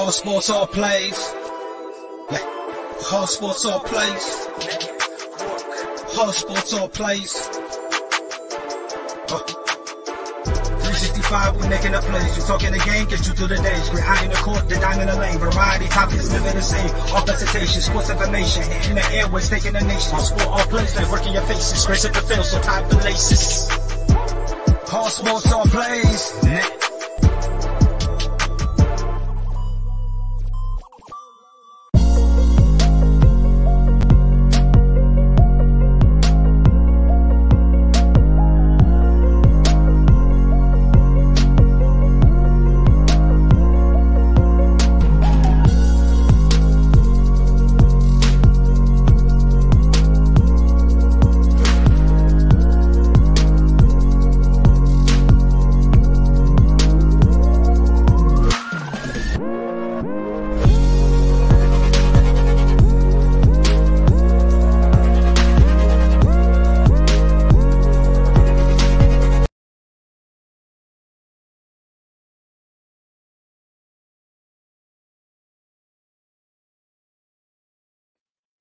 Hard 0.00 0.14
sports 0.14 0.48
all 0.48 0.66
plays. 0.66 1.34
Hard 3.04 3.28
sports 3.28 3.66
all 3.66 3.80
plays. 3.80 4.46
Hard 6.16 6.34
sports 6.34 6.72
all 6.72 6.88
plays. 6.88 7.36
Uh. 9.28 9.44
365, 10.80 11.60
we 11.60 11.68
making 11.68 11.92
a 11.92 12.00
place. 12.00 12.34
You 12.38 12.42
talking 12.44 12.72
the 12.72 12.78
game, 12.78 13.08
get 13.08 13.26
you 13.28 13.34
through 13.34 13.48
the 13.48 13.60
days. 13.60 13.90
We're 13.92 14.00
high 14.00 14.24
in 14.24 14.30
the 14.30 14.36
court, 14.36 14.66
the 14.70 14.76
dime 14.76 15.00
in 15.00 15.06
the 15.06 15.16
lane. 15.16 15.36
Variety 15.36 15.88
topics 15.88 16.32
living 16.32 16.54
the 16.54 16.62
same. 16.62 16.90
All 17.14 17.22
presentation, 17.22 17.82
sports 17.82 18.08
information. 18.08 18.62
In 18.88 18.94
the 18.94 19.04
airways, 19.12 19.50
taking 19.50 19.74
the 19.74 19.82
nation. 19.82 20.14
All 20.14 20.20
sport, 20.22 20.46
all 20.48 20.66
plays, 20.72 20.96
like 20.96 21.12
working 21.12 21.34
your 21.34 21.42
faces. 21.42 21.84
Grace 21.84 22.06
at 22.06 22.14
the 22.14 22.22
field, 22.22 22.46
so 22.46 22.58
tie 22.62 22.88
the 22.88 22.96
laces. 23.04 23.68
Hard 24.88 25.12
sports 25.12 25.52
all 25.52 25.66
plays. 25.66 26.79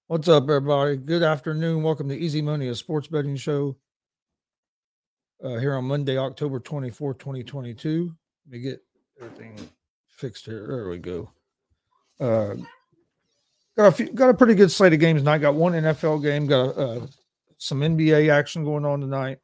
What's 0.10 0.28
up, 0.28 0.50
everybody? 0.50 0.98
Good 0.98 1.22
afternoon. 1.22 1.84
Welcome 1.84 2.10
to 2.10 2.18
Easy 2.18 2.42
Money, 2.42 2.68
a 2.70 2.74
sports 2.74 3.08
betting 3.08 3.36
show 3.36 3.78
uh, 5.44 5.58
here 5.58 5.76
on 5.76 5.86
Monday, 5.86 6.18
October 6.18 6.60
24th, 6.60 7.20
2022. 7.20 8.12
Let 8.48 8.52
me 8.52 8.60
get 8.60 8.80
everything 9.22 9.70
fixed 10.08 10.46
here. 10.46 10.66
There 10.68 10.90
we 10.90 10.98
go. 10.98 11.30
Uh, 12.20 12.56
got 13.78 13.86
a 13.86 13.92
few, 13.92 14.12
got 14.12 14.32
a 14.32 14.34
pretty 14.34 14.56
good 14.56 14.72
slate 14.72 14.94
of 14.94 15.00
games 15.00 15.22
tonight. 15.22 15.38
Got 15.38 15.54
one 15.54 15.74
NFL 15.74 16.24
game. 16.24 16.48
Got 16.48 16.76
uh, 16.76 17.02
some 17.60 17.82
NBA 17.82 18.32
action 18.34 18.64
going 18.64 18.86
on 18.86 19.02
tonight. 19.02 19.38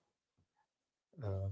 Uh, 1.23 1.49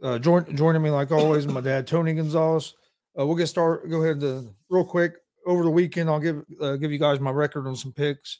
uh, 0.00 0.18
join, 0.20 0.54
joining 0.54 0.80
me 0.80 0.90
like 0.90 1.10
always, 1.10 1.48
my 1.48 1.60
dad 1.60 1.88
Tony 1.88 2.14
Gonzalez. 2.14 2.74
Uh, 3.18 3.26
we'll 3.26 3.34
get 3.34 3.48
started. 3.48 3.90
Go 3.90 4.00
ahead 4.00 4.20
to 4.20 4.54
real 4.70 4.84
quick 4.84 5.16
over 5.46 5.62
the 5.62 5.70
weekend. 5.70 6.08
I'll 6.08 6.20
give 6.20 6.44
uh, 6.60 6.76
give 6.76 6.92
you 6.92 6.98
guys 6.98 7.20
my 7.20 7.30
record 7.30 7.66
on 7.66 7.76
some 7.76 7.92
picks. 7.92 8.38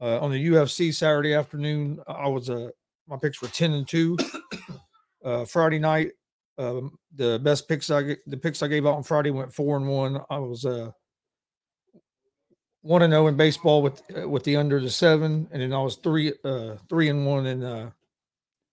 Uh, 0.00 0.20
on 0.20 0.30
the 0.30 0.48
UFC 0.48 0.94
Saturday 0.94 1.34
afternoon, 1.34 2.00
I 2.06 2.28
was 2.28 2.50
uh 2.50 2.70
my 3.06 3.16
picks 3.16 3.42
were 3.42 3.48
ten 3.48 3.72
and 3.72 3.86
two. 3.86 4.16
Uh, 5.24 5.44
Friday 5.44 5.80
night, 5.80 6.12
um, 6.58 6.96
the 7.16 7.40
best 7.40 7.68
picks 7.68 7.90
I 7.90 8.16
the 8.26 8.36
picks 8.36 8.62
I 8.62 8.68
gave 8.68 8.86
out 8.86 8.94
on 8.94 9.02
Friday 9.02 9.30
went 9.30 9.52
four 9.52 9.76
and 9.76 9.88
one. 9.88 10.20
I 10.30 10.38
was 10.38 10.64
uh 10.64 10.92
one 12.82 13.02
and 13.02 13.12
zero 13.12 13.26
in 13.26 13.36
baseball 13.36 13.82
with 13.82 14.00
uh, 14.16 14.28
with 14.28 14.44
the 14.44 14.56
under 14.56 14.80
the 14.80 14.88
seven, 14.88 15.48
and 15.50 15.60
then 15.60 15.72
I 15.72 15.82
was 15.82 15.96
three 15.96 16.32
uh 16.44 16.76
three 16.88 17.08
and 17.08 17.26
one 17.26 17.46
in 17.46 17.64
uh 17.64 17.90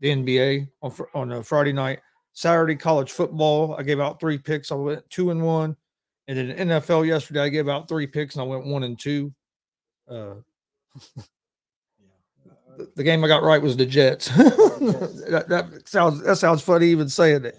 the 0.01 0.09
NBA 0.09 0.69
on 0.83 0.93
on 1.15 1.31
a 1.31 1.43
Friday 1.43 1.73
night. 1.73 1.99
Saturday 2.33 2.75
college 2.75 3.11
football, 3.11 3.75
I 3.75 3.83
gave 3.83 3.99
out 3.99 4.19
three 4.19 4.37
picks. 4.37 4.71
I 4.71 4.75
went 4.75 5.09
two 5.09 5.31
and 5.31 5.41
one. 5.41 5.75
And 6.27 6.37
then 6.37 6.69
NFL 6.69 7.07
yesterday, 7.07 7.41
I 7.41 7.49
gave 7.49 7.69
out 7.69 7.87
three 7.87 8.07
picks 8.07 8.35
and 8.35 8.41
I 8.41 8.45
went 8.45 8.65
one 8.65 8.83
and 8.83 8.99
two. 8.99 9.33
Uh, 10.09 10.35
the, 12.77 12.91
the 12.95 13.03
game 13.03 13.23
I 13.23 13.27
got 13.27 13.43
right 13.43 13.61
was 13.61 13.77
the 13.77 13.85
Jets. 13.95 14.29
that, 14.29 15.45
that 15.47 15.87
sounds 15.87 16.23
that 16.23 16.37
sounds 16.37 16.61
funny 16.61 16.87
even 16.87 17.09
saying 17.09 17.45
it. 17.45 17.57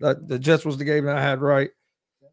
The 0.00 0.38
Jets 0.38 0.64
was 0.64 0.78
the 0.78 0.84
game 0.84 1.08
I 1.08 1.20
had 1.20 1.40
right. 1.40 1.70
That 2.20 2.30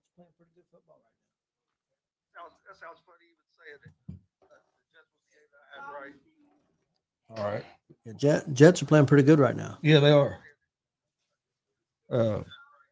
sounds 2.78 3.00
funny 3.06 3.26
even 3.31 3.46
saying 3.58 3.80
it. 3.86 3.94
The 4.08 4.14
Jets 4.94 5.14
was 5.14 5.22
the 5.22 5.34
game 5.34 5.52
that 5.54 5.72
I 5.72 5.76
had 5.76 5.94
right. 5.94 6.14
All 7.38 7.46
right. 7.54 7.66
Yeah, 8.06 8.14
Jet, 8.14 8.54
Jets 8.54 8.81
are 8.81 8.86
playing 8.86 9.06
pretty 9.06 9.24
good 9.24 9.40
right 9.40 9.56
now. 9.56 9.78
Yeah, 9.81 10.00
they 10.00 10.12
are. 10.12 10.40
Uh, 12.12 12.42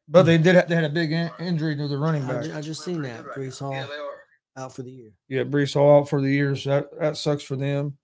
but 0.08 0.24
they 0.24 0.38
did. 0.38 0.56
Have, 0.56 0.68
they 0.68 0.76
had 0.76 0.84
a 0.84 0.90
big 0.90 1.12
in- 1.12 1.32
injury 1.40 1.76
to 1.76 1.88
the 1.88 1.98
running 1.98 2.24
I, 2.24 2.34
back. 2.34 2.44
ju- 2.46 2.54
I 2.56 2.62
just 2.62 2.84
seen 2.84 3.02
that. 3.04 3.26
Breece 3.26 3.60
Hall 3.60 3.72
Yeah, 3.72 3.86
they 3.86 3.94
are. 3.94 4.64
out 4.66 4.76
for 4.76 4.84
the 4.84 4.92
year. 4.92 5.12
Yeah, 5.30 5.44
Breece 5.44 5.74
Hall 5.74 6.00
out 6.00 6.10
for 6.10 6.22
the 6.22 6.30
years. 6.30 6.64
That 6.66 6.88
that 7.00 7.18
sucks 7.18 7.44
for 7.44 7.56
them. 7.56 7.98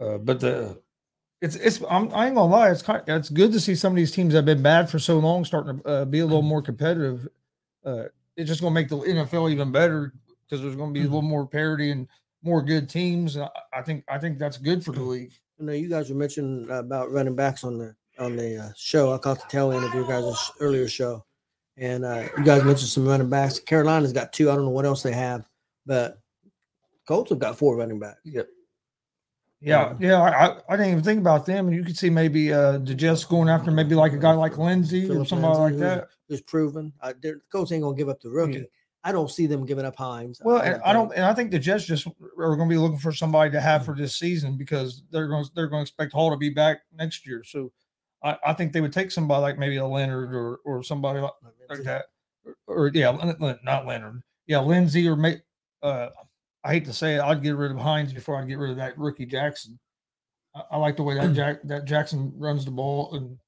Uh, 0.00 0.18
but 0.18 0.40
the 0.40 0.80
it's 1.40 1.56
it's 1.56 1.80
I'm, 1.88 2.12
I 2.14 2.26
ain't 2.26 2.34
gonna 2.36 2.52
lie. 2.52 2.70
It's 2.70 2.82
kind. 2.82 3.00
Of, 3.08 3.16
It's 3.20 3.30
good 3.30 3.52
to 3.52 3.60
see 3.60 3.74
some 3.74 3.92
of 3.92 3.96
these 3.96 4.12
teams 4.12 4.32
that 4.32 4.38
have 4.38 4.44
been 4.44 4.62
bad 4.62 4.90
for 4.90 4.98
so 4.98 5.18
long 5.18 5.44
starting 5.44 5.80
to 5.80 5.88
uh, 5.88 6.04
be 6.04 6.18
a 6.20 6.26
little 6.26 6.42
more 6.42 6.62
competitive. 6.62 7.26
Uh, 7.84 8.04
it's 8.36 8.48
just 8.48 8.60
gonna 8.60 8.74
make 8.74 8.88
the 8.88 8.96
NFL 8.98 9.50
even 9.50 9.72
better 9.72 10.12
because 10.48 10.62
there's 10.62 10.76
gonna 10.76 10.92
be 10.92 11.00
a 11.00 11.04
little 11.04 11.22
more 11.22 11.46
parity 11.46 11.90
and 11.90 12.06
more 12.42 12.62
good 12.62 12.88
teams. 12.88 13.36
I, 13.36 13.48
I 13.72 13.82
think 13.82 14.04
I 14.08 14.18
think 14.18 14.38
that's 14.38 14.58
good 14.58 14.84
for 14.84 14.92
the 14.92 15.02
league. 15.02 15.32
I 15.60 15.64
know 15.64 15.72
you 15.72 15.88
guys 15.88 16.08
were 16.10 16.16
mentioning 16.16 16.68
about 16.70 17.10
running 17.10 17.34
backs 17.34 17.64
on 17.64 17.78
the 17.78 17.94
on 18.18 18.36
the 18.36 18.56
uh, 18.64 18.68
show. 18.76 19.12
I 19.12 19.18
caught 19.18 19.38
the 19.40 19.46
tail 19.48 19.72
end 19.72 19.84
of 19.84 19.94
your 19.94 20.06
guys' 20.06 20.50
earlier 20.60 20.88
show, 20.88 21.24
and 21.76 22.04
uh, 22.04 22.28
you 22.36 22.44
guys 22.44 22.62
mentioned 22.64 22.88
some 22.90 23.06
running 23.06 23.30
backs. 23.30 23.58
Carolina's 23.58 24.12
got 24.12 24.32
two. 24.32 24.50
I 24.50 24.54
don't 24.54 24.64
know 24.64 24.70
what 24.70 24.84
else 24.84 25.02
they 25.02 25.12
have, 25.12 25.48
but 25.86 26.18
Colts 27.06 27.30
have 27.30 27.38
got 27.38 27.56
four 27.58 27.76
running 27.76 27.98
backs. 27.98 28.20
Yep. 28.24 28.48
Yeah, 29.60 29.94
yeah. 29.98 30.20
I, 30.22 30.46
I- 30.46 30.58
I 30.68 30.76
didn't 30.76 30.92
even 30.92 31.04
think 31.04 31.18
about 31.20 31.44
them, 31.44 31.66
and 31.66 31.74
you 31.76 31.82
could 31.82 31.96
see 31.96 32.10
maybe 32.10 32.52
uh 32.52 32.78
the 32.78 32.94
Jets 32.94 33.24
going 33.24 33.48
after 33.48 33.70
maybe 33.72 33.94
like 33.96 34.12
a 34.12 34.18
guy 34.18 34.32
like 34.32 34.56
Lindsay 34.56 35.04
or 35.06 35.08
Phillip 35.08 35.28
somebody 35.28 35.58
Lindsay, 35.58 35.62
like 35.62 35.72
who's- 35.72 35.98
that. 36.00 36.08
Who's 36.28 36.42
proven? 36.42 36.92
Uh, 37.00 37.14
the 37.22 37.40
Colts 37.50 37.72
ain't 37.72 37.82
gonna 37.82 37.96
give 37.96 38.08
up 38.10 38.20
the 38.20 38.28
rookie. 38.30 38.66
I 39.02 39.12
don't 39.12 39.30
see 39.30 39.46
them 39.46 39.64
giving 39.64 39.86
up 39.86 39.96
Hines. 39.96 40.42
Well, 40.44 40.58
and 40.60 40.82
I 40.82 40.92
don't, 40.92 41.10
and 41.14 41.24
I 41.24 41.32
think 41.32 41.50
the 41.50 41.58
Jets 41.58 41.86
just 41.86 42.06
are 42.06 42.56
going 42.56 42.68
to 42.68 42.74
be 42.74 42.76
looking 42.76 42.98
for 42.98 43.12
somebody 43.12 43.50
to 43.52 43.60
have 43.60 43.84
for 43.86 43.94
this 43.94 44.16
season 44.16 44.58
because 44.58 45.02
they're 45.10 45.28
going 45.28 45.44
to 45.44 45.50
they're 45.54 45.68
going 45.68 45.80
to 45.80 45.88
expect 45.88 46.12
Hall 46.12 46.30
to 46.30 46.36
be 46.36 46.50
back 46.50 46.80
next 46.94 47.24
year. 47.26 47.42
So, 47.44 47.72
I, 48.22 48.36
I 48.46 48.52
think 48.52 48.72
they 48.72 48.80
would 48.80 48.92
take 48.92 49.10
somebody 49.10 49.40
like 49.42 49.58
maybe 49.58 49.76
a 49.76 49.86
Leonard 49.86 50.34
or 50.34 50.56
or 50.64 50.82
somebody 50.82 51.20
like, 51.20 51.32
like 51.70 51.82
that, 51.84 52.06
or, 52.66 52.86
or 52.86 52.90
yeah, 52.94 53.12
not 53.62 53.86
Leonard, 53.86 54.22
yeah, 54.46 54.60
Lindsay 54.60 55.06
or 55.08 55.16
may, 55.16 55.40
Uh, 55.82 56.08
I 56.64 56.72
hate 56.72 56.84
to 56.86 56.92
say 56.92 57.14
it, 57.16 57.20
I'd 57.20 57.42
get 57.42 57.54
rid 57.56 57.70
of 57.70 57.78
Hines 57.78 58.12
before 58.12 58.36
I'd 58.36 58.48
get 58.48 58.58
rid 58.58 58.70
of 58.72 58.76
that 58.78 58.98
rookie 58.98 59.26
Jackson. 59.26 59.78
I, 60.54 60.62
I 60.72 60.76
like 60.78 60.96
the 60.96 61.02
way 61.04 61.14
that 61.14 61.32
Jack 61.34 61.58
that 61.64 61.84
Jackson 61.84 62.32
runs 62.36 62.64
the 62.64 62.70
ball 62.72 63.14
and 63.14 63.38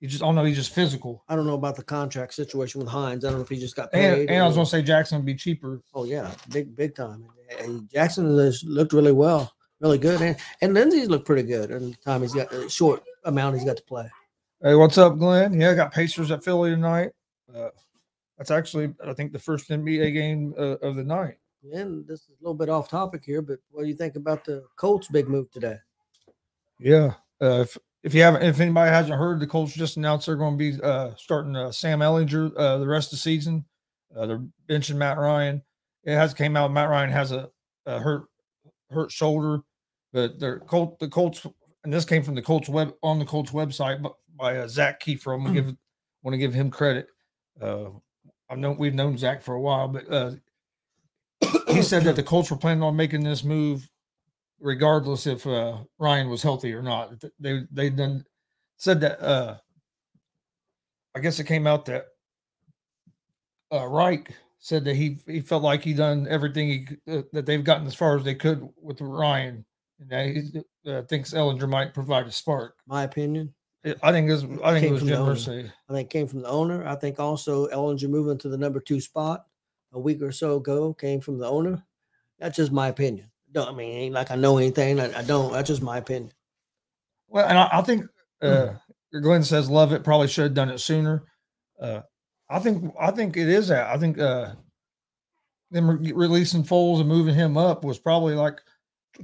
he 0.00 0.06
just, 0.06 0.22
I 0.22 0.26
don't 0.26 0.34
know, 0.34 0.44
he's 0.44 0.56
just 0.56 0.74
physical. 0.74 1.24
I 1.26 1.36
don't 1.36 1.46
know 1.46 1.54
about 1.54 1.74
the 1.76 1.82
contract 1.82 2.34
situation 2.34 2.80
with 2.80 2.88
Hines. 2.90 3.24
I 3.24 3.28
don't 3.28 3.38
know 3.38 3.42
if 3.44 3.48
he 3.48 3.58
just 3.58 3.76
got 3.76 3.88
And, 3.94 4.16
paid. 4.16 4.30
and 4.30 4.42
I 4.42 4.46
was 4.46 4.54
going 4.54 4.66
to 4.66 4.70
say 4.70 4.82
Jackson 4.82 5.16
would 5.18 5.24
be 5.26 5.34
cheaper. 5.34 5.80
Oh 5.94 6.04
yeah, 6.04 6.32
big 6.50 6.74
big 6.76 6.94
time. 6.94 7.26
And, 7.50 7.60
and 7.60 7.90
Jackson 7.90 8.36
has 8.38 8.62
looked 8.64 8.92
really 8.92 9.12
well, 9.12 9.52
really 9.80 9.98
good, 9.98 10.20
and 10.20 10.36
and 10.60 10.74
Lindsay's 10.74 11.08
looked 11.08 11.26
pretty 11.26 11.42
good 11.42 11.70
in 11.70 11.90
the 11.90 11.96
time 11.96 12.22
he's 12.22 12.34
got 12.34 12.52
a 12.52 12.68
short 12.68 13.02
amount 13.24 13.56
he's 13.56 13.64
got 13.64 13.76
to 13.76 13.82
play. 13.82 14.10
Hey, 14.62 14.74
what's 14.74 14.98
up, 14.98 15.18
Glenn? 15.18 15.60
Yeah, 15.60 15.70
I 15.70 15.74
got 15.74 15.92
Pacers 15.92 16.30
at 16.30 16.42
Philly 16.42 16.70
tonight. 16.70 17.10
Uh, 17.54 17.68
that's 18.38 18.50
actually, 18.50 18.94
I 19.04 19.12
think, 19.12 19.32
the 19.32 19.38
first 19.38 19.68
NBA 19.68 20.12
game 20.12 20.54
uh, 20.58 20.76
of 20.78 20.96
the 20.96 21.04
night. 21.04 21.36
And 21.72 22.06
this 22.06 22.20
is 22.20 22.30
a 22.40 22.42
little 22.42 22.54
bit 22.54 22.68
off 22.68 22.88
topic 22.88 23.22
here, 23.24 23.42
but 23.42 23.58
what 23.70 23.82
do 23.82 23.88
you 23.88 23.94
think 23.94 24.16
about 24.16 24.44
the 24.44 24.64
Colts' 24.76 25.08
big 25.08 25.28
move 25.28 25.50
today? 25.50 25.76
Yeah. 26.78 27.14
Uh, 27.40 27.60
if 27.60 27.76
if 28.02 28.14
you 28.14 28.22
haven't, 28.22 28.42
if 28.42 28.60
anybody 28.60 28.90
hasn't 28.90 29.18
heard, 29.18 29.40
the 29.40 29.46
Colts 29.46 29.72
just 29.72 29.96
announced 29.96 30.26
they're 30.26 30.36
going 30.36 30.56
to 30.56 30.58
be 30.58 30.80
uh, 30.82 31.10
starting 31.16 31.56
uh, 31.56 31.72
Sam 31.72 32.00
Ehlinger 32.00 32.52
uh, 32.56 32.78
the 32.78 32.86
rest 32.86 33.08
of 33.08 33.18
the 33.18 33.22
season. 33.22 33.64
Uh, 34.16 34.26
they're 34.26 34.42
benching 34.68 34.96
Matt 34.96 35.18
Ryan. 35.18 35.62
It 36.04 36.14
has 36.14 36.32
came 36.32 36.56
out 36.56 36.72
Matt 36.72 36.88
Ryan 36.88 37.10
has 37.10 37.32
a, 37.32 37.50
a 37.84 37.98
hurt 37.98 38.26
hurt 38.90 39.10
shoulder, 39.10 39.60
but 40.12 40.38
they're 40.38 40.60
Colt 40.60 40.98
the 40.98 41.08
Colts 41.08 41.46
and 41.84 41.92
this 41.92 42.04
came 42.04 42.22
from 42.22 42.34
the 42.34 42.42
Colts 42.42 42.68
web 42.68 42.94
on 43.02 43.18
the 43.18 43.24
Colts 43.24 43.52
website 43.52 44.02
by, 44.02 44.10
by 44.36 44.56
uh, 44.58 44.68
Zak 44.68 45.00
Keefer. 45.00 45.34
I'm 45.34 45.44
gonna 45.44 45.54
give 45.54 45.76
want 46.22 46.34
to 46.34 46.38
give 46.38 46.54
him 46.54 46.70
credit. 46.70 47.08
Uh, 47.60 47.90
I've 48.50 48.58
known 48.58 48.76
we've 48.76 48.94
known 48.94 49.16
Zach 49.16 49.42
for 49.42 49.54
a 49.54 49.60
while, 49.60 49.88
but 49.88 50.10
uh, 50.10 50.32
he 51.68 51.82
said 51.82 52.04
that 52.04 52.16
the 52.16 52.22
Colts 52.22 52.50
were 52.50 52.56
planning 52.56 52.82
on 52.82 52.96
making 52.96 53.22
this 53.22 53.44
move 53.44 53.88
regardless 54.60 55.26
if 55.26 55.46
uh, 55.46 55.78
Ryan 55.98 56.28
was 56.28 56.42
healthy 56.42 56.72
or 56.72 56.82
not. 56.82 57.14
They 57.38 57.62
they 57.70 57.90
done 57.90 58.24
said 58.76 59.00
that 59.00 59.20
uh, 59.20 59.56
I 61.14 61.20
guess 61.20 61.38
it 61.38 61.44
came 61.44 61.66
out 61.66 61.86
that 61.86 62.06
uh, 63.72 63.86
Reich 63.86 64.34
said 64.66 64.84
that 64.84 64.96
he 64.96 65.16
he 65.26 65.40
felt 65.40 65.62
like 65.62 65.84
he 65.84 65.94
done 65.94 66.26
everything 66.28 66.68
he 66.68 67.12
uh, 67.12 67.22
that 67.32 67.46
they've 67.46 67.62
gotten 67.62 67.86
as 67.86 67.94
far 67.94 68.18
as 68.18 68.24
they 68.24 68.34
could 68.34 68.68
with 68.82 69.00
Ryan, 69.00 69.64
and 70.00 70.10
that 70.10 70.26
he 70.26 70.90
uh, 70.90 71.02
thinks 71.02 71.32
Ehlinger 71.32 71.68
might 71.68 71.94
provide 71.94 72.26
a 72.26 72.32
spark. 72.32 72.74
My 72.86 73.04
opinion. 73.04 73.54
It- 73.84 73.98
I 74.02 74.10
think 74.10 74.28
it 74.28 74.32
was 74.32 74.42
I 74.64 74.72
think 74.72 74.84
Came 74.84 74.96
it 74.96 75.20
was 75.20 75.44
Jim. 75.44 75.70
I 75.88 75.92
think 75.92 76.10
came 76.10 76.26
from 76.26 76.42
the 76.42 76.48
owner. 76.48 76.84
I 76.84 76.96
think 76.96 77.20
also 77.20 77.68
Ehlinger 77.68 78.08
moving 78.08 78.38
to 78.38 78.48
the 78.48 78.58
number 78.58 78.80
two 78.80 79.00
spot 79.00 79.46
a 79.92 80.00
week 80.00 80.20
or 80.20 80.32
so 80.32 80.56
ago 80.56 80.92
came 80.92 81.20
from 81.20 81.38
the 81.38 81.46
owner. 81.46 81.80
That's 82.40 82.56
just 82.56 82.72
my 82.72 82.88
opinion. 82.88 83.30
Don't 83.52 83.68
I 83.68 83.72
mean 83.72 83.92
ain't 83.96 84.14
like 84.14 84.32
I 84.32 84.34
know 84.34 84.58
anything. 84.58 84.98
I, 84.98 85.16
I 85.20 85.22
don't. 85.22 85.52
That's 85.52 85.68
just 85.68 85.80
my 85.82 85.98
opinion. 85.98 86.32
Well, 87.28 87.46
and 87.46 87.56
I, 87.56 87.68
I 87.72 87.82
think 87.82 88.06
uh, 88.42 88.70
Hmm. 89.12 89.20
Glenn 89.22 89.44
says 89.44 89.70
love 89.70 89.92
it. 89.92 90.02
Probably 90.02 90.26
should 90.26 90.42
have 90.44 90.54
done 90.54 90.70
it 90.70 90.78
sooner. 90.80 91.22
Uh, 91.80 92.00
I 92.48 92.58
think 92.58 92.94
I 92.98 93.10
think 93.10 93.36
it 93.36 93.48
is 93.48 93.68
that. 93.68 93.86
I 93.88 93.98
think 93.98 94.18
uh, 94.18 94.52
them 95.70 95.90
re- 95.90 96.12
releasing 96.12 96.62
Foles 96.62 97.00
and 97.00 97.08
moving 97.08 97.34
him 97.34 97.56
up 97.56 97.84
was 97.84 97.98
probably 97.98 98.34
like 98.34 98.60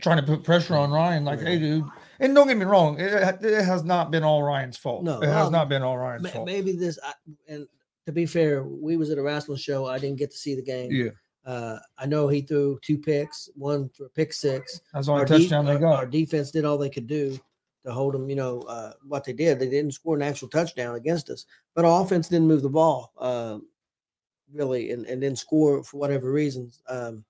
trying 0.00 0.16
to 0.18 0.22
put 0.22 0.42
pressure 0.44 0.74
on 0.76 0.90
Ryan. 0.90 1.24
Like, 1.24 1.40
hey, 1.40 1.58
dude. 1.58 1.84
And 2.20 2.34
don't 2.34 2.46
get 2.46 2.56
me 2.56 2.64
wrong, 2.64 2.98
it, 3.00 3.12
it 3.44 3.64
has 3.64 3.82
not 3.84 4.10
been 4.12 4.22
all 4.22 4.42
Ryan's 4.42 4.76
fault. 4.76 5.02
No, 5.04 5.20
it 5.20 5.26
has 5.26 5.34
well, 5.44 5.50
not 5.50 5.68
been 5.68 5.82
all 5.82 5.98
Ryan's 5.98 6.22
Ma- 6.24 6.30
fault. 6.30 6.46
Maybe 6.46 6.72
this. 6.72 6.98
I, 7.04 7.12
and 7.48 7.66
to 8.06 8.12
be 8.12 8.26
fair, 8.26 8.62
we 8.64 8.96
was 8.96 9.10
at 9.10 9.18
a 9.18 9.22
wrestling 9.22 9.58
show. 9.58 9.86
I 9.86 9.98
didn't 9.98 10.18
get 10.18 10.30
to 10.30 10.36
see 10.36 10.54
the 10.54 10.62
game. 10.62 10.90
Yeah, 10.90 11.10
Uh, 11.44 11.78
I 11.98 12.06
know 12.06 12.28
he 12.28 12.40
threw 12.42 12.78
two 12.82 12.96
picks, 12.98 13.48
one 13.56 13.88
for 13.88 14.08
pick 14.10 14.32
six. 14.32 14.80
that's 14.92 15.06
the 15.06 15.12
only 15.12 15.22
Our 15.22 15.26
de- 15.26 15.38
touchdown 15.38 15.64
they 15.64 15.72
our- 15.72 15.78
got. 15.78 15.96
Our 15.96 16.06
defense 16.06 16.50
did 16.52 16.64
all 16.64 16.78
they 16.78 16.90
could 16.90 17.06
do 17.08 17.38
to 17.84 17.92
hold 17.92 18.14
them. 18.14 18.28
You 18.28 18.36
know 18.36 18.60
uh, 18.62 18.92
what 19.06 19.24
they 19.24 19.32
did. 19.32 19.58
They 19.58 19.68
didn't 19.68 19.94
score 19.94 20.16
an 20.16 20.22
actual 20.22 20.48
touchdown 20.48 20.94
against 20.94 21.30
us, 21.30 21.46
but 21.74 21.84
our 21.84 22.02
offense 22.02 22.28
didn't 22.28 22.48
move 22.48 22.62
the 22.62 22.68
ball 22.68 23.12
um, 23.18 23.66
really, 24.52 24.90
and, 24.92 25.06
and 25.06 25.20
didn't 25.20 25.38
score 25.38 25.82
for 25.82 25.98
whatever 25.98 26.30
reasons. 26.30 26.82
Um, 26.88 27.24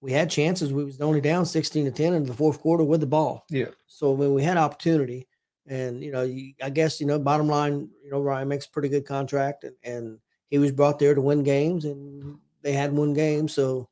we 0.00 0.12
had 0.12 0.30
chances. 0.30 0.72
We 0.72 0.84
was 0.84 1.00
only 1.00 1.20
down 1.20 1.46
sixteen 1.46 1.84
to 1.84 1.90
ten 1.90 2.14
in 2.14 2.24
the 2.24 2.34
fourth 2.34 2.60
quarter 2.60 2.84
with 2.84 3.00
the 3.00 3.06
ball. 3.06 3.44
Yeah. 3.50 3.66
So 3.86 4.10
when 4.10 4.34
we 4.34 4.42
had 4.42 4.56
opportunity, 4.56 5.28
and 5.68 6.02
you 6.02 6.10
know, 6.10 6.22
you, 6.22 6.54
I 6.62 6.70
guess 6.70 7.00
you 7.00 7.06
know, 7.06 7.18
bottom 7.18 7.46
line, 7.46 7.88
you 8.02 8.10
know, 8.10 8.20
Ryan 8.20 8.48
makes 8.48 8.66
a 8.66 8.70
pretty 8.70 8.88
good 8.88 9.06
contract, 9.06 9.64
and, 9.64 9.76
and 9.84 10.18
he 10.48 10.58
was 10.58 10.72
brought 10.72 10.98
there 10.98 11.14
to 11.14 11.20
win 11.20 11.44
games, 11.44 11.84
and 11.84 12.36
they 12.62 12.72
had 12.72 12.92
one 12.92 13.12
game. 13.14 13.46
So, 13.48 13.88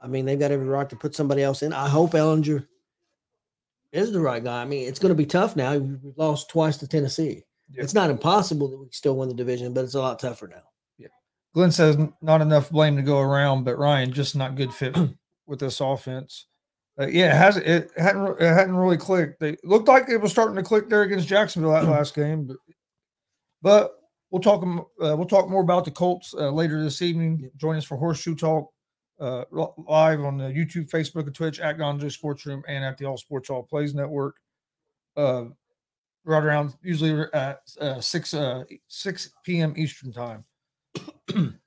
I 0.00 0.06
mean, 0.06 0.24
they've 0.24 0.38
got 0.38 0.50
every 0.50 0.66
right 0.66 0.88
to 0.88 0.96
put 0.96 1.14
somebody 1.14 1.42
else 1.42 1.62
in. 1.62 1.72
I 1.72 1.88
hope 1.88 2.12
Ehlinger 2.12 2.66
is 3.92 4.12
the 4.12 4.20
right 4.20 4.42
guy. 4.42 4.62
I 4.62 4.64
mean, 4.64 4.88
it's 4.88 4.98
going 4.98 5.10
to 5.10 5.16
be 5.16 5.26
tough 5.26 5.56
now. 5.56 5.76
We've 5.76 6.16
lost 6.16 6.48
twice 6.48 6.76
to 6.78 6.88
Tennessee. 6.88 7.44
Yeah. 7.72 7.82
It's 7.82 7.94
not 7.94 8.10
impossible 8.10 8.68
that 8.68 8.78
we 8.78 8.88
still 8.90 9.16
win 9.16 9.28
the 9.28 9.34
division, 9.34 9.72
but 9.72 9.84
it's 9.84 9.94
a 9.94 10.00
lot 10.00 10.18
tougher 10.18 10.48
now. 10.48 10.62
Yeah. 10.98 11.08
Glenn 11.54 11.72
says 11.72 11.96
not 12.20 12.40
enough 12.40 12.70
blame 12.70 12.96
to 12.96 13.02
go 13.02 13.20
around, 13.20 13.64
but 13.64 13.78
Ryan 13.78 14.12
just 14.12 14.36
not 14.36 14.56
good 14.56 14.72
fit 14.72 14.96
with 15.46 15.60
this 15.60 15.80
offense. 15.80 16.46
Uh, 17.00 17.06
yeah, 17.06 17.34
it 17.34 17.38
has 17.38 17.56
it 17.56 17.90
hadn't 17.96 18.40
it 18.40 18.52
hadn't 18.52 18.76
really 18.76 18.96
clicked. 18.96 19.40
They 19.40 19.56
looked 19.64 19.88
like 19.88 20.08
it 20.08 20.18
was 20.20 20.32
starting 20.32 20.56
to 20.56 20.62
click 20.62 20.88
there 20.88 21.02
against 21.02 21.28
Jacksonville 21.28 21.72
that 21.72 21.84
last 21.88 22.14
game, 22.14 22.46
but 22.46 22.56
but 23.62 23.92
we'll 24.30 24.42
talk 24.42 24.62
uh, 24.64 25.16
we'll 25.16 25.26
talk 25.26 25.48
more 25.48 25.62
about 25.62 25.84
the 25.84 25.90
Colts 25.90 26.34
uh, 26.34 26.50
later 26.50 26.82
this 26.82 27.00
evening. 27.00 27.50
Join 27.56 27.76
us 27.76 27.84
for 27.84 27.96
Horseshoe 27.96 28.34
Talk 28.34 28.70
uh, 29.20 29.44
live 29.52 30.20
on 30.20 30.38
the 30.38 30.44
YouTube, 30.44 30.88
Facebook, 30.90 31.26
and 31.26 31.34
Twitch 31.34 31.60
at 31.60 31.76
Gonzo 31.78 32.10
Sports 32.10 32.46
Room 32.46 32.62
and 32.66 32.84
at 32.84 32.96
the 32.98 33.04
All 33.04 33.16
Sports 33.16 33.50
All 33.50 33.62
Plays 33.62 33.94
Network. 33.94 34.36
Uh, 35.16 35.44
right 36.24 36.44
around 36.44 36.74
usually 36.82 37.26
at 37.32 37.60
uh, 37.80 38.00
six 38.00 38.34
uh, 38.34 38.64
six 38.88 39.30
p.m. 39.44 39.74
Eastern 39.76 40.12
time. 40.12 40.44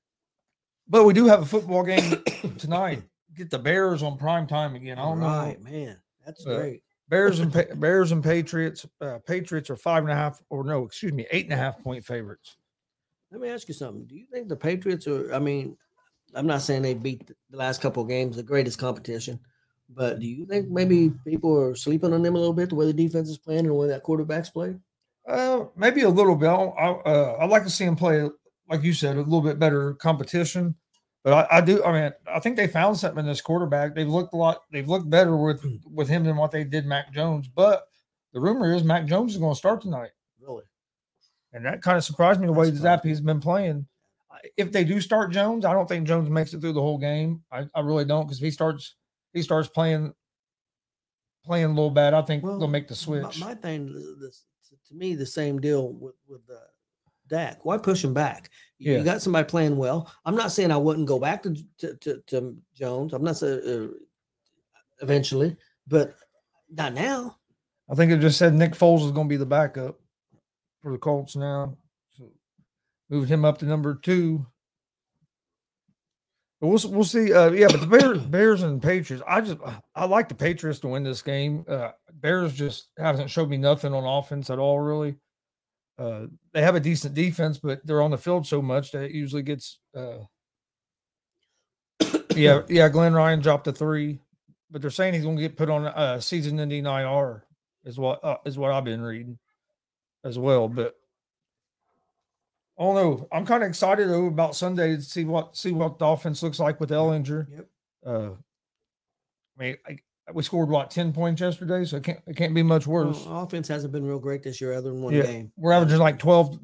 but 0.87 1.03
we 1.05 1.13
do 1.13 1.25
have 1.25 1.41
a 1.41 1.45
football 1.45 1.83
game 1.83 2.21
tonight. 2.57 3.03
Get 3.35 3.49
the 3.49 3.59
Bears 3.59 4.03
on 4.03 4.17
prime 4.17 4.45
time 4.47 4.75
again. 4.75 4.97
I 4.99 5.03
don't 5.03 5.19
know. 5.19 5.27
right, 5.27 5.61
man. 5.61 5.99
That's 6.25 6.45
Uh, 6.45 6.55
great. 6.57 6.83
Bears 7.09 7.39
and 7.39 7.51
Pa- 7.51 7.73
Bears 7.75 8.11
and 8.11 8.23
Patriots. 8.23 8.85
Uh, 9.01 9.19
Patriots 9.25 9.69
are 9.69 9.75
five 9.75 10.03
and 10.03 10.11
a 10.11 10.15
half, 10.15 10.41
or 10.49 10.63
no, 10.63 10.83
excuse 10.85 11.13
me, 11.13 11.25
eight 11.31 11.45
and 11.45 11.53
a 11.53 11.57
half 11.57 11.81
point 11.81 12.05
favorites. 12.05 12.57
Let 13.31 13.41
me 13.41 13.49
ask 13.49 13.67
you 13.67 13.73
something. 13.73 14.05
Do 14.05 14.15
you 14.15 14.25
think 14.31 14.47
the 14.47 14.55
Patriots 14.55 15.07
are? 15.07 15.33
I 15.33 15.39
mean, 15.39 15.75
I'm 16.35 16.47
not 16.47 16.61
saying 16.61 16.81
they 16.81 16.93
beat 16.93 17.27
the 17.49 17.57
last 17.57 17.81
couple 17.81 18.03
of 18.03 18.09
games, 18.09 18.35
the 18.35 18.43
greatest 18.43 18.79
competition, 18.79 19.39
but 19.89 20.19
do 20.19 20.27
you 20.27 20.45
think 20.45 20.69
maybe 20.69 21.11
people 21.25 21.57
are 21.59 21.75
sleeping 21.75 22.13
on 22.13 22.21
them 22.21 22.35
a 22.35 22.39
little 22.39 22.53
bit, 22.53 22.69
the 22.69 22.75
way 22.75 22.85
the 22.85 22.93
defense 22.93 23.29
is 23.29 23.37
playing 23.37 23.61
and 23.61 23.69
the 23.69 23.73
way 23.73 23.87
that 23.87 24.03
quarterback's 24.03 24.49
played? 24.49 24.79
Uh, 25.27 25.65
maybe 25.75 26.01
a 26.01 26.09
little 26.09 26.35
bit. 26.35 26.47
I, 26.47 26.53
I, 26.53 26.89
uh, 26.89 27.37
I'd 27.41 27.49
like 27.49 27.63
to 27.63 27.69
see 27.69 27.85
them 27.85 27.95
play, 27.95 28.27
like 28.69 28.83
you 28.83 28.93
said, 28.93 29.15
a 29.15 29.21
little 29.21 29.41
bit 29.41 29.59
better 29.59 29.93
competition. 29.95 30.75
But 31.23 31.49
I, 31.49 31.57
I 31.57 31.61
do. 31.61 31.83
I 31.83 31.91
mean, 31.93 32.11
I 32.27 32.39
think 32.39 32.57
they 32.57 32.67
found 32.67 32.97
something 32.97 33.19
in 33.19 33.25
this 33.25 33.39
quarterback. 33.39 33.95
They've 33.95 34.07
looked 34.07 34.33
a 34.33 34.37
lot. 34.37 34.59
They've 34.71 34.87
looked 34.87 35.09
better 35.09 35.37
with 35.37 35.63
with 35.89 36.09
him 36.09 36.25
than 36.25 36.35
what 36.35 36.51
they 36.51 36.65
did 36.65 36.85
Mac 36.85 37.13
Jones. 37.13 37.47
But 37.47 37.87
the 38.33 38.41
rumor 38.41 38.73
is 38.73 38.83
Mac 38.83 39.05
Jones 39.05 39.33
is 39.33 39.39
going 39.39 39.53
to 39.53 39.57
start 39.57 39.81
tonight. 39.81 40.11
Really? 40.41 40.63
And 41.53 41.65
that 41.65 41.81
kind 41.81 41.97
of 41.97 42.03
surprised 42.03 42.41
me 42.41 42.47
the 42.47 42.53
way. 42.53 42.71
Zappe's 42.71 43.21
been 43.21 43.39
playing. 43.39 43.87
If 44.57 44.71
they 44.71 44.83
do 44.83 44.99
start 44.99 45.31
Jones, 45.31 45.65
I 45.65 45.73
don't 45.73 45.87
think 45.87 46.07
Jones 46.07 46.29
makes 46.29 46.53
it 46.53 46.61
through 46.61 46.73
the 46.73 46.81
whole 46.81 46.97
game. 46.97 47.43
I, 47.51 47.65
I 47.73 47.79
really 47.81 48.05
don't 48.05 48.25
because 48.25 48.39
if 48.39 48.43
he 48.43 48.51
starts 48.51 48.95
he 49.33 49.41
starts 49.41 49.69
playing 49.69 50.13
playing 51.45 51.65
a 51.65 51.69
little 51.69 51.89
bad, 51.89 52.13
I 52.13 52.21
think 52.21 52.43
Well, 52.43 52.59
they'll 52.59 52.67
make 52.67 52.87
the 52.87 52.93
My- 52.93 52.97
switch. 52.97 53.39
My, 53.39 53.53
thing, 53.55 53.93
this, 54.19 54.45
to 54.87 54.95
me, 54.95 55.15
the 55.15 55.25
same 55.25 55.59
deal 55.59 55.93
with 55.93 56.15
with 56.27 56.41
uh, 56.49 56.55
Dak. 57.27 57.63
Why 57.65 57.77
push 57.77 58.03
him 58.03 58.13
back? 58.13 58.49
You, 58.79 58.97
you 58.97 59.03
got 59.03 59.21
somebody 59.21 59.47
playing 59.47 59.77
well. 59.77 60.11
I'm 60.25 60.35
not 60.35 60.51
saying 60.51 60.71
I 60.71 60.77
wouldn't 60.77 61.07
go 61.07 61.19
back 61.19 61.43
to 61.43 61.55
to, 61.79 61.95
to, 61.95 62.21
to 62.27 62.57
Jones. 62.75 63.13
I'm 63.13 63.23
not 63.23 63.37
saying 63.37 63.61
uh, 63.65 63.93
eventually, 65.01 65.55
but 65.87 66.15
not 66.69 66.93
now. 66.93 67.37
I 67.89 67.95
think 67.95 68.11
it 68.11 68.19
just 68.19 68.37
said 68.37 68.53
Nick 68.53 68.73
Foles 68.73 69.05
is 69.05 69.11
going 69.11 69.27
to 69.27 69.33
be 69.33 69.37
the 69.37 69.45
backup 69.45 69.99
for 70.81 70.91
the 70.91 70.97
Colts 70.97 71.35
now. 71.35 71.77
Moved 73.13 73.29
him 73.29 73.45
up 73.45 73.59
to 73.59 73.65
number 73.65 73.93
two. 73.93 74.43
But 76.59 76.67
we'll 76.69 76.79
we'll 76.85 77.03
see. 77.03 77.31
Uh, 77.31 77.51
yeah, 77.51 77.67
but 77.69 77.79
the 77.79 77.85
Bears, 77.85 78.17
Bears 78.25 78.63
and 78.63 78.81
Patriots. 78.81 79.23
I 79.27 79.39
just 79.41 79.59
I 79.93 80.05
like 80.05 80.29
the 80.29 80.33
Patriots 80.33 80.79
to 80.79 80.87
win 80.87 81.03
this 81.03 81.21
game. 81.21 81.63
Uh, 81.67 81.91
Bears 82.11 82.55
just 82.55 82.89
hasn't 82.97 83.29
showed 83.29 83.51
me 83.51 83.57
nothing 83.57 83.93
on 83.93 84.03
offense 84.03 84.49
at 84.49 84.57
all. 84.57 84.79
Really, 84.79 85.15
uh, 85.99 86.21
they 86.53 86.63
have 86.63 86.73
a 86.73 86.79
decent 86.79 87.13
defense, 87.13 87.59
but 87.59 87.85
they're 87.85 88.01
on 88.01 88.09
the 88.09 88.17
field 88.17 88.47
so 88.47 88.63
much 88.63 88.91
that 88.93 89.03
it 89.03 89.11
usually 89.11 89.43
gets. 89.43 89.77
Uh, 89.95 90.21
yeah, 92.35 92.63
yeah. 92.67 92.89
Glenn 92.89 93.13
Ryan 93.13 93.41
dropped 93.41 93.67
a 93.67 93.71
three, 93.71 94.21
but 94.71 94.81
they're 94.81 94.89
saying 94.89 95.13
he's 95.13 95.23
going 95.23 95.35
to 95.35 95.43
get 95.43 95.55
put 95.55 95.69
on 95.69 95.85
a 95.85 96.19
season-ending 96.19 96.87
IR. 96.87 97.45
Is 97.85 97.99
what 97.99 98.23
uh, 98.23 98.37
is 98.43 98.57
what 98.57 98.71
I've 98.71 98.85
been 98.85 99.01
reading 99.01 99.37
as 100.23 100.39
well. 100.39 100.67
But 100.67 100.95
I 102.79 102.83
don't 102.83 102.95
know. 102.95 103.27
I'm 103.31 103.45
kind 103.45 103.63
of 103.63 103.69
excited 103.69 104.09
though 104.09 104.25
about 104.27 104.55
Sunday 104.55 104.95
to 104.95 105.01
see 105.01 105.25
what 105.25 105.55
see 105.55 105.71
what 105.71 105.99
the 105.99 106.05
offense 106.05 106.41
looks 106.41 106.59
like 106.59 106.79
with 106.79 106.89
Ehlinger. 106.89 107.47
Yep. 107.51 107.67
Uh, 108.05 108.29
I 109.59 109.63
mean, 109.63 109.77
I, 109.87 109.97
we 110.33 110.41
scored 110.41 110.69
what 110.69 110.89
ten 110.89 111.13
points 111.13 111.41
yesterday, 111.41 111.85
so 111.85 111.97
it 111.97 112.03
can't 112.03 112.19
it 112.25 112.35
can't 112.35 112.53
be 112.55 112.63
much 112.63 112.87
worse. 112.87 113.25
Well, 113.25 113.43
offense 113.43 113.67
hasn't 113.67 113.93
been 113.93 114.05
real 114.05 114.19
great 114.19 114.41
this 114.41 114.59
year, 114.59 114.73
other 114.73 114.89
than 114.89 115.01
one 115.01 115.13
Yeah, 115.13 115.23
game. 115.23 115.51
We're 115.55 115.73
averaging 115.73 115.99
like 115.99 116.17
twelve. 116.17 116.57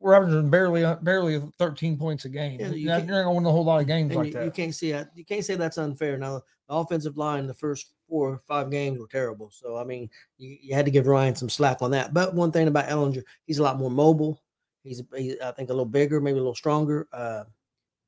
We're 0.00 0.12
averaging 0.14 0.50
barely 0.50 0.84
uh, 0.84 0.96
barely 0.96 1.40
thirteen 1.58 1.96
points 1.96 2.26
a 2.26 2.28
game. 2.28 2.60
Yeah, 2.60 2.66
You're 2.66 2.76
you 2.76 2.86
not 2.88 2.96
can't- 2.98 3.08
going 3.08 3.24
to 3.24 3.30
win 3.30 3.46
a 3.46 3.50
whole 3.50 3.64
lot 3.64 3.80
of 3.80 3.86
games 3.86 4.14
like 4.14 4.26
you, 4.26 4.32
that. 4.34 4.44
you 4.44 4.50
can't 4.50 4.74
see 4.74 4.92
that. 4.92 5.08
You 5.14 5.24
can't 5.24 5.42
say 5.44 5.54
that's 5.54 5.78
unfair. 5.78 6.18
Now, 6.18 6.42
the 6.68 6.74
offensive 6.74 7.16
line, 7.16 7.46
the 7.46 7.54
first 7.54 7.94
four 8.06 8.32
or 8.32 8.38
five 8.46 8.70
games 8.70 8.98
were 9.00 9.06
terrible. 9.06 9.50
So, 9.50 9.78
I 9.78 9.84
mean, 9.84 10.10
you, 10.36 10.58
you 10.60 10.74
had 10.74 10.84
to 10.84 10.90
give 10.90 11.06
Ryan 11.06 11.34
some 11.34 11.48
slack 11.48 11.80
on 11.80 11.90
that. 11.92 12.12
But 12.12 12.34
one 12.34 12.52
thing 12.52 12.68
about 12.68 12.88
Ehlinger, 12.90 13.22
he's 13.46 13.58
a 13.60 13.62
lot 13.62 13.78
more 13.78 13.90
mobile. 13.90 14.42
He's, 14.84 15.02
he, 15.16 15.36
I 15.42 15.50
think, 15.50 15.70
a 15.70 15.72
little 15.72 15.84
bigger, 15.84 16.20
maybe 16.20 16.38
a 16.38 16.40
little 16.40 16.54
stronger. 16.54 17.08
Uh, 17.12 17.44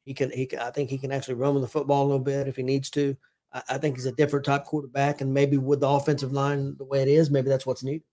he 0.04 0.14
can, 0.14 0.30
he 0.30 0.46
can, 0.46 0.60
I 0.60 0.70
think 0.70 0.88
he 0.88 0.98
can 0.98 1.10
actually 1.10 1.34
run 1.34 1.54
with 1.54 1.64
the 1.64 1.68
football 1.68 2.04
a 2.04 2.06
little 2.06 2.20
bit 2.20 2.46
if 2.46 2.54
he 2.54 2.62
needs 2.62 2.90
to. 2.90 3.16
I, 3.52 3.62
I 3.70 3.78
think 3.78 3.96
he's 3.96 4.06
a 4.06 4.12
different 4.12 4.44
type 4.44 4.64
quarterback, 4.64 5.20
and 5.20 5.34
maybe 5.34 5.58
with 5.58 5.80
the 5.80 5.88
offensive 5.88 6.32
line 6.32 6.76
the 6.78 6.84
way 6.84 7.02
it 7.02 7.08
is, 7.08 7.30
maybe 7.30 7.48
that's 7.48 7.66
what's 7.66 7.82
needed. 7.82 8.04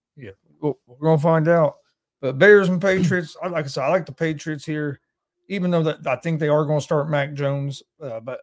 Well, 0.60 0.80
we're 0.88 0.98
gonna 0.98 1.22
find 1.22 1.48
out. 1.48 1.76
But 2.22 2.38
Bears 2.38 2.70
and 2.70 2.82
Patriots, 2.82 3.36
like 3.44 3.66
I 3.66 3.68
said, 3.68 3.84
I 3.84 3.90
like 3.90 4.06
the 4.06 4.14
Patriots 4.14 4.66
here, 4.66 5.02
even 5.50 5.70
though 5.72 5.84
that 5.84 6.08
I 6.08 6.16
think 6.16 6.40
they 6.40 6.48
are 6.48 6.64
going 6.64 6.80
to 6.80 6.84
start 6.84 7.10
Mac 7.10 7.34
Jones. 7.34 7.84
Uh, 8.02 8.22
but 8.22 8.40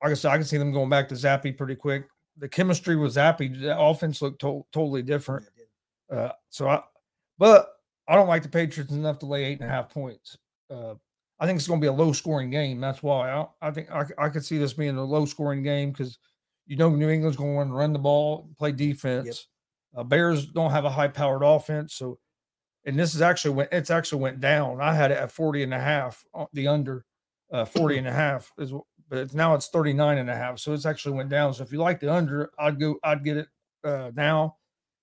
like 0.00 0.12
I 0.12 0.14
said, 0.14 0.30
I 0.30 0.36
can 0.36 0.44
see 0.44 0.56
them 0.56 0.70
going 0.70 0.88
back 0.88 1.08
to 1.08 1.16
Zappe 1.16 1.58
pretty 1.58 1.74
quick. 1.74 2.06
The 2.36 2.48
chemistry 2.48 2.94
with 2.94 3.16
Zappe, 3.16 3.60
the 3.60 3.76
offense 3.76 4.22
looked 4.22 4.40
to- 4.42 4.64
totally 4.72 5.02
different. 5.02 5.46
Uh, 6.08 6.30
so 6.48 6.68
I, 6.68 6.80
but 7.38 7.70
I 8.08 8.14
don't 8.14 8.28
like 8.28 8.42
the 8.42 8.48
Patriots 8.48 8.92
enough 8.92 9.18
to 9.20 9.26
lay 9.26 9.44
eight 9.44 9.60
and 9.60 9.68
a 9.68 9.72
half 9.72 9.90
points. 9.90 10.36
Uh, 10.70 10.94
I 11.38 11.46
think 11.46 11.58
it's 11.58 11.68
going 11.68 11.80
to 11.80 11.84
be 11.84 11.88
a 11.88 11.92
low 11.92 12.12
scoring 12.12 12.50
game. 12.50 12.80
That's 12.80 13.02
why 13.02 13.30
I, 13.30 13.46
I 13.60 13.70
think 13.70 13.90
I, 13.90 14.04
I 14.18 14.28
could 14.28 14.44
see 14.44 14.58
this 14.58 14.72
being 14.72 14.96
a 14.96 15.04
low 15.04 15.24
scoring 15.24 15.62
game 15.62 15.90
because 15.92 16.18
you 16.66 16.76
know 16.76 16.90
New 16.90 17.08
England's 17.10 17.36
going 17.36 17.50
to 17.52 17.56
want 17.56 17.70
to 17.70 17.74
run 17.74 17.92
the 17.92 17.98
ball, 17.98 18.48
play 18.58 18.72
defense. 18.72 19.26
Uh, 19.96 20.04
Bears 20.04 20.46
don't 20.46 20.70
have 20.70 20.84
a 20.84 20.90
high 20.90 21.08
powered 21.08 21.42
offense, 21.42 21.94
so 21.94 22.18
and 22.84 22.98
this 22.98 23.14
is 23.14 23.22
actually 23.22 23.54
went 23.54 23.68
it's 23.72 23.90
actually 23.90 24.22
went 24.22 24.40
down. 24.40 24.80
I 24.80 24.94
had 24.94 25.10
it 25.10 25.18
at 25.18 25.30
40 25.32 25.62
and 25.62 25.74
a 25.74 25.80
half, 25.80 26.24
uh, 26.34 26.46
the 26.52 26.68
under 26.68 27.04
uh 27.52 27.64
40 27.64 27.98
and 27.98 28.08
a 28.08 28.12
half 28.12 28.52
is 28.58 28.72
but 29.08 29.18
it's 29.18 29.34
now 29.34 29.54
it's 29.54 29.68
39 29.68 30.18
and 30.18 30.28
a 30.30 30.36
half. 30.36 30.58
So 30.58 30.72
it's 30.74 30.86
actually 30.86 31.14
went 31.14 31.30
down. 31.30 31.54
So 31.54 31.62
if 31.62 31.72
you 31.72 31.78
like 31.78 32.00
the 32.00 32.12
under, 32.12 32.50
I'd 32.58 32.78
go, 32.78 32.96
I'd 33.02 33.24
get 33.24 33.38
it 33.38 33.48
uh, 33.84 34.10
now 34.14 34.56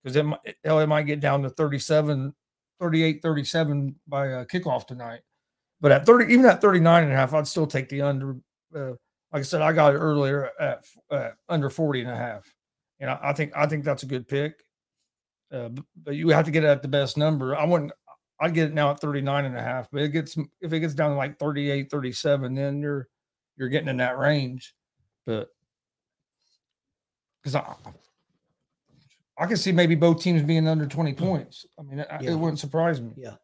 because 0.03 0.15
it, 0.15 0.23
might- 0.23 0.39
hell, 0.63 0.79
it 0.79 0.87
might 0.87 1.03
get 1.07 1.19
down 1.19 1.41
to 1.41 1.49
37, 1.49 2.33
38, 2.79 3.21
37 3.21 3.95
by 4.07 4.27
kickoff 4.45 4.87
tonight. 4.87 5.21
But 5.81 5.91
at 5.91 6.05
30, 6.05 6.33
even 6.33 6.45
at 6.45 6.61
39 6.61 7.03
and 7.03 7.11
a 7.11 7.15
half, 7.15 7.33
I'd 7.33 7.47
still 7.47 7.67
take 7.67 7.89
the 7.89 8.01
under. 8.01 8.37
Uh, 8.75 8.93
like 9.31 9.41
I 9.41 9.41
said, 9.41 9.61
I 9.61 9.73
got 9.73 9.93
it 9.93 9.97
earlier 9.97 10.49
at 10.59 10.83
uh, 11.11 11.29
under 11.49 11.69
40 11.69 12.01
and 12.01 12.09
a 12.09 12.15
half. 12.15 12.45
And 12.99 13.09
I, 13.09 13.19
I 13.21 13.33
think, 13.33 13.51
I 13.55 13.65
think 13.65 13.83
that's 13.83 14.03
a 14.03 14.07
good 14.07 14.27
pick. 14.27 14.63
Uh, 15.51 15.69
b- 15.69 15.83
but 16.03 16.15
you 16.15 16.29
have 16.29 16.45
to 16.45 16.51
get 16.51 16.63
it 16.63 16.67
at 16.67 16.81
the 16.81 16.87
best 16.87 17.17
number. 17.17 17.55
I 17.55 17.65
wouldn't, 17.65 17.91
I'd 18.39 18.53
get 18.53 18.69
it 18.69 18.73
now 18.73 18.91
at 18.91 18.99
39 18.99 19.45
and 19.45 19.57
a 19.57 19.61
half, 19.61 19.89
but 19.91 20.01
it 20.01 20.09
gets, 20.09 20.37
if 20.61 20.73
it 20.73 20.79
gets 20.79 20.93
down 20.93 21.11
to 21.11 21.17
like 21.17 21.37
38, 21.37 21.91
37, 21.91 22.55
then 22.55 22.81
you're, 22.81 23.07
you're 23.57 23.69
getting 23.69 23.89
in 23.89 23.97
that 23.97 24.17
range. 24.17 24.73
But 25.25 25.49
because 27.41 27.55
I, 27.55 27.75
I 29.37 29.45
can 29.47 29.57
see 29.57 29.71
maybe 29.71 29.95
both 29.95 30.21
teams 30.21 30.41
being 30.43 30.67
under 30.67 30.85
20 30.87 31.13
points. 31.13 31.65
I 31.77 31.81
mean, 31.83 31.99
I- 31.99 32.19
Yeah. 32.21 32.31
it 32.31 32.35
wouldn't 32.35 32.59
surprise 32.59 33.01
me. 33.01 33.11
Yeah. 33.17 33.35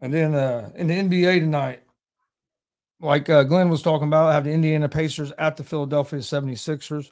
And 0.00 0.12
then 0.12 0.34
uh, 0.34 0.70
in 0.76 0.86
the 0.86 0.94
NBA 0.94 1.40
tonight, 1.40 1.82
like 3.00 3.28
uh, 3.28 3.42
Glenn 3.44 3.68
was 3.68 3.82
talking 3.82 4.08
about, 4.08 4.28
I 4.28 4.34
have 4.34 4.44
the 4.44 4.52
Indiana 4.52 4.88
Pacers 4.88 5.32
at 5.38 5.56
the 5.56 5.64
Philadelphia 5.64 6.20
76ers. 6.20 7.10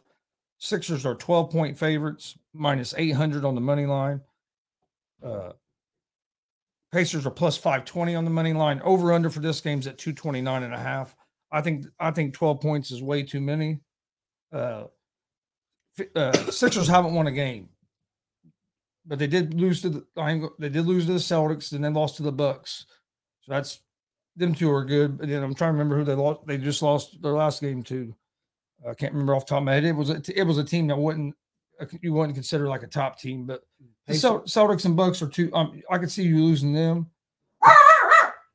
Sixers 0.59 1.05
are 1.05 1.15
12 1.15 1.51
point 1.51 1.79
favorites, 1.79 2.37
minus 2.55 2.95
800 2.97 3.45
on 3.45 3.55
the 3.55 3.61
money 3.61 3.87
line. 3.87 4.21
Uh, 5.23 5.53
Pacers 6.93 7.27
are 7.27 7.31
plus 7.31 7.57
520 7.57 8.15
on 8.15 8.25
the 8.25 8.31
money 8.31 8.53
line. 8.53 8.81
Over 8.83 9.13
under 9.13 9.29
for 9.29 9.41
this 9.41 9.61
game's 9.61 9.87
at 9.87 9.99
229 9.99 10.63
and 10.63 10.73
a 10.73 10.79
half. 10.79 11.15
I 11.53 11.61
think 11.61 11.87
I 12.01 12.11
think 12.11 12.33
12 12.35 12.61
points 12.61 12.91
is 12.91 13.03
way 13.03 13.23
too 13.23 13.41
many. 13.41 13.81
Uh, 14.53 14.85
uh, 16.15 16.33
Sixers 16.51 16.89
haven't 16.89 17.15
won 17.15 17.27
a 17.27 17.33
game, 17.33 17.69
but 19.05 19.19
they 19.19 19.27
did 19.27 19.55
lose 19.55 19.83
to 19.83 19.91
the 19.91 20.07
I 20.17 20.33
ain't 20.33 20.61
they 20.61 20.69
did 20.69 20.87
lose 20.87 21.07
to 21.07 21.13
the 21.13 21.19
Celtics, 21.19 21.73
and 21.73 21.85
then 21.85 21.95
lost 21.95 22.17
to 22.17 22.23
the 22.23 22.33
Bucks. 22.33 22.87
So 23.43 23.53
that's 23.53 23.81
them 24.37 24.55
two 24.55 24.71
are 24.71 24.85
good. 24.85 25.19
But 25.19 25.29
then 25.29 25.43
I'm 25.43 25.55
trying 25.55 25.69
to 25.69 25.73
remember 25.73 25.97
who 25.97 26.05
they 26.05 26.15
lost. 26.15 26.47
They 26.47 26.59
just 26.59 26.83
lost 26.83 27.21
their 27.23 27.33
last 27.33 27.61
game 27.61 27.83
to. 27.85 28.15
I 28.89 28.95
can't 28.95 29.13
remember 29.13 29.35
off 29.35 29.47
the 29.47 29.51
top 29.51 29.59
of 29.59 29.65
my 29.65 29.75
head. 29.75 29.85
It 29.85 29.93
was 29.93 30.11
a, 30.11 30.23
it 30.35 30.45
was 30.45 30.59
a 30.59 30.65
team 30.65 30.87
that 30.89 30.99
wouldn't 30.99 31.35
uh, 31.81 31.87
you 32.03 32.13
wouldn't 32.13 32.35
consider 32.35 32.69
like 32.69 32.83
a 32.83 32.89
top 32.89 33.19
team, 33.19 33.47
but 33.47 33.63
the 34.07 34.15
Celtics 34.15 34.85
and 34.85 34.97
Bucks 34.97 35.21
are 35.23 35.29
two. 35.29 35.53
Um, 35.55 35.83
I 35.91 35.99
could 35.99 36.11
see 36.11 36.23
you 36.23 36.43
losing 36.45 36.73
them. 36.73 37.11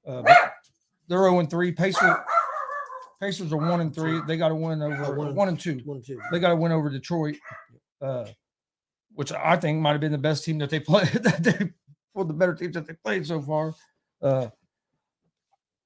Uh, 0.07 0.24
they're 1.07 1.19
0 1.19 1.39
and 1.39 1.50
3. 1.50 1.71
Pacers, 1.74 2.15
Pacers 3.21 3.53
are 3.53 3.57
1 3.57 3.81
and 3.81 3.93
3. 3.95 4.21
They 4.27 4.35
got 4.35 4.49
to 4.49 4.55
win 4.55 4.81
over 4.81 5.13
one 5.15 5.27
and- 5.27 5.35
1 5.35 5.47
and 5.49 5.59
2. 5.59 5.81
One, 5.85 6.01
two. 6.01 6.19
They 6.31 6.39
got 6.39 6.49
to 6.49 6.55
win 6.55 6.71
over 6.71 6.89
Detroit, 6.89 7.35
uh, 8.01 8.25
which 9.13 9.31
I 9.31 9.55
think 9.57 9.79
might 9.79 9.91
have 9.91 10.01
been 10.01 10.11
the 10.11 10.17
best 10.17 10.43
team 10.43 10.57
that 10.57 10.69
they 10.71 10.79
played. 10.91 11.07
That 11.09 11.43
they 11.43 11.71
one 12.13 12.23
of 12.23 12.27
the 12.27 12.33
better 12.33 12.55
teams 12.55 12.73
that 12.73 12.87
they 12.87 12.93
played 13.05 13.25
so 13.25 13.41
far. 13.41 13.73
Uh, 14.21 14.47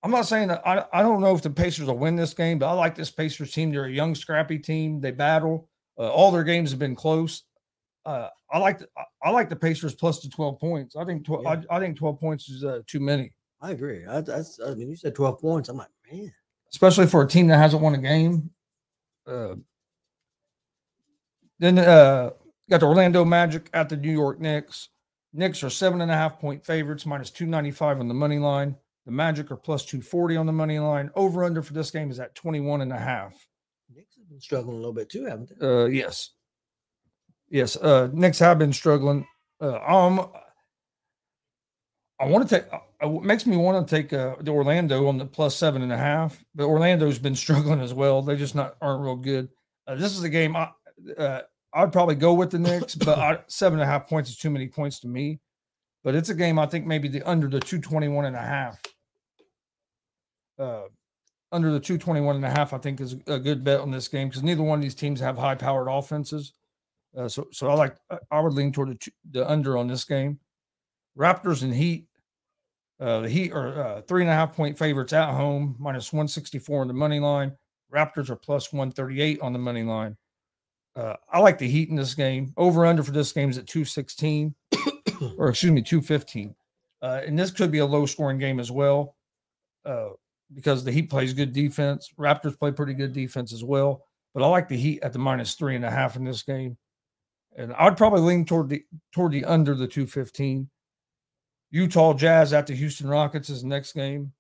I'm 0.02 0.12
not 0.12 0.28
saying 0.28 0.48
that 0.50 0.66
I, 0.66 0.86
I 0.94 1.02
don't 1.02 1.20
know 1.22 1.36
if 1.36 1.42
the 1.42 1.50
Pacers 1.50 1.88
will 1.88 1.98
win 1.98 2.16
this 2.16 2.34
game, 2.34 2.58
but 2.60 2.68
I 2.70 2.74
like 2.74 2.96
this 2.96 3.12
Pacers 3.12 3.52
team. 3.52 3.72
They're 3.72 3.86
a 3.86 3.92
young, 3.92 4.16
scrappy 4.16 4.58
team. 4.60 5.02
They 5.02 5.12
battle. 5.12 5.68
Uh, 5.98 6.10
all 6.10 6.32
their 6.32 6.44
games 6.44 6.70
have 6.72 6.80
been 6.80 6.96
close. 6.96 7.44
Uh, 8.06 8.30
I 8.52 8.60
like 8.60 8.80
the, 8.80 8.88
I- 9.24 9.32
like 9.32 9.50
the 9.50 9.56
Pacers 9.56 9.94
plus 9.96 10.22
the 10.22 10.30
12 10.30 10.60
points. 10.60 10.96
I 10.96 11.04
think 11.06 11.26
12, 11.26 11.44
Yeah. 11.44 11.62
I, 11.70 11.78
I 11.78 11.80
think 11.80 11.98
12 11.98 12.20
points 12.20 12.48
is 12.50 12.64
uh, 12.64 12.82
too 12.88 13.00
many, 13.00 13.32
I 13.62 13.72
agree. 13.72 14.06
I, 14.06 14.22
that's, 14.22 14.60
I 14.66 14.74
mean, 14.76 14.90
you 14.90 14.96
said 14.96 15.16
12 15.16 15.40
points. 15.42 15.70
I'm 15.70 15.78
like, 15.78 15.90
man. 16.12 16.32
Especially 16.72 17.08
for 17.08 17.22
a 17.22 17.28
team 17.28 17.48
that 17.48 17.58
hasn't 17.58 17.82
won 17.82 17.96
a 17.96 18.00
game. 18.00 18.52
Uh, 19.28 19.56
then 21.60 21.80
uh, 21.80 22.32
got 22.70 22.80
the 22.80 22.86
Orlando 22.86 23.24
Magic 23.24 23.70
at 23.74 23.90
the 23.90 23.98
New 23.98 24.12
York 24.12 24.40
Knicks. 24.40 24.90
Knicks 25.34 25.64
are 25.64 25.70
seven 25.70 26.02
and 26.02 26.12
a 26.12 26.16
half 26.16 26.40
point 26.40 26.66
favorites, 26.66 27.06
minus 27.06 27.30
295 27.30 28.00
on 28.00 28.08
the 28.08 28.14
money 28.14 28.40
line. 28.40 28.76
The 29.06 29.12
Magic 29.12 29.52
are 29.52 29.58
plus 29.58 29.86
240 29.86 30.38
on 30.38 30.46
the 30.46 30.52
money 30.52 30.80
line. 30.80 31.12
Over 31.16 31.44
under 31.44 31.62
for 31.62 31.74
this 31.74 31.92
game 31.92 32.10
is 32.10 32.20
at 32.20 32.36
21 32.36 32.82
and 32.82 32.92
a 32.92 32.98
half. 32.98 33.34
Knicks 33.94 34.16
have 34.16 34.30
been 34.30 34.42
struggling 34.42 34.76
a 34.76 34.80
little 34.80 34.94
bit 34.94 35.10
too, 35.10 35.26
haven't 35.26 35.52
they? 35.60 35.66
Uh, 35.66 35.86
yes, 35.86 36.32
yes. 37.50 37.76
Uh, 37.76 38.10
Knicks 38.14 38.40
have 38.40 38.58
been 38.58 38.74
struggling. 38.74 39.28
Uh, 39.62 39.80
um, 39.86 40.30
I 42.20 42.26
want 42.26 42.48
to 42.48 42.56
take. 42.56 42.66
Uh, 43.06 43.16
it 43.18 43.24
makes 43.24 43.46
me 43.46 43.58
want 43.58 43.88
to 43.88 43.96
take 43.96 44.12
uh, 44.14 44.36
the 44.40 44.52
Orlando 44.52 45.08
on 45.08 45.18
the 45.18 45.26
plus 45.26 45.56
seven 45.56 45.82
and 45.82 45.92
a 45.92 45.98
half, 45.98 46.44
but 46.56 46.66
Orlando's 46.66 47.20
been 47.20 47.36
struggling 47.46 47.82
as 47.82 47.94
well. 47.94 48.22
They 48.22 48.36
just 48.36 48.56
not 48.56 48.76
aren't 48.82 49.04
real 49.04 49.16
good. 49.16 49.50
Uh, 49.88 49.96
this 49.96 50.18
is 50.18 50.24
a 50.24 50.30
game. 50.30 50.56
I 50.56 50.70
uh, 51.18 51.42
I'd 51.74 51.92
probably 51.92 52.16
go 52.16 52.34
with 52.34 52.52
the 52.52 52.60
Knicks, 52.60 52.96
but 52.96 53.20
I, 53.20 53.40
seven 53.48 53.80
and 53.80 53.88
a 53.88 53.92
half 53.92 54.08
points 54.08 54.30
is 54.30 54.38
too 54.38 54.50
many 54.50 54.68
points 54.68 55.00
to 55.02 55.08
me. 55.08 55.40
But 56.04 56.16
it's 56.16 56.30
a 56.30 56.36
game 56.36 56.60
I 56.60 56.68
think 56.68 56.86
maybe 56.86 57.08
the 57.08 57.24
under 57.24 57.48
the 57.48 57.60
221 57.60 58.26
and 58.26 58.36
a 58.36 58.40
half. 58.40 58.80
Uh, 60.58 60.84
under 61.52 61.72
the 61.72 61.80
221 61.80 62.36
and 62.36 62.46
a 62.46 62.50
half, 62.50 62.74
I 62.74 62.78
think 62.78 63.02
is 63.02 63.16
a 63.28 63.40
good 63.40 63.64
bet 63.64 63.80
on 63.80 63.92
this 63.92 64.08
game 64.08 64.28
because 64.30 64.44
neither 64.44 64.62
one 64.62 64.78
of 64.80 64.84
these 64.84 64.96
teams 64.96 65.20
have 65.20 65.38
high 65.38 65.56
powered 65.56 65.88
offenses. 65.90 66.54
Uh, 67.18 67.28
so, 67.28 67.48
so 67.52 67.70
I 67.70 67.74
like, 67.74 67.96
I- 68.10 68.20
I 68.32 68.40
would 68.40 68.54
lean 68.54 68.72
toward 68.72 68.90
the, 68.90 68.96
two, 68.96 69.12
the 69.32 69.50
under 69.50 69.78
on 69.78 69.88
this 69.88 70.04
game. 70.04 70.40
Raptors 71.18 71.64
and 71.64 71.74
Heat. 71.74 72.08
Uh, 73.00 73.22
the 73.22 73.30
Heat 73.30 73.52
are 73.52 73.84
uh, 73.84 74.02
three 74.02 74.22
and 74.22 74.30
a 74.30 74.34
half 74.34 74.56
point 74.56 74.78
favorites 74.78 75.14
at 75.14 75.30
home, 75.34 75.76
minus 75.80 76.14
164 76.14 76.82
on 76.82 76.88
the 76.88 76.94
money 76.94 77.20
line. 77.20 77.54
Raptors 77.94 78.30
are 78.30 78.36
plus 78.36 78.72
138 78.72 79.42
on 79.42 79.54
the 79.54 79.60
money 79.60 79.84
line. 79.84 80.16
Uh, 80.96 81.16
I 81.32 81.40
like 81.40 81.58
the 81.58 81.68
Heat 81.68 81.90
in 81.90 81.96
this 81.96 82.14
game. 82.14 82.54
Over 82.56 82.86
under 82.86 83.04
for 83.04 83.12
this 83.12 83.32
game 83.32 83.50
is 83.50 83.58
at 83.58 83.68
216, 83.68 84.56
or 85.38 85.50
excuse 85.50 85.72
me, 85.72 85.82
215. 85.82 86.56
Uh, 87.02 87.22
and 87.26 87.38
this 87.38 87.52
could 87.52 87.72
be 87.72 87.80
a 87.80 87.86
low 87.86 88.06
scoring 88.06 88.38
game 88.38 88.60
as 88.60 88.72
well. 88.72 89.16
Uh, 89.86 90.10
because 90.54 90.84
the 90.84 90.92
Heat 90.92 91.10
plays 91.10 91.34
good 91.34 91.54
defense. 91.54 92.12
Raptors 92.18 92.58
play 92.58 92.72
pretty 92.72 92.94
good 92.94 93.14
defense 93.14 93.52
as 93.52 93.64
well. 93.64 94.06
But 94.34 94.44
I 94.44 94.48
like 94.48 94.68
the 94.68 94.78
Heat 94.78 95.02
at 95.04 95.12
the 95.12 95.20
minus 95.20 95.56
three 95.56 95.76
and 95.76 95.86
a 95.86 95.92
half 95.92 96.16
in 96.16 96.24
this 96.24 96.44
game. 96.44 96.78
And 97.58 97.74
I'd 97.74 97.98
probably 97.98 98.22
lean 98.22 98.46
toward 98.46 98.70
the 98.70 98.84
toward 99.14 99.32
the 99.32 99.46
under 99.46 99.76
the 99.76 99.88
215. 99.88 100.70
Utah 101.76 102.14
Jazz 102.14 102.54
at 102.54 102.68
the 102.68 102.74
Houston 102.74 103.10
Rockets 103.10 103.50
is 103.50 103.66
next 103.66 103.92
game. 103.92 104.32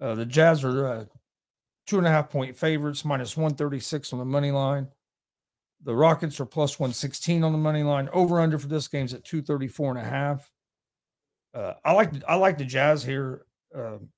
Uh, 0.00 0.14
the 0.14 0.24
Jazz 0.24 0.62
are 0.62 0.86
uh, 0.86 1.04
two 1.88 1.98
and 1.98 2.06
a 2.06 2.10
half 2.10 2.30
point 2.30 2.54
favorites, 2.54 3.04
minus 3.04 3.36
136 3.36 4.12
on 4.12 4.20
the 4.20 4.24
money 4.24 4.52
line. 4.52 4.86
The 5.82 5.96
Rockets 5.96 6.38
are 6.38 6.46
plus 6.46 6.78
116 6.78 7.42
on 7.42 7.50
the 7.50 7.58
money 7.58 7.82
line. 7.82 8.08
Over 8.12 8.40
under 8.40 8.56
for 8.56 8.68
this 8.68 8.86
game 8.86 9.06
is 9.06 9.14
at 9.14 9.24
234 9.24 9.96
and 9.96 10.06
a 10.06 10.08
half. 10.08 10.48
Uh, 11.52 11.72
I 11.84 11.90
like 11.90 12.12
I 12.28 12.36
like 12.36 12.58
the 12.58 12.64
Jazz 12.64 13.02
here. 13.02 13.44
Um 13.74 14.10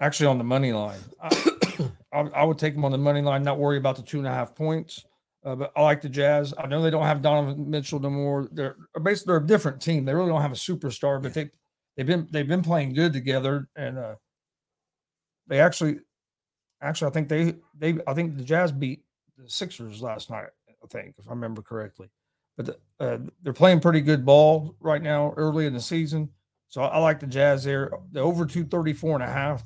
actually 0.00 0.26
on 0.26 0.38
the 0.38 0.44
money 0.44 0.72
line. 0.72 0.98
I, 1.22 1.52
I, 2.12 2.20
I 2.20 2.42
would 2.42 2.58
take 2.58 2.74
them 2.74 2.84
on 2.84 2.90
the 2.90 2.98
money 2.98 3.22
line, 3.22 3.44
not 3.44 3.60
worry 3.60 3.76
about 3.76 3.94
the 3.94 4.02
two 4.02 4.18
and 4.18 4.26
a 4.26 4.32
half 4.32 4.56
points. 4.56 5.04
Uh, 5.44 5.54
but 5.54 5.72
I 5.76 5.82
like 5.82 6.00
the 6.00 6.08
Jazz. 6.08 6.54
I 6.56 6.66
know 6.66 6.80
they 6.80 6.90
don't 6.90 7.04
have 7.04 7.20
Donovan 7.20 7.68
Mitchell 7.68 8.00
no 8.00 8.10
more. 8.10 8.48
They're 8.50 8.76
basically 9.02 9.32
they're 9.32 9.44
a 9.44 9.46
different 9.46 9.80
team. 9.82 10.04
They 10.04 10.14
really 10.14 10.30
don't 10.30 10.42
have 10.42 10.52
a 10.52 10.56
superstar, 10.56 11.22
but 11.22 11.34
they 11.34 11.50
they've 11.96 12.06
been 12.06 12.26
they've 12.30 12.48
been 12.48 12.62
playing 12.62 12.94
good 12.94 13.12
together, 13.12 13.68
and 13.76 13.98
uh, 13.98 14.14
they 15.46 15.60
actually 15.60 15.98
actually 16.80 17.08
I 17.08 17.12
think 17.12 17.28
they 17.28 17.54
they 17.78 17.98
I 18.06 18.14
think 18.14 18.36
the 18.36 18.44
Jazz 18.44 18.72
beat 18.72 19.02
the 19.36 19.48
Sixers 19.50 20.00
last 20.00 20.30
night. 20.30 20.48
I 20.68 20.86
think 20.88 21.14
if 21.18 21.28
I 21.28 21.30
remember 21.30 21.62
correctly, 21.62 22.08
but 22.56 22.66
the, 22.66 22.78
uh, 23.00 23.18
they're 23.42 23.52
playing 23.52 23.80
pretty 23.80 24.00
good 24.00 24.24
ball 24.24 24.74
right 24.80 25.02
now 25.02 25.34
early 25.36 25.66
in 25.66 25.74
the 25.74 25.80
season. 25.80 26.30
So 26.68 26.82
I, 26.82 26.88
I 26.88 26.98
like 26.98 27.20
the 27.20 27.26
Jazz 27.26 27.64
there. 27.64 27.90
The 28.12 28.20
over 28.20 28.46
234 28.46 29.14
and 29.16 29.24
a 29.24 29.32
half 29.32 29.62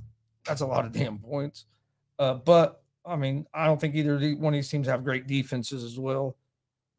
that's 0.49 0.62
a 0.62 0.67
lot 0.67 0.85
of 0.87 0.93
damn 0.93 1.19
points. 1.19 1.67
Uh, 2.19 2.35
but 2.35 2.83
I 3.09 3.16
mean, 3.16 3.47
I 3.55 3.66
don't 3.66 3.81
think 3.81 3.94
either 3.94 4.18
one 4.37 4.53
of 4.53 4.59
these 4.59 4.68
teams 4.68 4.87
have 4.87 5.05
great 5.05 5.27
defenses 5.27 5.83
as 5.83 5.99
well. 5.99 6.37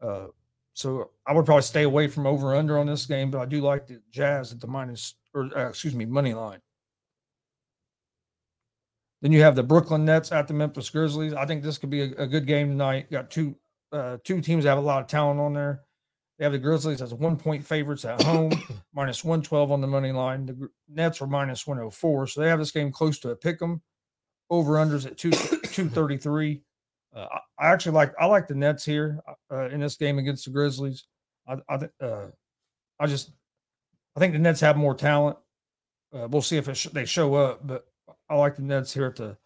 Uh, 0.01 0.27
so 0.73 1.11
I 1.27 1.33
would 1.33 1.45
probably 1.45 1.63
stay 1.63 1.83
away 1.83 2.07
from 2.07 2.25
over 2.25 2.55
under 2.55 2.79
on 2.79 2.87
this 2.87 3.05
game, 3.05 3.31
but 3.31 3.39
I 3.39 3.45
do 3.45 3.61
like 3.61 3.87
the 3.87 4.01
Jazz 4.11 4.51
at 4.51 4.59
the 4.59 4.67
minus 4.67 5.15
or 5.33 5.49
uh, 5.55 5.69
excuse 5.69 5.93
me 5.93 6.05
money 6.05 6.33
line. 6.33 6.59
Then 9.21 9.31
you 9.33 9.41
have 9.41 9.55
the 9.55 9.63
Brooklyn 9.63 10.05
Nets 10.05 10.31
at 10.31 10.47
the 10.47 10.53
Memphis 10.53 10.89
Grizzlies. 10.89 11.33
I 11.33 11.45
think 11.45 11.63
this 11.63 11.77
could 11.77 11.89
be 11.89 12.03
a, 12.03 12.23
a 12.23 12.27
good 12.27 12.47
game 12.47 12.69
tonight. 12.69 13.11
Got 13.11 13.29
two 13.29 13.55
uh, 13.91 14.17
two 14.23 14.41
teams 14.41 14.63
that 14.63 14.69
have 14.69 14.77
a 14.77 14.81
lot 14.81 15.01
of 15.01 15.07
talent 15.07 15.39
on 15.39 15.53
there. 15.53 15.81
They 16.37 16.45
have 16.45 16.53
the 16.53 16.59
Grizzlies 16.59 17.01
as 17.01 17.13
one 17.13 17.35
point 17.35 17.65
favorites 17.65 18.05
at 18.05 18.21
home, 18.23 18.51
minus 18.93 19.25
112 19.25 19.71
on 19.73 19.81
the 19.81 19.87
money 19.87 20.13
line. 20.13 20.45
The 20.45 20.69
Nets 20.87 21.21
are 21.21 21.27
minus 21.27 21.67
104. 21.67 22.27
So 22.27 22.39
they 22.39 22.47
have 22.47 22.59
this 22.59 22.71
game 22.71 22.91
close 22.91 23.19
to 23.19 23.31
a 23.31 23.35
pick 23.35 23.61
'em. 23.61 23.81
Over 24.49 24.73
unders 24.73 25.05
at 25.05 25.17
two 25.17 25.31
233. 25.31 26.61
Uh, 27.15 27.27
I, 27.57 27.67
actually 27.67 27.93
like 27.93 28.13
I 28.19 28.25
like 28.25 28.47
the 28.47 28.55
Nets 28.55 28.85
here 28.85 29.19
uh, 29.51 29.69
in 29.69 29.79
this 29.79 29.95
game 29.95 30.19
against 30.19 30.45
the 30.45 30.51
Grizzlies. 30.51 31.05
I 31.47 31.57
I, 31.67 32.03
uh, 32.03 32.27
I 32.99 33.07
just 33.07 33.31
I 34.15 34.19
think 34.19 34.33
the 34.33 34.39
Nets 34.39 34.61
have 34.61 34.77
more 34.77 34.95
talent. 34.95 35.37
Uh, 36.13 36.27
we'll 36.29 36.41
see 36.41 36.57
if 36.57 36.75
sh- 36.75 36.87
they 36.91 37.05
show 37.05 37.35
up, 37.35 37.65
but 37.65 37.85
I 38.29 38.35
like 38.35 38.55
the 38.55 38.63
Nets 38.63 38.93
here 38.93 39.05
at 39.05 39.15
the. 39.15 39.37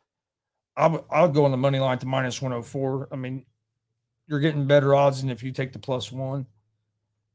I 0.75 0.87
would 0.87 1.03
I 1.09 1.27
go 1.27 1.45
on 1.45 1.51
the 1.51 1.57
money 1.57 1.79
line 1.79 1.99
to 1.99 2.05
minus 2.05 2.41
one 2.41 2.51
hundred 2.51 2.63
four. 2.63 3.07
I 3.11 3.15
mean, 3.15 3.45
you're 4.27 4.39
getting 4.39 4.67
better 4.67 4.95
odds 4.95 5.21
than 5.21 5.29
if 5.29 5.43
you 5.43 5.51
take 5.51 5.73
the 5.73 5.79
plus 5.79 6.11
one. 6.11 6.47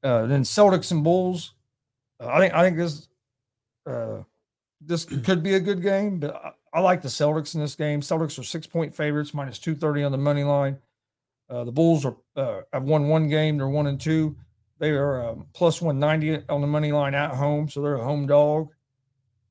Uh, 0.03 0.27
then 0.27 0.43
Celtics 0.43 0.91
and 0.91 1.05
Bulls. 1.05 1.55
Uh, 2.21 2.29
I 2.29 2.39
think 2.39 2.55
I 2.55 2.63
think 2.63 2.77
this 2.77 3.09
uh, 3.87 4.23
this 4.81 5.05
could 5.05 5.43
be 5.43 5.55
a 5.55 5.61
good 5.61 5.83
game, 5.83 6.19
but 6.19 6.57
I, 6.73 6.81
like 6.81 7.03
the 7.03 7.09
Celtics 7.09 7.55
in 7.55 7.61
this 7.61 7.75
game. 7.75 8.01
Celtics 8.01 8.39
are 8.39 8.43
six 8.43 8.67
point 8.67 8.95
favorites, 8.95 9.35
minus 9.35 9.59
two 9.59 9.75
thirty 9.75 10.03
on 10.03 10.13
the 10.13 10.19
money 10.19 10.45
line. 10.45 10.79
Uh, 11.51 11.65
the 11.65 11.73
Bulls 11.73 12.05
are 12.05 12.17
uh, 12.37 12.61
have 12.73 12.85
won 12.85 13.09
one 13.09 13.29
game. 13.29 13.57
They're 13.57 13.69
one 13.69 13.87
and 13.87 14.01
two. 14.01 14.37
They 14.79 14.91
are 14.91 15.31
um, 15.31 15.47
plus 15.55 15.83
190 15.83 16.45
on 16.49 16.61
the 16.61 16.67
money 16.67 16.93
line 16.93 17.15
at 17.15 17.35
home, 17.35 17.69
so 17.69 17.83
they're 17.83 17.97
a 17.97 18.05
home 18.05 18.27
dog. 18.27 18.69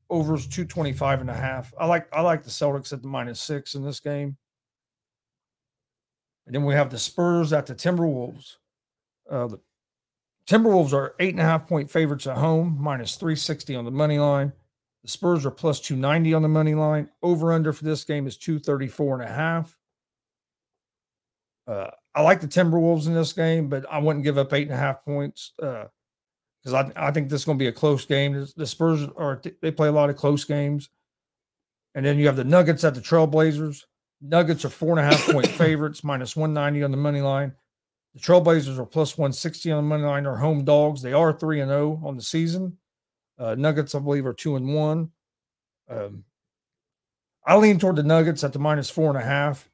Overs 0.10 0.48
225 0.48 1.22
and 1.22 1.30
a 1.30 1.34
half. 1.34 1.74
I 1.78 1.86
like 1.86 2.08
I 2.14 2.22
like 2.22 2.44
the 2.44 2.50
Celtics 2.50 2.94
at 2.94 3.02
the 3.02 3.10
minus 3.10 3.42
six 3.42 3.76
in 3.76 3.84
this 3.84 4.00
game. 4.00 4.38
And 6.46 6.56
then 6.56 6.64
we 6.64 6.76
have 6.76 6.90
the 6.90 6.98
Spurs 6.98 7.52
at 7.52 7.66
the 7.66 7.76
Timberwolves. 7.76 8.56
Uh, 9.30 9.48
the 9.48 9.60
Timberwolves 10.48 10.94
are 10.94 11.14
eight 11.20 11.34
and 11.34 11.42
a 11.42 11.44
half 11.44 11.68
point 11.68 11.92
favorites 11.92 12.26
at 12.26 12.38
home, 12.38 12.78
minus 12.80 13.16
360 13.18 13.76
on 13.76 13.84
the 13.84 13.92
money 13.92 14.18
line. 14.18 14.54
The 15.04 15.10
Spurs 15.10 15.46
are 15.46 15.52
plus 15.52 15.80
290 15.80 16.34
on 16.34 16.42
the 16.42 16.48
money 16.48 16.76
line. 16.76 17.10
Over 17.22 17.54
under 17.54 17.72
for 17.72 17.84
this 17.84 18.04
game 18.04 18.28
is 18.28 18.38
234 18.38 19.22
and 19.22 19.30
a 19.30 19.34
half. 19.34 19.78
Uh, 21.68 21.92
I 22.16 22.22
like 22.22 22.42
the 22.42 22.48
Timberwolves 22.48 23.08
in 23.08 23.14
this 23.14 23.34
game, 23.34 23.70
but 23.70 23.86
I 23.92 24.00
wouldn't 24.00 24.24
give 24.24 24.38
up 24.38 24.54
eight 24.54 24.68
and 24.68 24.76
a 24.76 24.78
half 24.78 25.04
points 25.04 25.54
because 25.58 26.74
uh, 26.74 26.92
I, 26.96 27.10
I 27.10 27.12
think 27.12 27.30
this 27.30 27.42
is 27.42 27.46
going 27.46 27.60
to 27.60 27.64
be 27.64 27.68
a 27.68 27.74
close 27.74 28.06
game. 28.06 28.48
The 28.56 28.66
Spurs 28.66 29.08
are 29.18 29.42
they 29.62 29.72
play 29.72 29.90
a 29.90 29.92
lot 29.92 30.10
of 30.10 30.16
close 30.16 30.44
games, 30.44 30.90
and 31.94 32.06
then 32.06 32.18
you 32.18 32.26
have 32.26 32.38
the 32.38 32.44
Nuggets 32.44 32.84
at 32.84 32.96
the 32.96 33.02
Trailblazers. 33.02 33.84
Nuggets 34.22 34.66
are 34.66 34.70
four 34.70 34.98
and 34.98 35.00
a 35.00 35.04
half 35.04 35.28
point 35.32 35.48
favorites, 35.48 36.04
minus 36.04 36.36
one 36.36 36.54
ninety 36.54 36.84
on 36.84 36.92
the 36.92 36.98
money 36.98 37.22
line. 37.22 37.54
The 38.16 38.22
Trailblazers 38.22 38.80
are 38.80 38.86
plus 38.86 39.18
one 39.18 39.34
sixty 39.34 39.72
on 39.72 39.84
the 39.84 39.88
money 39.88 40.04
line. 40.04 40.24
They're 40.24 40.38
home 40.38 40.64
dogs. 40.64 41.02
They 41.02 41.14
are 41.14 41.34
three 41.34 41.60
and 41.60 41.70
zero 41.70 42.02
on 42.04 42.16
the 42.16 42.24
season. 42.24 42.78
Uh, 43.40 43.56
Nuggets, 43.56 43.96
I 43.96 44.00
believe, 44.00 44.26
are 44.26 44.34
two 44.34 44.56
and 44.56 44.74
one. 44.74 45.12
Um, 45.90 46.24
I 47.46 47.56
lean 47.56 47.80
toward 47.80 47.96
the 47.96 48.04
Nuggets 48.04 48.44
at 48.44 48.54
the 48.54 48.60
minus 48.60 48.90
four 48.90 49.10
and 49.10 49.18
a 49.18 49.26
half 49.26 49.70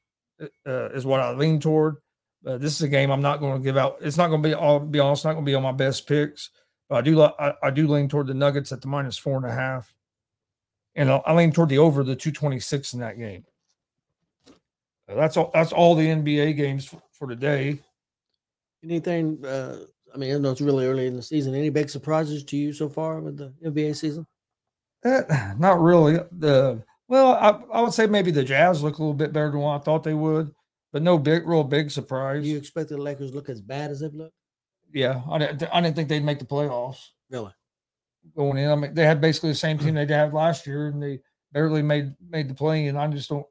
uh, 0.68 0.90
is 0.90 1.06
what 1.06 1.20
I 1.20 1.34
lean 1.34 1.60
toward. 1.60 1.98
Uh, 2.46 2.58
this 2.58 2.76
is 2.76 2.82
a 2.82 2.88
game 2.88 3.10
I'm 3.10 3.22
not 3.22 3.40
going 3.40 3.58
to 3.58 3.64
give 3.64 3.78
out. 3.78 3.98
It's 4.02 4.18
not 4.18 4.28
going 4.28 4.44
to 4.44 4.50
be. 4.50 4.54
I'll 4.54 4.80
be 4.80 5.00
honest, 5.00 5.24
not 5.24 5.34
going 5.34 5.46
to 5.46 5.50
be 5.50 5.56
on 5.56 5.64
my 5.64 5.72
best 5.72 6.08
picks. 6.08 6.50
But 6.90 6.98
I 6.98 7.02
do. 7.02 7.22
I, 7.22 7.54
I 7.64 7.72
do 7.72 7.88
lean 7.88 8.10
toward 8.10 8.28
the 8.28 8.34
Nuggets 8.34 8.72
at 8.72 8.82
the 8.82 8.88
minus 8.88 9.18
four 9.18 9.38
and 9.38 9.46
a 9.46 9.52
half, 9.52 9.94
and 10.96 11.10
I, 11.10 11.22
I 11.26 11.34
lean 11.34 11.52
toward 11.52 11.70
the 11.70 11.78
over 11.78 12.04
the 12.04 12.16
two 12.16 12.32
twenty 12.32 12.60
six 12.60 12.94
in 12.94 13.00
that 13.00 13.18
game. 13.18 13.46
Uh, 15.10 15.16
that's 15.16 15.38
all. 15.38 15.52
That's 15.54 15.72
all 15.72 15.96
the 15.96 16.08
NBA 16.08 16.58
games 16.58 16.86
for, 16.86 17.02
for 17.14 17.28
today. 17.28 17.80
Anything? 18.84 19.44
Uh, 19.46 19.78
I 20.14 20.18
mean, 20.18 20.36
I 20.36 20.38
know 20.38 20.52
it's 20.52 20.62
really 20.62 20.86
early 20.86 21.08
in 21.08 21.16
the 21.16 21.24
season. 21.24 21.56
Any 21.56 21.70
big 21.70 21.90
surprises 21.90 22.44
to 22.46 22.58
you 22.58 22.72
so 22.74 22.88
far 22.88 23.20
with 23.20 23.38
the 23.38 23.54
NBA 23.66 23.96
season? 23.96 24.28
Uh, 25.04 25.22
not 25.58 25.82
really. 25.82 26.20
The 26.32 26.84
well, 27.08 27.34
I, 27.34 27.78
I 27.78 27.82
would 27.82 27.94
say 27.94 28.08
maybe 28.08 28.32
the 28.32 28.44
Jazz 28.44 28.82
look 28.84 28.98
a 28.98 29.02
little 29.02 29.14
bit 29.14 29.34
better 29.34 29.52
than 29.52 29.60
what 29.60 29.82
I 29.82 29.84
thought 29.84 30.04
they 30.04 30.14
would 30.14 30.54
but 30.94 31.02
no 31.02 31.18
big, 31.18 31.46
real 31.46 31.64
big 31.64 31.92
surprise. 31.92 32.46
You 32.46 32.56
expect 32.56 32.90
the 32.90 32.98
Lakers 32.98 33.34
look 33.34 33.50
as 33.50 33.60
bad 33.60 33.90
as 33.92 34.00
they've 34.00 34.14
looked? 34.14 34.36
Yeah, 34.94 35.24
I 35.30 35.40
didn't, 35.40 35.64
I 35.74 35.82
didn't 35.82 35.96
think 35.96 36.08
they'd 36.08 36.24
make 36.24 36.40
the 36.40 36.46
playoffs. 36.46 37.10
Really? 37.32 37.52
Going 38.38 38.58
in, 38.60 38.70
I 38.70 38.76
mean, 38.76 38.94
they 38.94 39.06
had 39.06 39.20
basically 39.20 39.50
the 39.50 39.56
same 39.56 39.80
team 39.80 39.96
they 39.96 40.06
had 40.06 40.34
last 40.34 40.68
year, 40.68 40.88
and 40.88 41.02
they 41.02 41.20
barely 41.52 41.82
made 41.82 42.14
made 42.30 42.48
the 42.48 42.54
play. 42.54 42.86
And 42.88 42.98
I 42.98 43.08
just 43.08 43.28
don't, 43.28 43.46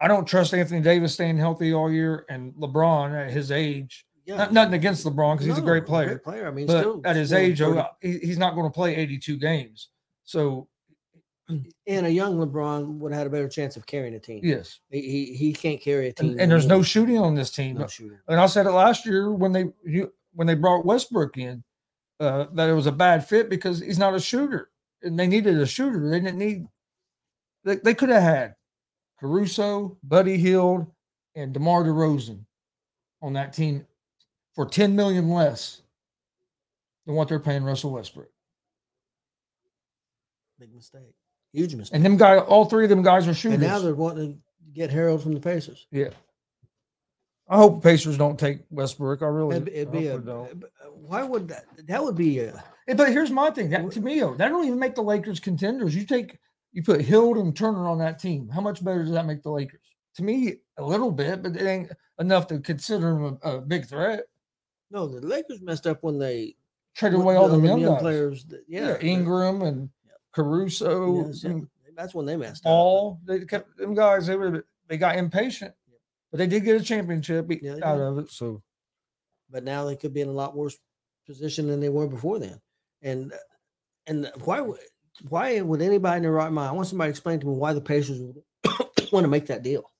I 0.00 0.06
don't 0.08 0.24
trust 0.24 0.54
Anthony 0.54 0.80
Davis 0.80 1.12
staying 1.12 1.36
healthy 1.36 1.74
all 1.74 1.90
year, 1.90 2.24
and 2.30 2.54
LeBron 2.54 3.26
at 3.26 3.32
his 3.32 3.50
age. 3.50 4.05
Yeah. 4.26 4.36
Not, 4.36 4.52
nothing 4.52 4.74
against 4.74 5.06
LeBron 5.06 5.34
because 5.34 5.46
no, 5.46 5.54
he's 5.54 5.62
a 5.62 5.64
great 5.64 5.86
player. 5.86 6.08
Great 6.08 6.24
player. 6.24 6.48
I 6.48 6.50
mean, 6.50 6.66
but 6.66 6.80
still, 6.80 7.00
at 7.04 7.14
his 7.14 7.32
age, 7.32 7.62
oh, 7.62 7.86
he, 8.00 8.18
he's 8.18 8.38
not 8.38 8.56
going 8.56 8.66
to 8.66 8.74
play 8.74 8.96
82 8.96 9.36
games. 9.36 9.90
So 10.24 10.66
and 11.48 12.06
a 12.06 12.10
young 12.10 12.36
LeBron 12.36 12.98
would 12.98 13.12
have 13.12 13.18
had 13.18 13.26
a 13.28 13.30
better 13.30 13.48
chance 13.48 13.76
of 13.76 13.86
carrying 13.86 14.14
a 14.14 14.18
team. 14.18 14.40
Yes, 14.42 14.80
he 14.90 15.00
he, 15.00 15.34
he 15.34 15.52
can't 15.52 15.80
carry 15.80 16.08
a 16.08 16.12
team, 16.12 16.32
and, 16.32 16.40
and 16.40 16.50
there's 16.50 16.66
no 16.66 16.82
shooting 16.82 17.18
on 17.18 17.34
this 17.34 17.52
team. 17.52 17.78
No 17.78 17.86
shooting. 17.86 18.18
And 18.28 18.40
I 18.40 18.46
said 18.46 18.66
it 18.66 18.72
last 18.72 19.06
year 19.06 19.32
when 19.32 19.52
they 19.52 19.66
when 20.34 20.46
they 20.46 20.54
brought 20.54 20.84
Westbrook 20.84 21.38
in 21.38 21.62
uh, 22.18 22.46
that 22.54 22.68
it 22.68 22.74
was 22.74 22.86
a 22.86 22.92
bad 22.92 23.26
fit 23.26 23.48
because 23.48 23.80
he's 23.80 23.98
not 23.98 24.14
a 24.14 24.20
shooter, 24.20 24.70
and 25.02 25.18
they 25.18 25.28
needed 25.28 25.58
a 25.60 25.66
shooter. 25.66 26.10
They 26.10 26.18
didn't 26.18 26.38
need. 26.38 26.66
They, 27.64 27.76
they 27.76 27.94
could 27.94 28.08
have 28.08 28.22
had 28.22 28.56
Caruso, 29.20 29.98
Buddy 30.02 30.36
Hield, 30.36 30.86
and 31.36 31.52
DeMar 31.52 31.84
DeRozan 31.84 32.40
on 33.22 33.34
that 33.34 33.52
team 33.52 33.86
for 34.56 34.66
ten 34.66 34.96
million 34.96 35.28
less 35.28 35.82
than 37.06 37.14
what 37.14 37.28
they're 37.28 37.38
paying 37.38 37.62
Russell 37.62 37.92
Westbrook. 37.92 38.30
Big 40.58 40.74
mistake. 40.74 41.14
Huge 41.52 41.76
mistake. 41.76 41.94
And 41.94 42.04
them 42.04 42.16
guy, 42.16 42.38
all 42.38 42.64
three 42.64 42.84
of 42.84 42.90
them 42.90 43.02
guys 43.02 43.28
are 43.28 43.34
shooters. 43.34 43.60
And 43.60 43.62
now 43.62 43.78
they're 43.78 43.94
wanting 43.94 44.34
to 44.34 44.42
get 44.72 44.90
Harold 44.90 45.22
from 45.22 45.34
the 45.34 45.40
Pacers. 45.40 45.86
Yeah. 45.92 46.08
I 47.48 47.58
hope 47.58 47.82
Pacers 47.82 48.18
don't 48.18 48.38
take 48.38 48.60
Westbrook. 48.70 49.22
I 49.22 49.26
really. 49.26 49.56
It'd, 49.56 49.68
it'd 49.68 49.92
be 49.92 50.08
a. 50.08 50.18
Why 50.18 51.22
would 51.22 51.46
that? 51.48 51.66
That 51.86 52.02
would 52.02 52.16
be 52.16 52.40
a. 52.40 52.64
But 52.96 53.12
here's 53.12 53.30
my 53.30 53.50
thing. 53.50 53.70
That 53.70 53.88
to 53.92 54.00
me, 54.00 54.20
that 54.20 54.48
don't 54.48 54.66
even 54.66 54.80
make 54.80 54.96
the 54.96 55.02
Lakers 55.02 55.38
contenders. 55.38 55.94
You 55.94 56.04
take 56.04 56.38
you 56.72 56.82
put 56.82 57.00
Hield 57.00 57.36
and 57.36 57.56
Turner 57.56 57.86
on 57.86 57.98
that 57.98 58.18
team. 58.18 58.48
How 58.48 58.60
much 58.60 58.84
better 58.84 59.02
does 59.02 59.12
that 59.12 59.26
make 59.26 59.42
the 59.42 59.50
Lakers? 59.50 59.80
To 60.16 60.24
me, 60.24 60.56
a 60.76 60.84
little 60.84 61.12
bit, 61.12 61.42
but 61.42 61.54
it 61.54 61.66
ain't 61.66 61.92
enough 62.18 62.48
to 62.48 62.58
consider 62.58 63.12
them 63.12 63.38
a, 63.42 63.52
a 63.52 63.60
big 63.60 63.86
threat. 63.86 64.24
No, 64.90 65.06
the 65.06 65.26
Lakers 65.26 65.60
messed 65.62 65.86
up 65.86 66.02
when 66.02 66.18
they 66.18 66.56
traded 66.94 67.20
away 67.20 67.36
all 67.36 67.48
the 67.48 67.58
young, 67.58 67.80
young 67.80 67.98
players. 67.98 68.44
That, 68.46 68.64
yeah, 68.68 68.88
yeah, 68.88 68.98
Ingram 69.00 69.62
and 69.62 69.90
Caruso, 70.32 71.30
yeah. 71.42 71.58
that's 71.96 72.14
when 72.14 72.26
they 72.26 72.36
messed 72.36 72.64
all, 72.64 72.72
up. 72.72 72.76
All 72.76 73.20
they 73.26 73.44
kept 73.44 73.76
them 73.76 73.94
guys. 73.94 74.26
They 74.26 74.36
were 74.36 74.64
they 74.88 74.96
got 74.96 75.16
impatient, 75.16 75.74
but 76.30 76.38
they 76.38 76.46
did 76.46 76.64
get 76.64 76.80
a 76.80 76.84
championship 76.84 77.50
yeah, 77.62 77.76
out 77.82 78.00
of 78.00 78.18
it. 78.18 78.30
So, 78.30 78.62
but 79.50 79.64
now 79.64 79.84
they 79.84 79.96
could 79.96 80.14
be 80.14 80.20
in 80.20 80.28
a 80.28 80.32
lot 80.32 80.56
worse 80.56 80.76
position 81.26 81.66
than 81.66 81.80
they 81.80 81.88
were 81.88 82.06
before 82.06 82.38
then. 82.38 82.60
And 83.02 83.32
and 84.06 84.30
why 84.44 84.64
why 85.28 85.60
would 85.60 85.82
anybody 85.82 86.18
in 86.18 86.22
their 86.22 86.32
right 86.32 86.52
mind? 86.52 86.68
I 86.68 86.72
want 86.72 86.88
somebody 86.88 87.08
to 87.08 87.12
explain 87.12 87.40
to 87.40 87.46
me 87.46 87.54
why 87.54 87.72
the 87.72 87.80
Pacers 87.80 88.20
would 88.20 88.42
want 89.12 89.24
to 89.24 89.28
make 89.28 89.46
that 89.46 89.62
deal. 89.62 89.90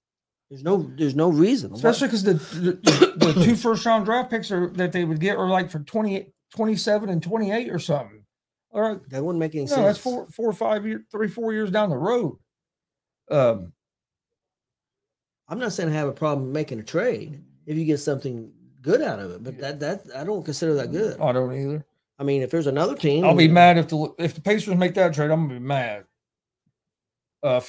There's 0.50 0.62
no 0.62 0.90
there's 0.96 1.16
no 1.16 1.28
reason. 1.28 1.72
Especially 1.72 2.08
because 2.08 2.22
the, 2.22 2.34
the, 2.34 3.32
the 3.34 3.44
two 3.44 3.56
first 3.56 3.84
round 3.84 4.04
draft 4.04 4.30
picks 4.30 4.50
are 4.52 4.68
that 4.70 4.92
they 4.92 5.04
would 5.04 5.20
get 5.20 5.36
are 5.36 5.48
like 5.48 5.70
for 5.70 5.80
20, 5.80 6.32
27 6.54 7.08
and 7.08 7.22
28 7.22 7.70
or 7.70 7.78
something. 7.78 8.24
All 8.70 8.80
right. 8.80 9.10
That 9.10 9.24
wouldn't 9.24 9.40
make 9.40 9.54
any 9.54 9.64
no, 9.64 9.68
sense. 9.68 9.82
That's 9.82 9.98
four, 9.98 10.28
four 10.30 10.48
or 10.48 10.52
five 10.52 10.86
years, 10.86 11.02
three, 11.10 11.28
four 11.28 11.52
years 11.52 11.70
down 11.70 11.90
the 11.90 11.96
road. 11.96 12.38
Um, 13.30 13.72
I'm 15.48 15.58
not 15.58 15.72
saying 15.72 15.88
I 15.88 15.92
have 15.92 16.08
a 16.08 16.12
problem 16.12 16.52
making 16.52 16.78
a 16.80 16.82
trade 16.84 17.42
if 17.66 17.76
you 17.76 17.84
get 17.84 17.98
something 17.98 18.52
good 18.82 19.02
out 19.02 19.18
of 19.18 19.32
it, 19.32 19.42
but 19.42 19.58
that 19.58 19.80
that 19.80 20.02
I 20.14 20.24
don't 20.24 20.44
consider 20.44 20.74
that 20.74 20.92
good. 20.92 21.20
I 21.20 21.32
don't 21.32 21.52
either. 21.52 21.84
I 22.18 22.24
mean, 22.24 22.42
if 22.42 22.50
there's 22.50 22.66
another 22.66 22.94
team, 22.94 23.24
I'll 23.24 23.34
be 23.34 23.48
mad 23.48 23.78
if 23.78 23.88
the 23.88 24.14
if 24.18 24.34
the 24.34 24.40
Pacers 24.40 24.76
make 24.76 24.94
that 24.94 25.14
trade. 25.14 25.30
I'm 25.30 25.48
gonna 25.48 25.60
be 25.60 25.66
mad. 25.66 26.04
Uh, 27.42 27.60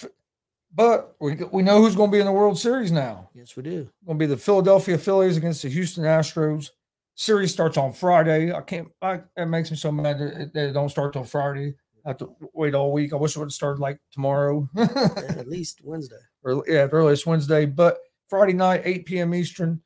but 0.73 1.15
we 1.19 1.35
we 1.51 1.63
know 1.63 1.81
who's 1.81 1.95
going 1.95 2.11
to 2.11 2.15
be 2.15 2.19
in 2.19 2.25
the 2.25 2.31
World 2.31 2.59
Series 2.59 2.91
now. 2.91 3.29
Yes, 3.33 3.55
we 3.55 3.63
do. 3.63 3.89
Going 4.05 4.19
to 4.19 4.23
be 4.23 4.25
the 4.25 4.37
Philadelphia 4.37 4.97
Phillies 4.97 5.37
against 5.37 5.63
the 5.63 5.69
Houston 5.69 6.03
Astros 6.03 6.69
series 7.17 7.51
starts 7.51 7.77
on 7.77 7.91
Friday. 7.91 8.53
I 8.53 8.61
can't. 8.61 8.87
I, 9.01 9.21
it 9.35 9.47
makes 9.47 9.69
me 9.69 9.77
so 9.77 9.91
mad 9.91 10.19
that 10.19 10.51
it, 10.55 10.73
don't 10.73 10.89
start 10.89 11.13
till 11.13 11.25
Friday. 11.25 11.75
I 12.05 12.11
have 12.11 12.17
to 12.19 12.33
wait 12.53 12.73
all 12.73 12.93
week. 12.93 13.11
I 13.11 13.17
wish 13.17 13.35
it 13.35 13.39
would 13.39 13.51
start 13.51 13.79
like 13.79 13.99
tomorrow. 14.11 14.69
at 14.77 15.49
least 15.49 15.81
Wednesday. 15.83 16.15
Or 16.43 16.63
yeah, 16.65 16.83
at 16.83 16.93
earliest 16.93 17.25
Wednesday. 17.25 17.65
But 17.65 17.97
Friday 18.29 18.53
night, 18.53 18.83
8 18.85 19.05
p.m. 19.05 19.35
Eastern. 19.35 19.81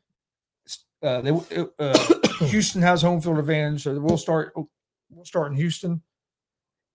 Uh, 1.02 1.22
they 1.22 1.32
uh, 1.80 2.14
Houston 2.46 2.82
has 2.84 3.02
home 3.02 3.22
field 3.22 3.40
advantage, 3.40 3.84
so 3.84 4.00
we'll 4.00 4.18
start. 4.18 4.54
We'll 4.56 5.26
start 5.26 5.52
in 5.52 5.58
Houston, 5.58 6.04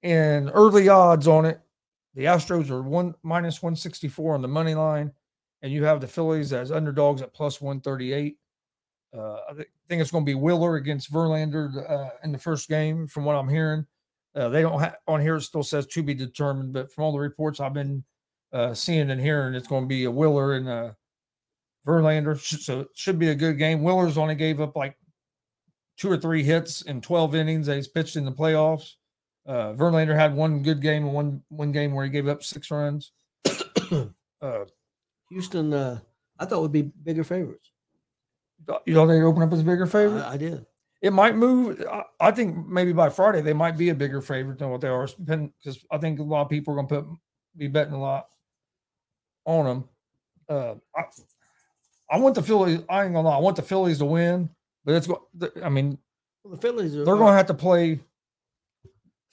and 0.04 0.48
early 0.54 0.88
odds 0.88 1.26
on 1.26 1.44
it. 1.44 1.60
The 2.16 2.24
Astros 2.24 2.70
are 2.70 2.82
one 2.82 3.14
minus 3.22 3.62
164 3.62 4.34
on 4.34 4.42
the 4.42 4.48
money 4.48 4.74
line, 4.74 5.12
and 5.60 5.70
you 5.70 5.84
have 5.84 6.00
the 6.00 6.08
Phillies 6.08 6.54
as 6.54 6.72
underdogs 6.72 7.20
at 7.20 7.34
plus 7.34 7.60
138. 7.60 8.38
Uh, 9.16 9.34
I 9.50 9.54
think 9.54 10.00
it's 10.00 10.10
going 10.10 10.24
to 10.24 10.30
be 10.30 10.34
Wheeler 10.34 10.76
against 10.76 11.12
Verlander 11.12 11.88
uh, 11.88 12.10
in 12.24 12.32
the 12.32 12.38
first 12.38 12.70
game, 12.70 13.06
from 13.06 13.26
what 13.26 13.36
I'm 13.36 13.50
hearing. 13.50 13.86
Uh, 14.34 14.48
they 14.48 14.62
don't 14.62 14.80
have 14.80 14.96
on 15.06 15.20
here. 15.20 15.36
It 15.36 15.42
still 15.42 15.62
says 15.62 15.86
to 15.88 16.02
be 16.02 16.14
determined, 16.14 16.72
but 16.72 16.90
from 16.90 17.04
all 17.04 17.12
the 17.12 17.18
reports 17.18 17.60
I've 17.60 17.74
been 17.74 18.02
uh, 18.50 18.72
seeing 18.72 19.10
and 19.10 19.20
hearing, 19.20 19.54
it's 19.54 19.68
going 19.68 19.84
to 19.84 19.88
be 19.88 20.04
a 20.04 20.10
Wheeler 20.10 20.54
and 20.54 20.68
a 20.68 20.96
Verlander. 21.86 22.38
So 22.38 22.80
it 22.80 22.88
should 22.94 23.18
be 23.18 23.28
a 23.28 23.34
good 23.34 23.58
game. 23.58 23.82
Wheeler's 23.82 24.18
only 24.18 24.34
gave 24.34 24.62
up 24.62 24.74
like 24.74 24.96
two 25.98 26.10
or 26.10 26.16
three 26.16 26.42
hits 26.42 26.80
in 26.82 27.02
12 27.02 27.34
innings 27.34 27.66
that 27.66 27.76
he's 27.76 27.88
pitched 27.88 28.16
in 28.16 28.24
the 28.24 28.32
playoffs. 28.32 28.94
Uh, 29.46 29.72
Verlander 29.74 30.16
had 30.16 30.34
one 30.34 30.62
good 30.62 30.82
game 30.82 31.04
and 31.04 31.14
one 31.14 31.42
one 31.48 31.72
game 31.72 31.92
where 31.94 32.04
he 32.04 32.10
gave 32.10 32.26
up 32.26 32.42
six 32.42 32.70
runs. 32.70 33.12
uh, 34.42 34.64
Houston, 35.30 35.72
uh, 35.72 36.00
I 36.38 36.44
thought 36.46 36.62
would 36.62 36.72
be 36.72 36.82
bigger 36.82 37.24
favorites. 37.24 37.70
you 38.86 38.94
know 38.94 39.06
they'd 39.06 39.22
open 39.22 39.42
up 39.42 39.52
as 39.52 39.60
a 39.60 39.64
bigger 39.64 39.86
favorite. 39.86 40.22
I, 40.22 40.32
I 40.32 40.36
did. 40.36 40.66
it 41.00 41.12
might 41.12 41.36
move. 41.36 41.84
I, 41.90 42.02
I 42.20 42.30
think 42.32 42.66
maybe 42.66 42.92
by 42.92 43.08
Friday 43.08 43.40
they 43.40 43.52
might 43.52 43.78
be 43.78 43.90
a 43.90 43.94
bigger 43.94 44.20
favorite 44.20 44.58
than 44.58 44.70
what 44.70 44.80
they 44.80 44.88
are, 44.88 45.06
because 45.06 45.84
I 45.90 45.98
think 45.98 46.18
a 46.18 46.24
lot 46.24 46.42
of 46.42 46.48
people 46.48 46.74
are 46.74 46.76
going 46.82 46.88
to 46.88 47.02
put 47.02 47.18
be 47.56 47.68
betting 47.68 47.94
a 47.94 48.00
lot 48.00 48.26
on 49.44 49.64
them. 49.64 49.84
Uh, 50.48 50.74
I, 50.94 51.04
I 52.10 52.18
want 52.18 52.34
the 52.34 52.42
Phillies. 52.42 52.80
I 52.88 53.04
ain't 53.04 53.14
gonna 53.14 53.28
lie. 53.28 53.36
I 53.36 53.40
want 53.40 53.56
the 53.56 53.62
Phillies 53.62 53.98
to 53.98 54.04
win, 54.04 54.50
but 54.84 54.94
it's. 54.94 55.08
I 55.62 55.68
mean, 55.68 55.98
Well, 56.44 56.54
the 56.54 56.60
Phillies 56.60 56.96
are 56.96 57.04
they're 57.04 57.16
going 57.16 57.32
to 57.32 57.36
have 57.36 57.46
to 57.46 57.54
play. 57.54 58.00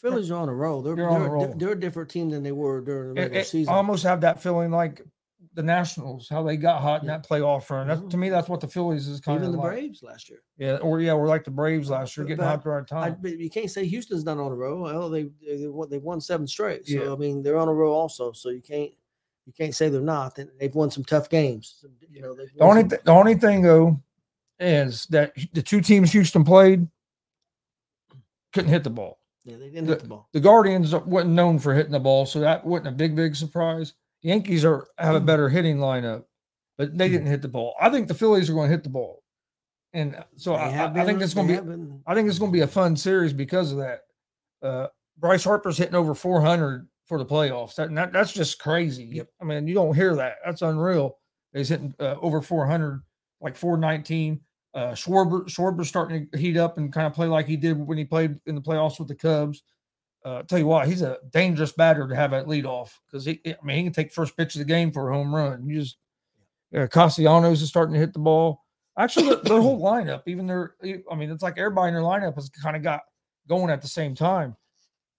Phillies 0.04 0.30
are 0.32 0.36
on 0.38 0.50
a 0.50 0.54
roll. 0.54 0.82
They're 0.82 0.96
They're 0.96 1.10
on 1.10 1.22
a 1.22 1.30
roll. 1.30 1.54
they're 1.56 1.72
a 1.72 1.80
different 1.80 2.10
team 2.12 2.30
than 2.30 2.44
they 2.44 2.52
were 2.52 2.82
during 2.82 3.14
the 3.16 3.22
regular 3.22 3.42
it- 3.42 3.48
season. 3.48 3.74
I 3.74 3.78
almost 3.78 4.04
have 4.04 4.22
that 4.22 4.42
feeling 4.44 4.70
like 4.70 5.02
the 5.56 5.64
Nationals, 5.64 6.28
how 6.30 6.42
they 6.44 6.58
got 6.58 6.82
hot 6.82 7.02
in 7.04 7.08
Yeah. 7.08 7.18
that 7.18 7.28
playoff 7.30 7.70
run. 7.70 7.88
That's, 7.88 8.02
Mhm. 8.02 8.10
to 8.10 8.18
me, 8.18 8.30
that's 8.30 8.50
what 8.50 8.60
the 8.60 8.68
Phillies 8.68 9.08
is 9.08 9.20
kind 9.22 9.38
Even 9.38 9.48
of 9.50 9.54
the 9.54 9.60
like. 9.60 9.72
Braves 9.72 10.02
last 10.04 10.30
year. 10.30 10.40
Yeah, 10.58 10.78
or 10.78 11.00
yeah, 11.00 11.14
we're 11.14 11.28
like 11.28 11.44
the 11.44 11.52
Braves 11.52 11.90
last 11.92 12.18
year, 12.18 12.24
But- 12.26 12.28
getting 12.30 12.44
but 12.44 12.50
hot 12.50 12.64
the 12.64 12.70
right 12.70 12.84
I, 12.92 13.10
time. 13.10 13.18
but 13.22 13.38
you 13.38 13.50
can't 13.50 13.70
say 13.70 13.86
Houston's 13.86 14.24
not 14.26 14.38
on 14.40 14.52
a 14.52 14.56
roll. 14.56 14.82
Well, 14.82 15.10
they 15.10 15.30
they 15.46 15.68
won, 15.68 15.90
they 15.90 16.00
won 16.00 16.20
seven 16.22 16.48
straight. 16.48 16.88
So 16.88 16.94
Yeah. 16.94 17.14
I 17.14 17.16
mean, 17.16 17.44
they're 17.44 17.58
on 17.60 17.68
a 17.70 17.74
roll 17.74 17.94
also. 17.96 18.32
So 18.34 18.50
you 18.50 18.62
can't 18.62 18.92
you 19.46 19.52
can't 19.54 19.76
say 19.76 19.90
they're 19.90 20.02
not. 20.02 20.36
They- 20.36 20.48
They've 20.58 20.74
won 20.74 20.90
some 20.90 21.04
tough 21.04 21.30
games. 21.30 21.84
You 22.10 22.22
know, 22.22 22.34
The 22.34 22.50
only 22.62 22.84
th- 22.88 23.04
the 23.04 23.12
only 23.12 23.36
thing 23.36 23.62
though 23.62 24.00
is 24.60 25.06
that 25.08 25.34
the 25.54 25.62
two 25.62 25.82
teams 25.82 26.12
Houston 26.14 26.44
played 26.46 26.88
couldn't 28.54 28.70
hit 28.70 28.84
the 28.84 28.90
ball. 28.90 29.20
Yeah, 29.46 29.58
they 29.58 29.70
didn't 29.70 29.88
hit 29.88 30.00
the 30.00 30.08
ball. 30.08 30.28
The 30.34 30.40
Guardians 30.40 30.94
wasn't 30.96 31.34
known 31.34 31.60
for 31.60 31.74
hitting 31.74 31.92
the 31.92 32.00
ball, 32.00 32.26
so 32.26 32.40
that 32.40 32.66
wasn't 32.66 32.88
a 32.88 32.92
big 32.92 33.16
big 33.16 33.36
surprise. 33.36 33.94
The 34.22 34.30
Yankees 34.30 34.64
are 34.66 34.88
have 34.98 35.16
a 35.16 35.22
Mm. 35.22 35.26
better 35.26 35.50
hitting 35.50 35.78
lineup, 35.78 36.24
but 36.78 36.98
they 36.98 37.10
didn't 37.10 37.28
hit 37.28 37.42
the 37.42 37.48
ball. 37.50 37.76
I 37.80 37.90
think 37.90 38.08
the 38.08 38.14
Phillies 38.14 38.50
are 38.50 38.54
going 38.54 38.70
to 38.70 38.76
hit 38.76 38.84
the 38.84 38.90
ball, 38.90 39.22
and 39.94 40.16
uh, 40.16 40.24
so 40.38 40.54
I, 40.56 40.70
I 40.70 41.02
I 41.02 41.06
think 41.06 41.22
it's 41.22 41.34
going 41.34 41.48
to 41.48 41.62
be 41.62 41.68
been- 41.68 42.02
I 42.08 42.16
think 42.16 42.30
it's 42.30 42.40
going 42.40 42.52
to 42.52 42.56
be 42.58 42.62
a 42.62 42.68
fun 42.68 42.96
series 42.96 43.34
because 43.34 43.72
of 43.72 43.80
that. 43.80 44.02
Uh, 44.62 44.88
Bryce 45.18 45.44
Harper's 45.44 45.78
hitting 45.78 45.96
over 45.96 46.16
400 46.16 46.88
for 47.06 47.18
the 47.18 47.26
playoffs. 47.26 47.76
That, 47.76 47.94
that- 47.96 48.14
that's 48.14 48.32
just 48.32 48.60
crazy. 48.60 49.04
Yep. 49.06 49.28
I 49.42 49.44
mean, 49.44 49.68
you 49.68 49.74
don't 49.74 49.94
hear 49.94 50.16
that. 50.16 50.36
That's 50.46 50.62
unreal. 50.62 51.20
He's 51.54 51.70
hitting 51.70 51.94
uh, 52.00 52.16
over 52.22 52.42
400, 52.42 53.04
like 53.42 53.56
419. 53.58 54.40
Uh, 54.74 54.92
Schwarber 54.94 55.46
Schwarber's 55.46 55.88
starting 55.88 56.28
to 56.32 56.38
heat 56.38 56.58
up 56.58 56.78
and 56.78 56.92
kind 56.92 57.06
of 57.06 57.14
play 57.14 57.28
like 57.28 57.46
he 57.46 57.58
did 57.58 57.78
when 57.78 57.98
he 57.98 58.06
played 58.06 58.40
in 58.48 58.56
the 58.56 58.62
playoffs 58.62 58.98
with 58.98 59.08
the 59.08 59.16
Cubs. 59.16 59.64
Uh, 60.26 60.42
tell 60.44 60.58
you 60.58 60.66
what, 60.66 60.88
he's 60.88 61.02
a 61.02 61.18
dangerous 61.32 61.74
batter 61.74 62.08
to 62.08 62.16
have 62.16 62.34
at 62.34 62.48
leadoff 62.48 62.92
because 63.06 63.26
he, 63.26 63.42
I 63.46 63.56
mean, 63.64 63.78
he 63.78 63.84
can 63.84 63.94
take 63.94 64.14
first 64.14 64.38
pitch 64.38 64.56
of 64.56 64.60
the 64.60 64.66
game 64.66 64.92
for 64.92 65.10
a 65.10 65.14
home 65.14 65.36
run. 65.36 65.68
You 65.68 65.82
just, 65.82 65.98
uh, 66.76 66.88
Castellanos 66.88 67.62
is 67.62 67.68
starting 67.68 67.94
to 67.94 68.00
hit 68.00 68.14
the 68.14 68.20
ball. 68.20 68.62
Actually, 68.98 69.30
their, 69.30 69.44
their 69.44 69.62
whole 69.62 69.82
lineup, 69.82 70.22
even 70.28 70.48
their, 70.48 70.76
I 70.82 71.16
mean, 71.16 71.30
it's 71.30 71.44
like 71.44 71.58
everybody 71.58 71.90
in 71.90 71.94
their 71.94 72.04
lineup 72.04 72.36
has 72.36 72.50
kind 72.50 72.78
of 72.78 72.84
got 72.84 73.02
going 73.50 73.70
at 73.70 73.82
the 73.82 73.88
same 73.88 74.16
time. 74.16 74.56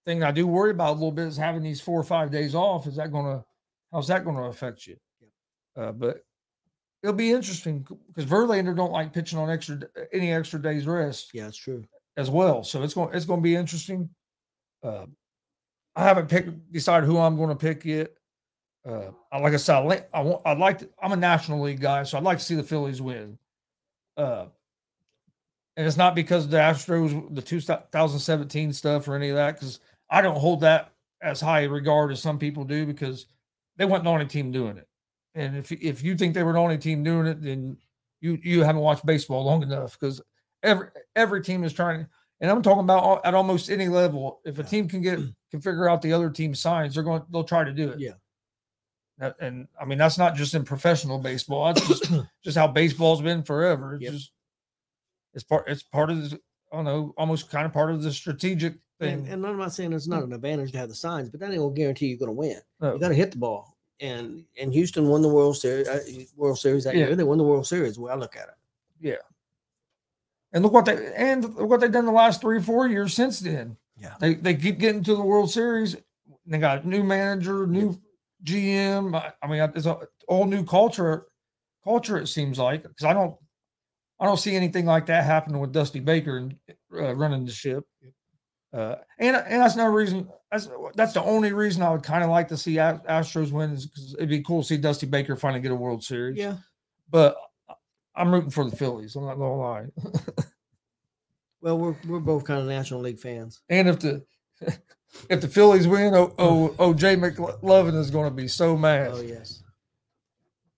Thing 0.06 0.22
I 0.22 0.30
do 0.30 0.46
worry 0.46 0.70
about 0.70 0.90
a 0.90 0.94
little 0.94 1.12
bit 1.12 1.26
is 1.26 1.36
having 1.36 1.62
these 1.62 1.80
four 1.80 2.00
or 2.00 2.04
five 2.04 2.30
days 2.30 2.54
off. 2.54 2.86
Is 2.86 2.96
that 2.96 3.12
going 3.12 3.26
to, 3.26 3.44
how's 3.92 4.08
that 4.08 4.24
going 4.24 4.36
to 4.36 4.44
affect 4.44 4.86
you? 4.86 4.96
Uh, 5.76 5.92
but 5.92 6.24
it'll 7.04 7.14
be 7.14 7.32
interesting 7.32 7.86
because 8.08 8.24
Verlander 8.24 8.74
don't 8.74 8.90
like 8.90 9.12
pitching 9.12 9.38
on 9.38 9.50
extra 9.50 9.78
any 10.12 10.32
extra 10.32 10.60
days 10.60 10.86
rest 10.86 11.30
yeah, 11.34 11.46
it's 11.46 11.56
true. 11.56 11.84
as 12.16 12.30
well. 12.30 12.64
So 12.64 12.82
it's 12.82 12.94
going 12.94 13.14
it's 13.14 13.26
going 13.26 13.40
to 13.40 13.44
be 13.44 13.54
interesting. 13.54 14.08
Uh, 14.82 15.04
I 15.94 16.02
haven't 16.02 16.28
picked 16.28 16.72
decided 16.72 17.06
who 17.06 17.18
I'm 17.18 17.36
going 17.36 17.50
to 17.50 17.56
pick 17.56 17.84
yet. 17.84 18.14
Uh, 18.88 19.10
like 19.32 19.52
I 19.52 19.58
said, 19.58 19.76
I, 19.76 20.04
I 20.14 20.22
want 20.22 20.42
I'd 20.46 20.58
like 20.58 20.78
to, 20.78 20.88
I'm 21.02 21.12
a 21.12 21.16
National 21.16 21.60
League 21.60 21.80
guy, 21.80 22.04
so 22.04 22.16
I'd 22.16 22.24
like 22.24 22.38
to 22.38 22.44
see 22.44 22.54
the 22.54 22.62
Phillies 22.62 23.02
win. 23.02 23.38
Uh, 24.16 24.46
and 25.76 25.86
it's 25.86 25.96
not 25.96 26.14
because 26.14 26.46
of 26.46 26.50
the 26.50 26.56
Astros, 26.56 27.34
the 27.34 27.42
2017 27.42 28.72
stuff 28.72 29.08
or 29.08 29.14
any 29.14 29.28
of 29.28 29.36
that, 29.36 29.54
because 29.54 29.80
I 30.08 30.22
don't 30.22 30.38
hold 30.38 30.60
that 30.60 30.92
as 31.20 31.40
high 31.40 31.64
regard 31.64 32.12
as 32.12 32.22
some 32.22 32.38
people 32.38 32.64
do 32.64 32.86
because 32.86 33.26
they 33.76 33.84
weren't 33.84 34.04
the 34.04 34.10
only 34.10 34.26
team 34.26 34.52
doing 34.52 34.78
it. 34.78 34.88
And 35.34 35.56
if 35.56 35.72
if 35.72 36.02
you 36.02 36.16
think 36.16 36.34
they 36.34 36.42
were 36.42 36.52
the 36.52 36.58
only 36.60 36.78
team 36.78 37.02
doing 37.02 37.26
it, 37.26 37.42
then 37.42 37.76
you 38.20 38.38
you 38.42 38.62
haven't 38.62 38.82
watched 38.82 39.04
baseball 39.04 39.44
long 39.44 39.62
enough 39.62 39.98
because 39.98 40.20
every 40.62 40.88
every 41.16 41.42
team 41.42 41.64
is 41.64 41.72
trying. 41.72 42.06
And 42.40 42.50
I'm 42.50 42.62
talking 42.62 42.84
about 42.84 43.24
at 43.24 43.34
almost 43.34 43.70
any 43.70 43.88
level. 43.88 44.40
If 44.44 44.58
a 44.58 44.62
Yeah. 44.62 44.68
team 44.68 44.88
can 44.88 45.02
get 45.02 45.18
can 45.50 45.60
figure 45.60 45.88
out 45.88 46.02
the 46.02 46.12
other 46.12 46.30
team's 46.30 46.60
signs, 46.60 46.94
they're 46.94 47.04
going 47.04 47.22
they'll 47.30 47.44
try 47.44 47.64
to 47.64 47.72
do 47.72 47.90
it. 47.90 47.98
Yeah. 47.98 48.12
That- 49.18 49.36
and 49.40 49.66
I 49.80 49.84
mean 49.84 49.98
that's 49.98 50.18
not 50.18 50.36
just 50.36 50.54
in 50.54 50.64
professional 50.64 51.18
baseball. 51.18 51.66
That's 51.66 51.86
just 51.88 52.12
just 52.44 52.56
how 52.56 52.68
baseball's 52.68 53.20
been 53.20 53.42
forever. 53.42 53.94
It's 53.94 54.04
Yep. 54.04 54.12
just 54.12 54.32
it's 55.34 55.44
part 55.44 55.64
it's 55.68 55.82
part 55.82 56.10
of 56.10 56.30
the, 56.30 56.40
I 56.72 56.76
don't 56.76 56.84
know, 56.84 57.12
almost 57.16 57.50
kind 57.50 57.66
of 57.66 57.72
part 57.72 57.90
of 57.90 58.02
the 58.02 58.12
strategic 58.12 58.74
thing. 59.00 59.20
And, 59.20 59.28
and 59.28 59.46
I'm 59.46 59.58
not 59.58 59.72
saying 59.72 59.92
it's 59.92 60.06
not 60.06 60.20
hmm. 60.20 60.26
an 60.26 60.32
advantage 60.34 60.72
to 60.72 60.78
have 60.78 60.88
the 60.88 60.94
signs, 60.94 61.28
but 61.28 61.40
that 61.40 61.50
ain't 61.50 61.58
gonna 61.58 61.74
guarantee 61.74 62.06
you're 62.06 62.18
gonna 62.18 62.32
win. 62.32 62.60
No. 62.80 62.94
You 62.94 63.00
got 63.00 63.08
to 63.08 63.14
hit 63.14 63.32
the 63.32 63.38
ball. 63.38 63.73
And 64.00 64.44
and 64.60 64.72
Houston 64.72 65.08
won 65.08 65.22
the 65.22 65.28
World 65.28 65.56
Series. 65.56 65.88
Uh, 65.88 66.00
World 66.36 66.58
Series 66.58 66.84
that 66.84 66.94
Yeah. 66.94 67.06
year. 67.06 67.16
They 67.16 67.22
won 67.24 67.38
the 67.38 67.44
World 67.44 67.66
Series. 67.66 67.94
The 67.94 68.02
way 68.02 68.12
I 68.12 68.16
look 68.16 68.36
at 68.36 68.48
it. 68.48 68.54
Yeah. 69.00 69.22
And 70.52 70.62
look 70.62 70.72
what 70.72 70.84
they 70.84 71.12
and 71.14 71.44
look 71.54 71.68
what 71.68 71.80
they've 71.80 71.92
done 71.92 72.06
the 72.06 72.12
last 72.12 72.40
three 72.40 72.58
or 72.58 72.62
four 72.62 72.88
years 72.88 73.14
since 73.14 73.40
then. 73.40 73.76
Yeah. 73.96 74.14
They 74.20 74.34
they 74.34 74.54
keep 74.54 74.78
getting 74.78 75.02
to 75.04 75.14
the 75.14 75.22
World 75.22 75.50
Series. 75.50 75.96
They 76.46 76.58
got 76.58 76.84
a 76.84 76.88
new 76.88 77.02
manager, 77.04 77.66
new 77.66 77.98
GM. 78.42 79.14
I, 79.14 79.32
I 79.42 79.46
mean, 79.46 79.60
it's 79.74 79.86
a 79.86 79.98
all 80.28 80.46
new 80.46 80.64
culture. 80.64 81.26
Culture 81.84 82.18
it 82.18 82.28
seems 82.28 82.58
like 82.58 82.82
because 82.82 83.04
I 83.04 83.12
don't 83.12 83.36
I 84.20 84.26
don't 84.26 84.38
see 84.38 84.54
anything 84.56 84.86
like 84.86 85.06
that 85.06 85.24
happening 85.24 85.60
with 85.60 85.72
Dusty 85.72 86.00
Baker 86.00 86.36
and 86.38 86.56
uh, 86.92 87.14
running 87.14 87.44
the 87.44 87.52
ship. 87.52 87.84
Uh, 88.74 88.96
and 89.18 89.36
and 89.36 89.62
that's 89.62 89.76
no 89.76 89.86
reason. 89.86 90.28
That's 90.50 90.68
that's 90.96 91.12
the 91.12 91.22
only 91.22 91.52
reason 91.52 91.82
I 91.82 91.90
would 91.90 92.02
kind 92.02 92.24
of 92.24 92.30
like 92.30 92.48
to 92.48 92.56
see 92.56 92.74
Astros 92.74 93.52
win 93.52 93.70
is 93.70 93.86
because 93.86 94.14
it'd 94.14 94.28
be 94.28 94.42
cool 94.42 94.62
to 94.62 94.66
see 94.66 94.76
Dusty 94.76 95.06
Baker 95.06 95.36
finally 95.36 95.60
get 95.60 95.70
a 95.70 95.76
World 95.76 96.02
Series. 96.02 96.36
Yeah. 96.36 96.56
but 97.10 97.36
I'm 98.16 98.32
rooting 98.32 98.50
for 98.50 98.68
the 98.68 98.76
Phillies. 98.76 99.14
I'm 99.14 99.26
not 99.26 99.38
gonna 99.38 99.56
lie. 99.56 99.86
Well, 101.64 101.78
we're 101.78 101.96
we're 102.06 102.20
both 102.20 102.44
kind 102.44 102.60
of 102.60 102.66
National 102.66 103.00
League 103.00 103.18
fans. 103.18 103.62
And 103.70 103.88
if 103.88 103.98
the 103.98 104.22
if 105.30 105.40
the 105.40 105.48
Phillies 105.48 105.88
win, 105.88 106.14
oh, 106.14 106.34
oh, 106.38 106.74
oh 106.78 106.92
Jay 106.92 107.16
McLovin 107.16 107.96
is 107.96 108.10
going 108.10 108.28
to 108.28 108.34
be 108.34 108.48
so 108.48 108.76
mad. 108.76 109.12
Oh 109.14 109.22
yes. 109.22 109.62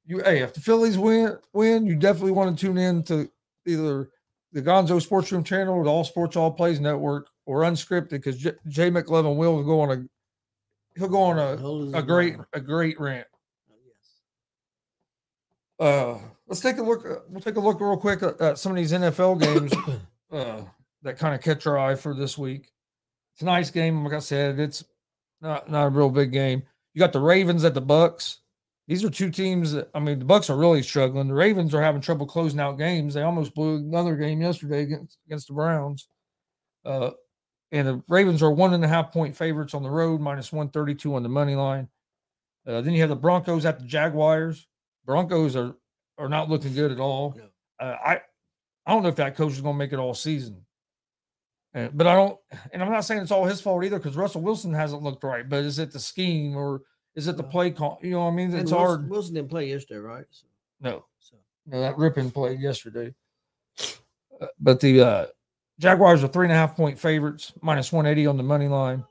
You, 0.06 0.20
hey, 0.20 0.42
if 0.42 0.54
the 0.54 0.60
Phillies 0.60 0.96
win, 0.96 1.36
win, 1.52 1.86
you 1.86 1.96
definitely 1.96 2.30
want 2.30 2.56
to 2.56 2.66
tune 2.66 2.78
in 2.78 3.02
to 3.04 3.28
either 3.66 4.10
the 4.52 4.62
Gonzo 4.62 5.02
Sports 5.02 5.32
Room 5.32 5.42
channel 5.42 5.74
or 5.74 5.82
the 5.82 5.90
All 5.90 6.04
Sports 6.04 6.36
All 6.36 6.52
Plays 6.52 6.78
Network 6.78 7.26
or 7.46 7.62
Unscripted 7.62 8.10
because 8.10 8.36
J- 8.36 8.52
Jay 8.68 8.90
McLovin 8.90 9.36
will 9.36 9.62
go 9.64 9.80
on 9.80 9.90
a 9.90 10.04
he'll 10.98 11.08
go 11.08 11.22
on 11.22 11.38
a, 11.38 11.98
a 11.98 12.02
great 12.02 12.36
a 12.52 12.60
great 12.60 12.98
rant. 13.00 13.26
Oh, 13.70 13.74
yes. 13.86 14.20
Uh, 15.78 16.18
let's 16.46 16.60
take 16.60 16.78
a 16.78 16.82
look. 16.82 17.06
uh, 17.06 17.20
We'll 17.28 17.40
take 17.40 17.56
a 17.56 17.60
look 17.60 17.80
real 17.80 17.96
quick 17.96 18.22
at, 18.22 18.40
at 18.40 18.58
some 18.58 18.72
of 18.72 18.76
these 18.76 18.92
NFL 18.92 19.40
games 19.40 19.72
uh, 20.32 20.62
that 21.02 21.18
kind 21.18 21.34
of 21.34 21.40
catch 21.40 21.66
our 21.66 21.78
eye 21.78 21.94
for 21.94 22.14
this 22.14 22.36
week. 22.36 22.72
Tonight's 23.38 23.70
game, 23.70 24.04
like 24.04 24.14
I 24.14 24.18
said, 24.18 24.58
it's 24.58 24.84
not 25.40 25.70
not 25.70 25.86
a 25.86 25.90
real 25.90 26.10
big 26.10 26.32
game. 26.32 26.62
You 26.94 27.00
got 27.00 27.12
the 27.12 27.20
Ravens 27.20 27.64
at 27.64 27.74
the 27.74 27.82
Bucs. 27.82 28.38
These 28.88 29.04
are 29.04 29.10
two 29.10 29.30
teams 29.30 29.72
that 29.72 29.90
I 29.94 30.00
mean, 30.00 30.18
the 30.20 30.24
Bucs 30.24 30.48
are 30.48 30.56
really 30.56 30.82
struggling. 30.82 31.28
The 31.28 31.34
Ravens 31.34 31.74
are 31.74 31.82
having 31.82 32.00
trouble 32.00 32.24
closing 32.26 32.60
out 32.60 32.78
games. 32.78 33.12
They 33.14 33.22
almost 33.22 33.54
blew 33.54 33.76
another 33.76 34.16
game 34.16 34.40
yesterday 34.40 34.82
against 34.82 35.18
against 35.26 35.48
the 35.48 35.54
Browns. 35.54 36.08
Uh, 36.84 37.10
and 37.72 37.86
the 37.86 38.02
Ravens 38.08 38.42
are 38.42 38.50
one 38.50 38.74
and 38.74 38.84
a 38.84 38.88
half 38.88 39.12
point 39.12 39.36
favorites 39.36 39.74
on 39.74 39.82
the 39.82 39.90
road, 39.90 40.20
minus 40.20 40.52
one 40.52 40.68
thirty 40.68 40.94
two 40.94 41.14
on 41.14 41.22
the 41.22 41.28
money 41.28 41.54
line. 41.54 41.88
Uh, 42.66 42.80
then 42.80 42.92
you 42.94 43.00
have 43.00 43.10
the 43.10 43.16
Broncos 43.16 43.64
at 43.64 43.78
the 43.78 43.84
Jaguars. 43.84 44.66
Broncos 45.04 45.56
are 45.56 45.74
are 46.18 46.28
not 46.28 46.48
looking 46.48 46.74
good 46.74 46.92
at 46.92 47.00
all. 47.00 47.34
No. 47.36 47.86
Uh, 47.86 47.96
I 48.04 48.20
I 48.86 48.92
don't 48.92 49.02
know 49.02 49.08
if 49.08 49.16
that 49.16 49.36
coach 49.36 49.52
is 49.52 49.60
going 49.60 49.74
to 49.74 49.78
make 49.78 49.92
it 49.92 49.98
all 49.98 50.14
season. 50.14 50.64
And, 51.74 51.96
but 51.96 52.06
I 52.06 52.14
don't, 52.14 52.38
and 52.72 52.82
I'm 52.82 52.90
not 52.90 53.04
saying 53.04 53.20
it's 53.20 53.30
all 53.30 53.44
his 53.44 53.60
fault 53.60 53.84
either 53.84 53.98
because 53.98 54.16
Russell 54.16 54.40
Wilson 54.40 54.72
hasn't 54.72 55.02
looked 55.02 55.24
right. 55.24 55.46
But 55.46 55.64
is 55.64 55.78
it 55.78 55.92
the 55.92 56.00
scheme 56.00 56.56
or 56.56 56.82
is 57.14 57.26
it 57.28 57.36
the 57.36 57.42
play 57.42 57.70
call? 57.70 57.98
You 58.02 58.12
know 58.12 58.20
what 58.20 58.30
I 58.30 58.34
mean? 58.34 58.50
And 58.52 58.60
It's 58.60 58.70
Wilson, 58.70 58.86
hard. 58.86 59.10
Wilson 59.10 59.34
didn't 59.34 59.50
play 59.50 59.68
yesterday, 59.68 60.00
right? 60.00 60.24
So, 60.30 60.46
No, 60.80 61.04
so 61.18 61.36
no, 61.66 61.80
that 61.80 61.96
Rypien 61.96 62.32
played 62.32 62.60
yesterday. 62.60 63.14
Uh, 64.40 64.46
but 64.60 64.80
the 64.80 65.00
uh, 65.00 65.26
Jaguars 65.78 66.24
are 66.24 66.28
three 66.28 66.46
and 66.46 66.52
a 66.52 66.56
half 66.56 66.76
point 66.76 66.98
favorites, 66.98 67.52
minus 67.60 67.92
180 67.92 68.26
on 68.26 68.36
the 68.36 68.42
money 68.42 68.68
line. 68.68 69.04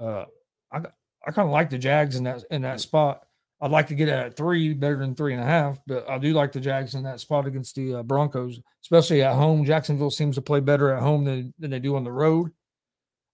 Uh, 0.00 0.24
I 0.72 0.78
I 1.26 1.30
kind 1.30 1.46
of 1.46 1.52
like 1.52 1.70
the 1.70 1.78
Jags 1.78 2.16
in 2.16 2.24
that 2.24 2.44
in 2.50 2.62
that 2.62 2.80
spot. 2.80 3.24
I'd 3.60 3.72
like 3.72 3.88
to 3.88 3.94
get 3.94 4.08
it 4.08 4.12
at 4.12 4.36
three, 4.36 4.72
better 4.72 4.96
than 4.96 5.16
three 5.16 5.32
and 5.32 5.42
a 5.42 5.46
half, 5.46 5.80
but 5.86 6.08
I 6.08 6.18
do 6.18 6.32
like 6.32 6.52
the 6.52 6.60
Jags 6.60 6.94
in 6.94 7.02
that 7.02 7.18
spot 7.18 7.46
against 7.46 7.74
the 7.74 7.96
uh, 7.96 8.02
Broncos, 8.04 8.60
especially 8.82 9.22
at 9.22 9.34
home. 9.34 9.64
Jacksonville 9.64 10.12
seems 10.12 10.36
to 10.36 10.42
play 10.42 10.60
better 10.60 10.92
at 10.92 11.02
home 11.02 11.24
than, 11.24 11.52
than 11.58 11.70
they 11.72 11.80
do 11.80 11.96
on 11.96 12.04
the 12.04 12.12
road. 12.12 12.52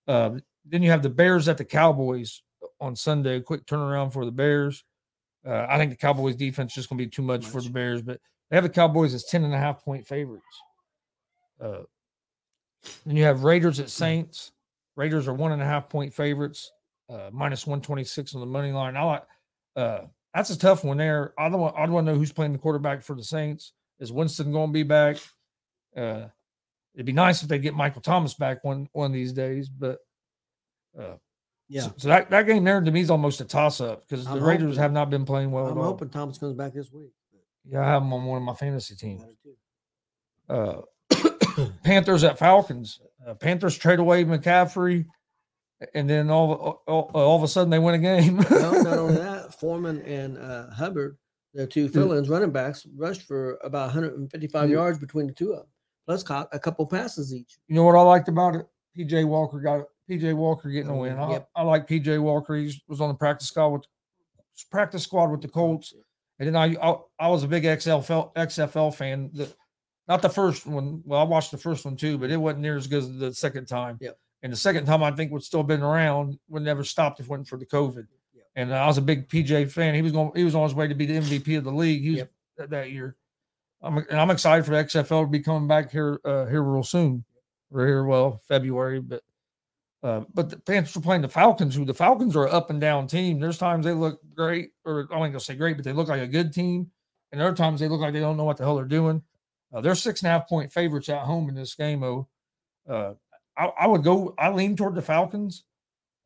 Uh, 0.08 0.38
then 0.64 0.82
you 0.82 0.90
have 0.90 1.02
the 1.02 1.10
Bears 1.10 1.46
at 1.46 1.58
the 1.58 1.64
Cowboys 1.64 2.40
on 2.80 2.96
Sunday. 2.96 3.40
Quick 3.40 3.66
turnaround 3.66 4.14
for 4.14 4.24
the 4.24 4.32
Bears. 4.32 4.82
Uh, 5.46 5.66
I 5.68 5.76
think 5.76 5.90
the 5.90 5.96
Cowboys 5.98 6.36
defense 6.36 6.72
is 6.72 6.76
just 6.76 6.88
going 6.88 6.98
to 6.98 7.04
be 7.04 7.10
too 7.10 7.20
much, 7.20 7.44
for 7.44 7.58
Much. 7.58 7.66
the 7.66 7.72
Bears, 7.72 8.00
but 8.00 8.18
they 8.48 8.56
have 8.56 8.64
the 8.64 8.70
Cowboys 8.70 9.12
as 9.12 9.24
10 9.24 9.44
and 9.44 9.52
a 9.52 9.58
half 9.58 9.84
point 9.84 10.06
favorites. 10.06 10.44
Then 13.06 13.16
you 13.16 13.24
have 13.24 13.44
Raiders 13.44 13.80
at 13.80 13.90
Saints. 13.90 14.52
Raiders 14.96 15.26
are 15.28 15.34
one 15.34 15.52
and 15.52 15.60
a 15.62 15.64
half 15.64 15.88
point 15.88 16.12
favorites, 16.14 16.70
uh, 17.10 17.30
minus 17.32 17.66
126 17.66 18.34
on 18.34 18.40
the 18.40 18.46
money 18.46 18.72
line. 18.72 18.96
I 18.96 19.02
like 19.02 19.22
uh, 19.76 20.00
that's 20.32 20.50
a 20.50 20.58
tough 20.58 20.84
one 20.84 20.96
there. 20.96 21.32
I 21.38 21.48
don't 21.48 21.60
want, 21.60 21.76
I 21.76 21.84
don't 21.84 21.92
want 21.94 22.06
to 22.06 22.12
know 22.12 22.18
who's 22.18 22.32
playing 22.32 22.52
the 22.52 22.58
quarterback 22.58 23.02
for 23.02 23.14
the 23.16 23.24
Saints. 23.24 23.72
Is 24.00 24.12
Winston 24.12 24.52
going 24.52 24.68
to 24.68 24.72
be 24.72 24.82
back? 24.84 25.16
Uh, 25.96 26.26
it'd 26.94 27.06
be 27.06 27.12
nice 27.12 27.42
if 27.42 27.48
they 27.48 27.58
get 27.58 27.74
Michael 27.74 28.02
Thomas 28.02 28.34
back 28.34 28.62
one 28.64 28.88
one 28.92 29.06
of 29.06 29.12
these 29.12 29.32
days, 29.32 29.68
but 29.68 29.98
uh, 30.98 31.14
Yeah. 31.68 31.82
so, 31.82 31.94
so 31.96 32.08
that, 32.08 32.30
that 32.30 32.46
game 32.46 32.62
there 32.64 32.80
to 32.80 32.90
me 32.90 33.00
is 33.00 33.10
almost 33.10 33.40
a 33.40 33.44
toss 33.44 33.80
up 33.80 34.02
because 34.08 34.24
the 34.24 34.30
I'm 34.32 34.42
Raiders 34.42 34.70
hoping- 34.76 34.82
have 34.82 34.92
not 34.92 35.10
been 35.10 35.24
playing 35.24 35.50
well 35.50 35.66
I'm 35.66 35.72
at 35.72 35.78
all. 35.78 35.84
hoping 35.84 36.08
Thomas 36.10 36.38
comes 36.38 36.54
back 36.54 36.72
this 36.74 36.90
week. 36.92 37.10
Yeah, 37.66 37.80
I 37.80 37.86
have 37.88 38.02
him 38.02 38.12
on 38.12 38.24
one 38.26 38.36
of 38.38 38.44
my 38.44 38.54
fantasy 38.54 38.94
teams. 38.94 39.22
Uh, 40.48 40.82
Panthers 41.84 42.24
at 42.24 42.38
Falcons. 42.38 43.00
Uh, 43.26 43.34
Panthers 43.34 43.76
trade 43.78 43.98
away 43.98 44.24
McCaffrey, 44.24 45.06
and 45.94 46.08
then 46.08 46.30
all, 46.30 46.82
all 46.86 47.10
all 47.14 47.36
of 47.36 47.42
a 47.42 47.48
sudden 47.48 47.70
they 47.70 47.78
win 47.78 47.94
a 47.94 47.98
game. 47.98 48.38
well, 48.50 48.82
not 48.84 48.98
only 48.98 49.14
that, 49.18 49.54
Foreman 49.58 50.02
and 50.02 50.36
uh, 50.38 50.70
Hubbard, 50.70 51.16
the 51.54 51.66
two 51.66 51.88
fill-ins 51.88 52.28
running 52.28 52.50
backs, 52.50 52.86
rushed 52.96 53.22
for 53.22 53.58
about 53.64 53.86
155 53.86 54.68
Yeah. 54.68 54.74
yards 54.74 54.98
between 54.98 55.26
the 55.26 55.32
two 55.32 55.52
of 55.52 55.58
them, 55.60 55.66
plus 56.06 56.22
caught 56.22 56.48
a 56.52 56.58
couple 56.58 56.86
passes 56.86 57.34
each. 57.34 57.58
you 57.68 57.74
know 57.74 57.84
what 57.84 57.96
I 57.96 58.02
liked 58.02 58.28
about 58.28 58.56
it? 58.56 58.66
PJ 58.98 59.24
Walker 59.26 59.60
got 59.60 59.84
PJ 60.08 60.34
Walker 60.34 60.68
getting 60.68 60.90
a 60.90 60.94
Oh, 60.94 61.00
win. 61.00 61.16
I, 61.18 61.30
yep. 61.32 61.48
I 61.56 61.62
like 61.62 61.88
PJ 61.88 62.20
Walker. 62.20 62.54
He 62.56 62.72
was 62.88 63.00
on 63.00 63.08
the 63.08 63.14
practice 63.14 63.48
squad 63.48 63.68
with 63.68 63.86
practice 64.70 65.02
squad 65.02 65.30
with 65.30 65.40
the 65.40 65.48
Colts. 65.48 65.94
And 66.38 66.46
then 66.48 66.56
I 66.56 66.76
I, 66.80 66.96
I 67.18 67.28
was 67.28 67.42
a 67.42 67.48
big 67.48 67.64
XFL 67.64 68.34
XFL 68.34 68.94
fan. 68.94 69.30
The, 69.32 69.48
not 70.06 70.22
the 70.22 70.28
first 70.28 70.66
one. 70.66 71.02
Well, 71.04 71.20
I 71.20 71.24
watched 71.24 71.50
the 71.50 71.58
first 71.58 71.84
one 71.84 71.96
too, 71.96 72.18
but 72.18 72.30
it 72.30 72.36
wasn't 72.36 72.62
near 72.62 72.76
as 72.76 72.86
good 72.86 73.04
as 73.04 73.18
the 73.18 73.34
second 73.34 73.66
time. 73.66 73.98
Yep. 74.00 74.18
And 74.42 74.52
the 74.52 74.56
second 74.56 74.84
time 74.84 75.02
I 75.02 75.10
think 75.10 75.32
would 75.32 75.42
still 75.42 75.62
been 75.62 75.82
around 75.82 76.38
would 76.48 76.62
never 76.62 76.84
stopped 76.84 77.20
if 77.20 77.26
it 77.26 77.30
wasn't 77.30 77.48
for 77.48 77.58
the 77.58 77.66
COVID. 77.66 78.06
Yep. 78.34 78.44
And 78.56 78.74
I 78.74 78.86
was 78.86 78.98
a 78.98 79.02
big 79.02 79.28
PJ 79.28 79.70
fan. 79.70 79.94
He 79.94 80.02
was 80.02 80.12
going. 80.12 80.32
He 80.36 80.44
was 80.44 80.54
on 80.54 80.64
his 80.64 80.74
way 80.74 80.86
to 80.86 80.94
be 80.94 81.06
the 81.06 81.18
MVP 81.18 81.56
of 81.56 81.64
the 81.64 81.72
league. 81.72 82.02
He 82.02 82.20
was 82.20 82.68
that, 82.68 82.90
year. 82.90 83.16
I'm 83.82 83.98
and 83.98 84.20
I'm 84.20 84.30
excited 84.30 84.64
for 84.64 84.72
the 84.72 84.84
XFL 84.84 85.24
to 85.24 85.26
be 85.26 85.40
coming 85.40 85.66
back 85.66 85.90
here 85.90 86.20
uh, 86.24 86.46
here 86.46 86.62
real 86.62 86.82
soon. 86.82 87.24
We're 87.70 87.86
here 87.86 88.04
well 88.04 88.40
February, 88.46 89.00
but 89.00 89.22
uh, 90.02 90.24
but 90.34 90.50
the 90.50 90.58
Panthers 90.58 90.96
are 90.96 91.00
playing 91.00 91.22
the 91.22 91.28
Falcons, 91.28 91.74
who 91.74 91.86
the 91.86 91.94
Falcons 91.94 92.36
are 92.36 92.46
an 92.46 92.54
up 92.54 92.68
and 92.68 92.80
down 92.80 93.06
team. 93.06 93.40
There's 93.40 93.56
times 93.56 93.86
they 93.86 93.92
look 93.92 94.20
great, 94.34 94.72
or 94.84 95.08
I 95.10 95.14
ain't 95.14 95.32
gonna 95.32 95.40
say 95.40 95.54
great, 95.54 95.76
but 95.76 95.84
they 95.84 95.92
look 95.92 96.08
like 96.08 96.20
a 96.20 96.26
good 96.26 96.52
team, 96.52 96.90
and 97.32 97.40
other 97.40 97.56
times 97.56 97.80
they 97.80 97.88
look 97.88 98.00
like 98.00 98.12
they 98.12 98.20
don't 98.20 98.36
know 98.36 98.44
what 98.44 98.58
the 98.58 98.64
hell 98.64 98.76
they're 98.76 98.84
doing. 98.84 99.22
Uh, 99.74 99.80
they're 99.80 99.94
six 99.94 100.22
and 100.22 100.28
a 100.28 100.30
half 100.30 100.48
point 100.48 100.72
favorites 100.72 101.08
at 101.08 101.22
home 101.22 101.48
in 101.48 101.54
this 101.54 101.74
game. 101.74 102.02
Oh, 102.04 102.28
uh, 102.88 103.14
I, 103.56 103.64
I 103.80 103.86
would 103.86 104.04
go. 104.04 104.34
I 104.38 104.50
lean 104.50 104.76
toward 104.76 104.94
the 104.94 105.02
Falcons, 105.02 105.64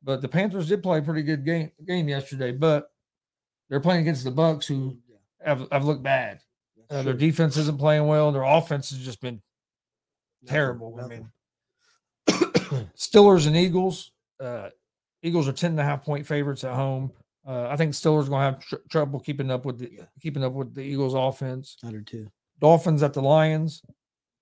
but 0.03 0.21
the 0.21 0.29
Panthers 0.29 0.69
did 0.69 0.83
play 0.83 0.99
a 0.99 1.03
pretty 1.03 1.23
good 1.23 1.45
game 1.45 1.71
game 1.87 2.09
yesterday. 2.09 2.53
But 2.53 2.91
they're 3.71 3.81
playing 3.81 4.03
against 4.03 4.25
the 4.25 4.31
Bucs, 4.33 4.67
who 4.67 4.99
have, 5.45 5.67
have 5.73 5.85
looked 5.85 6.03
bad. 6.03 6.41
Uh, 6.91 7.03
their 7.03 7.15
defense 7.15 7.57
isn't 7.57 7.79
playing 7.79 8.07
well. 8.07 8.33
Their 8.33 8.43
offense 8.45 8.91
has 8.91 8.99
just 8.99 9.21
been 9.21 9.41
Nothing, 10.43 10.55
terrible. 10.55 10.99
I 11.03 11.07
mean, 11.07 11.31
Stillers 12.97 13.47
and 13.47 13.57
Eagles. 13.57 14.13
Uh, 14.41 14.71
Eagles 15.23 15.49
are 15.49 15.53
10 15.53 15.73
and 15.73 15.81
a 15.81 15.85
half 15.85 16.05
point 16.05 16.27
favorites 16.27 16.65
at 16.65 16.75
home. 16.75 17.13
Uh, 17.47 17.67
I 17.69 17.77
think 17.77 17.93
Stillers 17.93 18.29
going 18.29 18.31
to 18.31 18.37
have 18.39 18.61
tr- 18.61 18.77
trouble 18.91 19.21
keeping 19.21 19.51
up 19.51 19.65
with 19.65 19.79
the 19.79 19.91
Yeah. 19.93 20.05
keeping 20.21 20.45
up 20.45 20.53
with 20.53 20.75
the 20.75 20.83
Eagles 20.83 21.15
offense. 21.15 21.77
I 21.85 21.91
do 21.91 22.03
too. 22.03 22.29
Dolphins 22.61 23.03
at 23.03 23.13
the 23.13 23.23
Lions. 23.23 23.83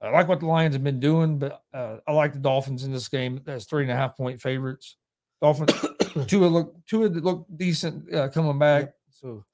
I 0.02 0.11
like 0.11 0.29
what 0.29 0.40
the 0.40 0.46
Lions 0.46 0.74
have 0.74 0.85
been 0.85 1.00
doing, 1.00 1.38
but 1.38 1.62
uh, 1.72 1.96
I 2.07 2.12
like 2.12 2.33
the 2.33 2.38
Dolphins 2.38 2.85
in 2.85 2.92
this 2.92 3.09
game 3.09 3.40
as 3.46 3.64
three 3.64 3.83
and 3.83 3.90
a 3.90 3.96
half 3.96 4.16
point 4.16 4.40
favorites. 4.40 4.96
Dolphins, 5.40 5.72
two 6.26 6.46
look 6.46 6.74
two 6.87 7.09
look 7.09 7.46
decent 7.57 8.12
uh, 8.14 8.29
coming 8.29 8.59
back, 8.59 8.83
Yep. 8.85 8.94
so 9.11 9.44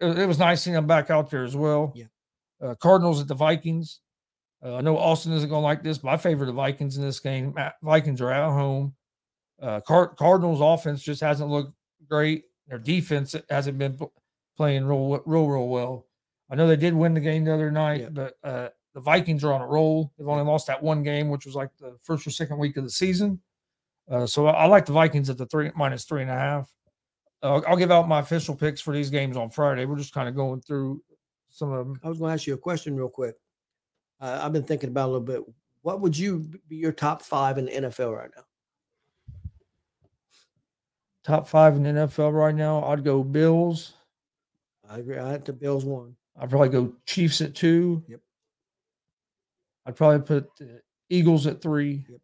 it, 0.00 0.18
it 0.18 0.26
was 0.26 0.38
nice 0.38 0.62
seeing 0.62 0.74
them 0.74 0.86
back 0.86 1.10
out 1.10 1.30
there 1.30 1.44
as 1.44 1.54
well. 1.56 1.92
Yeah. 1.94 2.06
Uh, 2.62 2.74
Cardinals 2.74 3.20
at 3.20 3.28
the 3.28 3.34
Vikings. 3.34 4.00
Uh, 4.64 4.76
I 4.76 4.80
know 4.80 4.96
Austin 4.96 5.32
isn't 5.32 5.48
going 5.50 5.60
to 5.60 5.64
like 5.66 5.82
this, 5.82 5.98
but 5.98 6.08
I 6.08 6.16
favor 6.16 6.46
the 6.46 6.52
Vikings 6.52 6.96
in 6.96 7.02
this 7.04 7.20
game. 7.20 7.54
Vikings 7.82 8.20
are 8.22 8.30
at 8.32 8.50
home. 8.50 8.94
Uh, 9.60 9.80
Car- 9.80 10.14
Cardinals 10.14 10.60
offense 10.62 11.02
just 11.02 11.20
hasn't 11.20 11.50
looked 11.50 11.74
great. 12.08 12.44
Their 12.66 12.78
defense 12.78 13.36
hasn't 13.50 13.76
been 13.78 13.94
pl- 13.96 14.12
playing 14.56 14.86
real, 14.86 15.20
real, 15.26 15.46
real 15.48 15.68
well. 15.68 16.05
I 16.50 16.54
know 16.54 16.66
they 16.68 16.76
did 16.76 16.94
win 16.94 17.14
the 17.14 17.20
game 17.20 17.44
the 17.44 17.54
other 17.54 17.70
night, 17.70 18.02
Yeah. 18.02 18.08
but 18.10 18.34
uh, 18.44 18.68
the 18.94 19.00
Vikings 19.00 19.42
are 19.44 19.52
on 19.52 19.60
a 19.62 19.66
roll. 19.66 20.12
They've 20.16 20.28
only 20.28 20.44
lost 20.44 20.66
that 20.68 20.82
one 20.82 21.02
game, 21.02 21.28
which 21.28 21.44
was 21.44 21.54
like 21.54 21.70
the 21.78 21.96
first 22.02 22.26
or 22.26 22.30
second 22.30 22.58
week 22.58 22.76
of 22.76 22.84
the 22.84 22.90
season. 22.90 23.40
Uh, 24.08 24.26
so 24.26 24.46
I, 24.46 24.52
I 24.52 24.66
like 24.66 24.86
the 24.86 24.92
Vikings 24.92 25.28
at 25.28 25.38
the 25.38 25.46
three 25.46 25.70
minus 25.74 26.04
three 26.04 26.22
and 26.22 26.30
a 26.30 26.34
half. 26.34 26.70
Uh, 27.42 27.60
I'll 27.66 27.76
give 27.76 27.90
out 27.90 28.08
my 28.08 28.20
official 28.20 28.54
picks 28.54 28.80
for 28.80 28.94
these 28.94 29.10
games 29.10 29.36
on 29.36 29.50
Friday. 29.50 29.84
We're 29.84 29.96
just 29.98 30.14
kind 30.14 30.28
of 30.28 30.34
going 30.36 30.60
through 30.60 31.02
some 31.50 31.72
of 31.72 31.86
them. 31.86 32.00
I 32.02 32.08
was 32.08 32.18
going 32.18 32.30
to 32.30 32.34
ask 32.34 32.46
you 32.46 32.54
a 32.54 32.58
question 32.58 32.96
real 32.96 33.08
quick. 33.08 33.34
Uh, 34.20 34.40
I've 34.42 34.52
been 34.52 34.62
thinking 34.62 34.88
about 34.88 35.02
it 35.02 35.08
a 35.08 35.12
little 35.18 35.20
bit. 35.26 35.54
What 35.82 36.00
would 36.00 36.16
you 36.16 36.48
be 36.68 36.76
your 36.76 36.92
top 36.92 37.22
five 37.22 37.58
in 37.58 37.66
the 37.66 37.72
NFL 37.72 38.16
right 38.16 38.30
now? 38.34 38.44
Top 41.24 41.48
five 41.48 41.74
in 41.74 41.82
the 41.82 41.90
NFL 41.90 42.32
right 42.32 42.54
now. 42.54 42.84
I'd 42.84 43.04
go 43.04 43.22
Bills. 43.24 43.94
I 44.88 44.98
agree. 44.98 45.18
I 45.18 45.28
had 45.30 45.44
the 45.44 45.52
Bills 45.52 45.84
one. 45.84 46.14
I'd 46.38 46.50
probably 46.50 46.68
go 46.68 46.92
Chiefs 47.06 47.40
at 47.40 47.54
two. 47.54 48.02
Yep. 48.08 48.20
I'd 49.86 49.96
probably 49.96 50.20
put 50.26 50.48
Eagles 51.08 51.46
at 51.46 51.62
three. 51.62 52.04
Yep. 52.08 52.20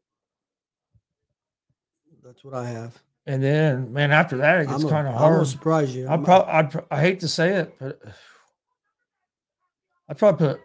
That's 2.25 2.45
what 2.45 2.55
I 2.55 2.69
have. 2.69 2.99
And 3.27 3.43
then, 3.43 3.93
man, 3.93 4.11
after 4.11 4.39
that, 4.39 4.63
it 4.63 4.69
gets 4.69 4.85
kind 4.85 5.07
of 5.07 5.15
I'm 5.15 5.19
hard. 5.21 5.47
surprise 5.47 5.95
you. 5.95 6.07
I'd 6.07 6.11
I'm- 6.11 6.25
probably, 6.25 6.53
I'd, 6.53 6.71
pro- 6.71 6.87
I 6.91 7.01
hate 7.01 7.21
to 7.21 7.29
say 7.29 7.57
it, 7.57 7.75
but 7.79 8.01
I'd 10.09 10.19
probably 10.19 10.49
put, 10.49 10.57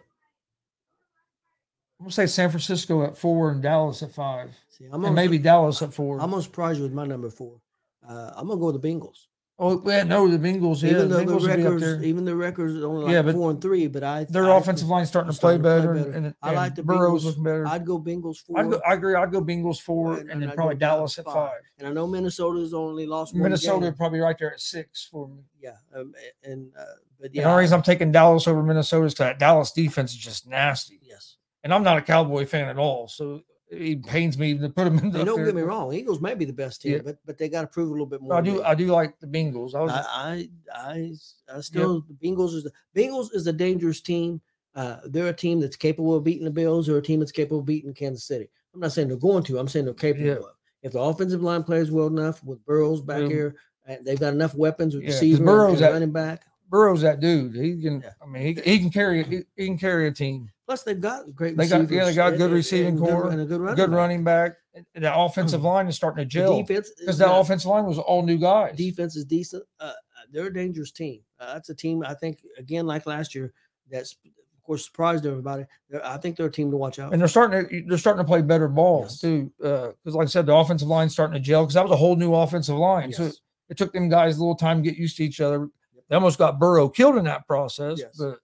I'm 2.00 2.04
gonna 2.04 2.12
say 2.12 2.26
San 2.26 2.50
Francisco 2.50 3.04
at 3.04 3.16
four 3.16 3.50
and 3.50 3.62
Dallas 3.62 4.02
at 4.02 4.12
five, 4.12 4.50
see, 4.68 4.84
I'm 4.86 4.94
and 4.94 5.02
gonna, 5.04 5.14
maybe 5.14 5.38
Dallas 5.38 5.82
at 5.82 5.94
4 5.94 6.20
I'm 6.20 6.30
gonna 6.30 6.42
surprise 6.42 6.76
you 6.78 6.84
with 6.84 6.92
my 6.92 7.06
number 7.06 7.30
four. 7.30 7.60
Uh, 8.08 8.32
I'm 8.36 8.46
gonna 8.48 8.60
go 8.60 8.66
with 8.72 8.80
the 8.80 8.88
Bengals. 8.88 9.26
Oh, 9.58 9.82
yeah, 9.86 10.02
no, 10.04 10.28
the 10.28 10.38
Bengals, 10.38 10.82
yeah, 10.82 10.90
even 10.90 11.08
the 11.08 11.16
though 11.24 11.24
the 11.24 11.36
up 11.36 11.56
records, 11.58 12.04
even 12.04 12.24
the 12.24 12.34
records 12.36 12.76
are 12.76 12.86
only 12.86 13.04
like 13.04 13.12
Yeah, 13.12 13.22
but 13.22 13.34
four 13.34 13.50
and 13.50 13.60
three, 13.60 13.86
but 13.88 14.02
I 14.04 14.24
Their 14.24 14.50
I 14.50 14.56
offensive 14.56 14.86
think 14.86 14.92
line's 14.92 15.08
starting 15.08 15.32
to 15.32 15.38
play 15.38 15.56
starting 15.58 15.62
to 15.62 15.68
play 15.68 15.78
better, 15.80 15.94
better. 16.12 16.26
and, 16.26 16.34
I 16.42 16.52
like 16.52 16.74
the 16.74 16.82
Burrow's 16.82 17.22
Bengals. 17.22 17.26
looking 17.26 17.42
better. 17.44 17.66
I'd 17.66 17.84
go 17.86 17.98
Bengals 17.98 18.38
4 18.38 18.58
I'd 18.60 18.70
go, 18.70 18.80
I 18.88 18.94
agree. 18.94 19.14
I'd 19.14 19.32
go 19.32 19.42
Bengals 19.42 19.80
four, 19.80 20.12
And- 20.12 20.20
and, 20.22 20.30
and 20.30 20.42
then 20.42 20.48
I'd 20.50 20.54
probably 20.54 20.74
Dallas 20.76 21.16
Dallas 21.16 21.18
at 21.18 21.24
five. 21.26 21.34
five. 21.50 21.60
and 21.78 21.88
I 21.88 21.92
know 21.92 22.06
Minnesota's 22.06 22.72
only 22.74 23.06
lost 23.06 23.34
one 23.34 23.42
Minnesota 23.42 23.92
probably 23.92 24.20
right 24.20 24.36
there 24.38 24.52
at 24.52 24.60
six 24.60 25.04
for 25.10 25.28
me. 25.28 25.42
Yeah, 25.60 25.76
um, 25.94 26.14
and 26.44 26.70
uh, 26.78 26.84
but 27.20 27.32
The 27.32 27.38
yeah, 27.40 27.50
only 27.50 27.62
reason 27.62 27.74
I'm 27.76 27.82
taking 27.82 28.12
Dallas 28.12 28.46
over 28.46 28.62
Minnesota 28.62 29.06
is 29.06 29.14
that 29.16 29.38
Dallas 29.38 29.72
defense 29.72 30.12
is 30.12 30.18
just 30.18 30.46
nasty, 30.46 31.00
yes. 31.02 31.36
and 31.64 31.74
I'm 31.74 31.82
not 31.82 31.98
a 31.98 32.02
Cowboy 32.02 32.46
fan 32.46 32.68
at 32.68 32.78
all, 32.78 33.08
so 33.08 33.42
it 33.70 34.02
pains 34.04 34.38
me 34.38 34.56
to 34.58 34.68
put 34.68 34.84
them 34.84 34.98
in. 34.98 35.04
And 35.06 35.16
up 35.16 35.26
don't 35.26 35.44
get 35.44 35.54
me 35.54 35.62
wrong, 35.62 35.92
Eagles 35.92 36.20
may 36.20 36.34
be 36.34 36.44
the 36.44 36.52
best 36.52 36.82
team, 36.82 36.92
Yeah. 36.92 36.98
but 37.04 37.18
but 37.26 37.38
they 37.38 37.48
got 37.48 37.62
to 37.62 37.66
prove 37.66 37.88
a 37.88 37.92
little 37.92 38.06
bit 38.06 38.20
more. 38.22 38.34
I 38.34 38.40
do. 38.40 38.54
me. 38.54 38.62
I 38.62 38.74
do 38.74 38.86
like 38.86 39.18
the 39.20 39.26
Bengals. 39.26 39.74
I 39.74 39.80
was. 39.80 39.92
I, 39.92 40.04
I, 40.08 40.48
I, 40.74 41.12
I 41.56 41.60
still 41.60 42.02
the 42.08 42.14
Bengals 42.14 42.54
is 42.54 42.64
the 42.64 42.72
Bengals 42.94 43.34
is 43.34 43.46
a 43.46 43.52
dangerous 43.52 44.00
team. 44.00 44.40
Uh, 44.74 44.98
they're 45.06 45.26
a 45.28 45.32
team 45.32 45.58
that's 45.60 45.76
capable 45.76 46.14
of 46.14 46.24
beating 46.24 46.44
the 46.44 46.50
Bills. 46.50 46.86
They're 46.86 46.98
a 46.98 47.02
team 47.02 47.20
that's 47.20 47.32
capable 47.32 47.60
of 47.60 47.66
beating 47.66 47.92
Kansas 47.94 48.24
City. 48.24 48.48
I'm 48.74 48.80
not 48.80 48.92
saying 48.92 49.08
they're 49.08 49.16
going 49.16 49.42
to. 49.44 49.58
I'm 49.58 49.68
saying 49.68 49.86
they're 49.86 49.94
capable 49.94 50.26
Yeah. 50.26 50.32
of. 50.34 50.44
If 50.82 50.92
the 50.92 51.00
offensive 51.00 51.42
line 51.42 51.64
plays 51.64 51.90
well 51.90 52.06
enough 52.06 52.42
with 52.44 52.64
Burrows 52.64 53.00
back 53.02 53.22
Yeah. 53.22 53.28
here, 53.28 53.56
and 53.86 54.06
they've 54.06 54.20
got 54.20 54.32
enough 54.34 54.54
weapons 54.54 54.94
with 54.94 55.02
Yeah, 55.04 55.08
'cause 55.10 55.16
receiver 55.20 55.36
and- 55.38 55.46
Burrow's 55.46 55.72
and 55.74 55.80
that- 55.82 55.92
running 55.92 56.12
back. 56.12 56.44
Burrow's 56.70 57.00
that 57.00 57.18
dude. 57.20 57.54
He 57.56 57.80
can. 57.82 58.02
Yeah. 58.02 58.10
I 58.22 58.26
mean, 58.26 58.42
he, 58.56 58.60
he 58.72 58.78
can 58.78 58.90
carry. 58.90 59.24
He, 59.24 59.40
he 59.56 59.66
can 59.66 59.78
carry 59.78 60.06
a 60.06 60.12
team. 60.12 60.50
Plus, 60.68 60.82
they've 60.82 61.00
got 61.00 61.34
great. 61.34 61.56
They 61.56 61.66
got- 61.66 61.90
yeah, 61.90 62.04
they 62.04 62.14
got 62.14 62.32
good 62.32 62.42
and- 62.42 62.52
receiving 62.52 62.88
and 62.88 62.98
core, 62.98 63.30
and 63.30 63.40
a 63.40 63.46
good 63.46 63.58
running. 63.60 63.76
Good 63.76 63.90
back. 63.90 63.96
running 63.96 64.22
back. 64.24 64.56
And 64.94 65.02
the 65.02 65.16
offensive 65.18 65.62
line 65.64 65.88
is 65.88 65.96
starting 65.96 66.18
to 66.18 66.24
The 66.26 66.28
gel 66.28 66.58
defense 66.62 66.90
because 67.00 67.16
that 67.16 67.26
not- 67.28 67.40
offensive 67.40 67.70
line 67.70 67.86
was 67.86 67.98
all 67.98 68.22
new 68.22 68.36
guys. 68.36 68.76
defense 68.76 69.16
is 69.16 69.24
decent. 69.24 69.64
Uh, 69.80 69.84
uh, 69.84 69.92
they're 70.30 70.48
a 70.48 70.52
dangerous 70.52 70.92
team. 70.92 71.22
Uh, 71.40 71.54
that's 71.54 71.70
a 71.70 71.74
team 71.74 72.04
I 72.06 72.12
think 72.12 72.42
again 72.58 72.86
like 72.86 73.06
last 73.06 73.34
year 73.34 73.52
that's 73.90 74.14
of 74.24 74.62
course 74.62 74.84
surprised 74.84 75.24
everybody. 75.24 75.64
They're, 75.88 76.04
I 76.04 76.18
think 76.18 76.36
they're 76.36 76.46
a 76.48 76.52
team 76.52 76.70
to 76.70 76.76
watch 76.76 76.98
out. 76.98 77.12
and 77.14 77.20
they're 77.20 77.28
starting 77.28 77.66
to 77.66 77.84
they're 77.88 77.96
starting 77.96 78.22
to 78.22 78.28
play 78.28 78.42
better 78.42 78.68
balls 78.68 79.12
Yes. 79.12 79.20
too. 79.22 79.50
Because 79.58 80.14
like 80.14 80.26
I 80.26 80.30
said, 80.30 80.44
the 80.44 80.54
offensive 80.54 80.86
line's 80.88 81.12
starting 81.14 81.32
to 81.34 81.40
gel 81.40 81.62
because 81.64 81.74
that 81.74 81.82
was 81.84 81.92
a 81.92 81.96
whole 81.96 82.14
new 82.16 82.34
offensive 82.34 82.76
line. 82.76 83.10
So 83.14 83.24
Yes. 83.24 83.40
it 83.70 83.78
took 83.78 83.94
them 83.94 84.10
guys 84.10 84.36
a 84.36 84.40
little 84.40 84.54
time 84.54 84.82
to 84.82 84.88
get 84.90 84.98
used 84.98 85.16
to 85.16 85.24
each 85.24 85.40
other. 85.40 85.70
They 86.10 86.14
almost 86.14 86.38
got 86.38 86.58
Burrow 86.58 86.88
killed 86.90 87.16
in 87.16 87.24
that 87.24 87.46
process. 87.46 87.98
Yes. 87.98 88.16
But 88.18 88.38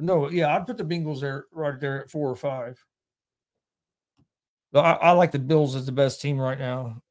no, 0.00 0.30
yeah, 0.30 0.54
I'd 0.54 0.66
put 0.66 0.76
the 0.78 0.84
Bengals 0.84 1.20
there 1.20 1.46
right 1.52 1.78
there 1.80 2.02
at 2.02 2.10
four 2.10 2.28
or 2.30 2.36
five. 2.36 2.82
I, 4.74 4.78
I 4.92 5.10
like 5.12 5.32
the 5.32 5.38
Bills 5.38 5.74
as 5.74 5.86
the 5.86 5.92
best 5.92 6.20
team 6.20 6.38
right 6.38 6.58
now. 6.58 7.02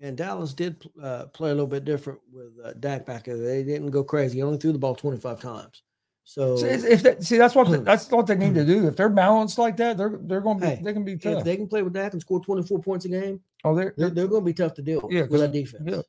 And 0.00 0.16
Dallas 0.16 0.52
did 0.52 0.82
uh, 1.00 1.26
play 1.26 1.50
a 1.50 1.54
little 1.54 1.66
bit 1.66 1.84
different 1.84 2.18
with 2.32 2.52
uh, 2.64 2.72
Dak 2.74 3.06
back 3.06 3.24
there. 3.24 3.36
They 3.36 3.62
didn't 3.62 3.90
go 3.90 4.02
crazy. 4.02 4.38
He 4.38 4.42
only 4.42 4.58
threw 4.58 4.72
the 4.72 4.78
ball 4.78 4.94
25 4.96 5.40
times. 5.40 5.82
So 6.24 6.56
See, 6.56 6.66
if 6.66 6.84
if 6.84 7.02
that, 7.02 7.22
see, 7.22 7.36
that's 7.36 7.54
what 7.54 7.68
the, 7.70 7.78
that's 7.78 8.08
what 8.10 8.26
they 8.26 8.36
need 8.36 8.54
to 8.54 8.64
do. 8.64 8.86
If 8.86 8.96
they're 8.96 9.08
balanced 9.08 9.58
like 9.58 9.76
that, 9.78 9.96
they're 9.96 10.18
they're 10.22 10.40
going 10.40 10.60
to 10.60 10.66
be 10.66 10.74
Hey, 10.76 10.80
they 10.82 10.92
can 10.92 11.04
be 11.04 11.12
if 11.14 11.20
tough. 11.20 11.44
they 11.44 11.56
can 11.56 11.66
play 11.66 11.82
with 11.82 11.92
Dak 11.92 12.12
and 12.12 12.20
score 12.20 12.40
24 12.40 12.80
points 12.80 13.04
a 13.04 13.08
game, 13.08 13.40
oh, 13.64 13.74
they're, 13.74 13.92
they're, 13.96 14.10
they're 14.10 14.28
going 14.28 14.42
to 14.42 14.46
be 14.46 14.54
tough 14.54 14.74
to 14.74 14.82
deal 14.82 15.00
with 15.02 15.12
Yeah, 15.12 15.22
with 15.22 15.40
that 15.40 15.52
defense. 15.52 15.82
yeah. 15.84 16.02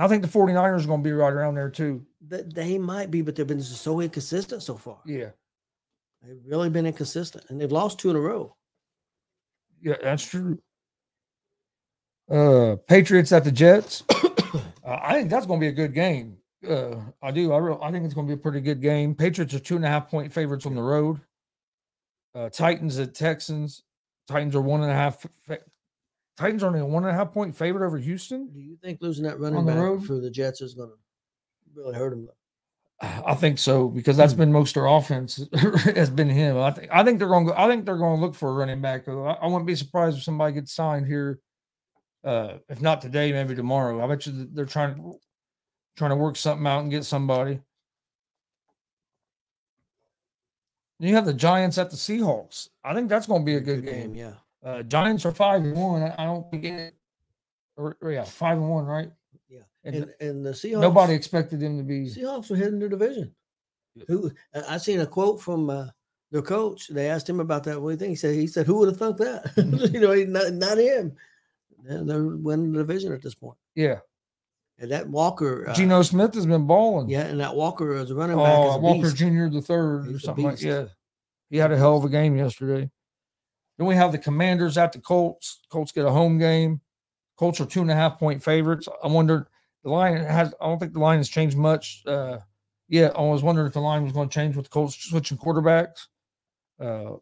I 0.00 0.08
think 0.08 0.22
the 0.22 0.28
49ers 0.28 0.84
are 0.84 0.86
going 0.86 1.02
to 1.02 1.08
be 1.08 1.12
right 1.12 1.32
around 1.32 1.54
there 1.54 1.70
too. 1.70 2.04
Th- 2.28 2.44
They 2.46 2.78
might 2.78 3.10
be, 3.10 3.22
but 3.22 3.34
they've 3.36 3.46
been 3.46 3.62
so 3.62 4.00
inconsistent 4.00 4.62
so 4.62 4.76
far. 4.76 4.98
Yeah, 5.04 5.30
They've 6.22 6.40
really 6.46 6.70
been 6.70 6.86
inconsistent, 6.86 7.44
and 7.48 7.60
they've 7.60 7.72
lost 7.72 7.98
two 7.98 8.10
in 8.10 8.16
a 8.16 8.20
row. 8.20 8.54
yeah, 9.82 9.96
that's 10.02 10.24
true. 10.28 10.58
Uh, 12.30 12.76
Patriots 12.86 13.32
at 13.32 13.44
the 13.44 13.50
Jets. 13.52 14.04
uh, 14.10 14.60
I 14.84 15.14
think 15.14 15.30
that's 15.30 15.46
going 15.46 15.58
to 15.60 15.64
be 15.64 15.68
a 15.68 15.72
good 15.72 15.94
game. 15.94 16.36
Uh, 16.68 16.96
I 17.22 17.30
do. 17.30 17.52
I 17.52 17.58
real, 17.58 17.80
I 17.82 17.90
think 17.90 18.04
it's 18.04 18.14
going 18.14 18.26
to 18.28 18.34
be 18.34 18.38
a 18.38 18.42
pretty 18.42 18.60
good 18.60 18.80
game. 18.80 19.14
Patriots 19.14 19.54
are 19.54 19.58
two 19.58 19.76
and 19.76 19.84
a 19.84 19.88
half 19.88 20.08
point 20.10 20.32
favorites 20.32 20.66
on 20.66 20.74
the 20.74 20.82
road. 20.82 21.20
Uh, 22.34 22.48
Titans 22.50 22.98
at 22.98 23.14
Texans. 23.14 23.82
Titans 24.28 24.54
are 24.54 24.60
one 24.60 24.82
and 24.82 24.90
a 24.90 24.94
half. 24.94 25.26
Fa- 25.42 25.58
Titans 26.40 26.62
are 26.62 26.68
only 26.68 26.80
a 26.80 26.86
one 26.86 27.04
and 27.04 27.10
a 27.10 27.14
half 27.14 27.32
point 27.32 27.54
favorite 27.54 27.86
over 27.86 27.98
Houston. 27.98 28.48
Do 28.50 28.60
you 28.60 28.78
think 28.82 29.02
losing 29.02 29.24
that 29.24 29.38
running 29.38 29.66
back 29.66 29.76
road? 29.76 30.06
for 30.06 30.18
the 30.18 30.30
Jets 30.30 30.62
is 30.62 30.72
going 30.72 30.88
to 30.88 30.94
really 31.74 31.94
hurt 31.94 32.10
them? 32.10 32.30
I 33.02 33.34
think 33.34 33.58
so 33.58 33.88
because 33.88 34.16
that's 34.16 34.32
been 34.32 34.50
most 34.50 34.70
of 34.70 34.82
their 34.82 34.86
offense 34.86 35.46
has 35.94 36.08
been 36.08 36.30
him. 36.30 36.56
I 36.56 36.70
think 36.70 36.88
I 36.90 37.04
think 37.04 37.18
they're 37.18 37.28
going. 37.28 37.46
to 37.46 37.60
I 37.60 37.68
think 37.68 37.84
they're 37.84 37.98
going 37.98 38.18
to 38.18 38.24
look 38.24 38.34
for 38.34 38.48
a 38.48 38.54
running 38.54 38.80
back. 38.80 39.06
I, 39.06 39.12
I 39.12 39.46
wouldn't 39.48 39.66
be 39.66 39.74
surprised 39.74 40.16
if 40.16 40.22
somebody 40.22 40.54
gets 40.54 40.72
signed 40.72 41.06
here. 41.06 41.40
Uh, 42.24 42.54
if 42.70 42.80
not 42.80 43.02
today, 43.02 43.32
maybe 43.32 43.54
tomorrow. 43.54 44.02
I 44.02 44.06
bet 44.06 44.26
you 44.26 44.48
they're 44.50 44.64
trying 44.64 44.94
to 44.94 45.18
trying 45.96 46.10
to 46.10 46.16
work 46.16 46.36
something 46.36 46.66
out 46.66 46.80
and 46.80 46.90
get 46.90 47.04
somebody. 47.04 47.60
You 51.00 51.14
have 51.16 51.26
the 51.26 51.34
Giants 51.34 51.76
at 51.76 51.90
the 51.90 51.96
Seahawks. 51.96 52.68
I 52.82 52.94
think 52.94 53.10
that's 53.10 53.26
going 53.26 53.42
to 53.42 53.46
be 53.46 53.56
a 53.56 53.60
good, 53.60 53.84
game. 53.84 54.14
Yeah, 54.14 54.34
Uh, 54.64 54.82
Giants 54.82 55.24
are 55.24 55.32
five 55.32 55.62
and 55.62 55.74
one. 55.76 56.02
I, 56.02 56.24
don't 56.24 56.50
think 56.50 56.64
it. 56.64 56.94
Or, 57.76 57.96
or 58.02 58.12
yeah, 58.12 58.24
five 58.24 58.58
and 58.58 58.68
one, 58.68 58.84
right? 58.84 59.10
yeah. 59.48 59.60
And, 59.84 59.94
And 59.96 60.14
and 60.20 60.46
the 60.46 60.50
Seahawks. 60.50 60.80
nobody 60.80 61.14
expected 61.14 61.60
them 61.60 61.78
to 61.78 61.82
be. 61.84 62.06
Seahawks 62.06 62.50
are 62.50 62.56
heading 62.56 62.78
the 62.78 62.88
division. 62.88 63.34
Yeah. 63.94 64.04
Who 64.08 64.30
I 64.68 64.76
seen 64.76 65.00
a 65.00 65.06
quote 65.06 65.40
from 65.40 65.70
uh, 65.70 65.86
their 66.30 66.42
coach. 66.42 66.88
They 66.88 67.08
asked 67.08 67.28
him 67.28 67.40
about 67.40 67.64
that. 67.64 67.80
What 67.80 67.88
do 67.88 67.92
you 67.94 67.98
think? 67.98 68.10
He 68.10 68.16
said, 68.16 68.34
"He 68.34 68.46
said, 68.46 68.66
who 68.66 68.76
would 68.78 68.88
have 68.88 68.98
thunk 68.98 69.16
that? 69.16 69.52
you 69.92 69.98
know, 70.00 70.12
he- 70.12 70.26
not, 70.26 70.52
not 70.52 70.78
him. 70.78 71.16
They're, 71.82 72.04
they're 72.04 72.22
winning 72.24 72.72
the 72.72 72.80
division 72.80 73.12
at 73.14 73.22
this 73.22 73.34
point. 73.34 73.56
Yeah, 73.74 74.00
And 74.78 74.90
that 74.90 75.08
Walker, 75.08 75.68
uh, 75.70 75.74
Geno 75.74 76.02
Smith 76.02 76.34
has 76.34 76.44
been 76.44 76.66
balling. 76.66 77.08
yeah, 77.08 77.22
and 77.22 77.40
that 77.40 77.56
Walker 77.56 77.94
as 77.94 78.10
a 78.10 78.14
running 78.14 78.36
back 78.36 78.54
Oh, 78.54 78.76
Walker 78.78 79.02
beast. 79.04 79.16
Jr. 79.16 79.48
the 79.48 79.62
third 79.62 80.08
or 80.14 80.18
something 80.18 80.44
like 80.44 80.54
beast. 80.56 80.64
yeah. 80.64 80.84
He 81.48 81.56
had 81.56 81.72
a 81.72 81.78
hell 81.78 81.96
of 81.96 82.04
a 82.04 82.08
game 82.10 82.36
yesterday. 82.36 82.90
Then 83.80 83.86
we 83.86 83.94
have 83.94 84.12
the 84.12 84.18
Commanders 84.18 84.76
at 84.76 84.92
the 84.92 84.98
Colts. 84.98 85.60
Colts 85.70 85.90
get 85.90 86.04
a 86.04 86.10
home 86.10 86.36
game. 86.36 86.82
Colts 87.38 87.62
are 87.62 87.64
two 87.64 87.80
and 87.80 87.90
a 87.90 87.94
half 87.94 88.18
point 88.18 88.44
favorites. 88.44 88.86
I 89.02 89.06
wonder 89.06 89.48
the 89.84 89.88
line 89.88 90.18
has. 90.18 90.52
I 90.60 90.66
don't 90.66 90.78
think 90.78 90.92
the 90.92 90.98
line 90.98 91.16
has 91.16 91.30
changed 91.30 91.56
much. 91.56 92.02
Uh, 92.06 92.40
yeah, 92.90 93.10
I 93.16 93.22
was 93.22 93.42
wondering 93.42 93.66
if 93.68 93.72
the 93.72 93.80
line 93.80 94.04
was 94.04 94.12
going 94.12 94.28
to 94.28 94.34
change 94.34 94.54
with 94.54 94.66
the 94.66 94.70
Colts 94.70 95.02
switching 95.02 95.38
quarterbacks. 95.38 96.08
Uh, 96.78 97.12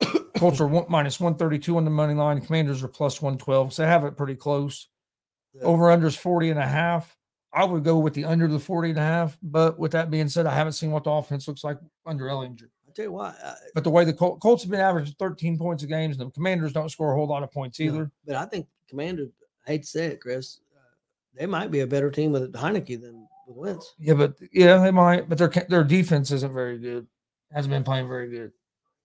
Colts 0.38 0.60
are 0.60 0.66
one, 0.66 0.86
minus 0.88 1.20
one 1.20 1.36
thirty 1.36 1.60
two 1.60 1.76
on 1.76 1.84
the 1.84 1.90
money 1.92 2.14
line. 2.14 2.40
Commanders 2.40 2.82
are 2.82 2.88
plus 2.88 3.22
one 3.22 3.38
twelve. 3.38 3.72
So 3.72 3.82
they 3.82 3.88
have 3.88 4.04
it 4.04 4.16
pretty 4.16 4.34
close. 4.34 4.88
The- 5.54 5.60
Over 5.60 5.92
under 5.92 6.08
is 6.08 6.16
40 6.16 6.50
and 6.50 6.58
a 6.58 6.66
half. 6.66 7.16
I 7.52 7.64
would 7.64 7.84
go 7.84 7.96
with 8.00 8.14
the 8.14 8.24
under 8.24 8.48
the 8.48 8.58
40 8.58 8.90
and 8.90 8.98
a 8.98 9.02
half. 9.02 9.38
But 9.40 9.78
with 9.78 9.92
that 9.92 10.10
being 10.10 10.28
said, 10.28 10.46
I 10.46 10.54
haven't 10.56 10.72
seen 10.72 10.90
what 10.90 11.04
the 11.04 11.12
offense 11.12 11.46
looks 11.46 11.62
like 11.62 11.78
under 12.04 12.24
Ehlinger. 12.24 12.70
I 12.96 13.02
tell 13.02 13.04
you 13.04 13.12
what, 13.12 13.36
uh, 13.44 13.54
But 13.74 13.84
the 13.84 13.90
way 13.90 14.04
the 14.04 14.14
Col- 14.14 14.38
Colts 14.38 14.62
have 14.62 14.70
been 14.70 14.80
averaging 14.80 15.14
13 15.18 15.58
points 15.58 15.82
a 15.82 15.86
game, 15.86 16.10
and 16.10 16.18
the 16.18 16.30
Commanders 16.30 16.72
don't 16.72 16.88
score 16.88 17.12
a 17.12 17.14
whole 17.14 17.26
lot 17.26 17.42
of 17.42 17.52
points 17.52 17.78
no, 17.78 17.86
either. 17.86 18.10
but 18.26 18.36
I 18.36 18.46
think 18.46 18.66
Commander. 18.88 19.26
I 19.66 19.72
hate 19.72 19.82
to 19.82 19.88
say 19.88 20.06
it, 20.06 20.20
Chris. 20.20 20.60
Uh, 20.74 20.80
they 21.34 21.44
might 21.44 21.70
be 21.70 21.80
a 21.80 21.86
better 21.86 22.10
team 22.10 22.32
with 22.32 22.52
Heinicke 22.54 23.00
than 23.00 23.28
with 23.46 23.56
Wentz. 23.56 23.94
Yeah, 23.98 24.14
but 24.14 24.36
yeah, 24.50 24.78
they 24.78 24.90
might. 24.90 25.28
But 25.28 25.36
their 25.36 25.52
their 25.68 25.84
defense 25.84 26.30
isn't 26.30 26.54
very 26.54 26.78
good. 26.78 27.06
Hasn't 27.52 27.70
been 27.70 27.84
playing 27.84 28.08
very 28.08 28.30
good. 28.30 28.52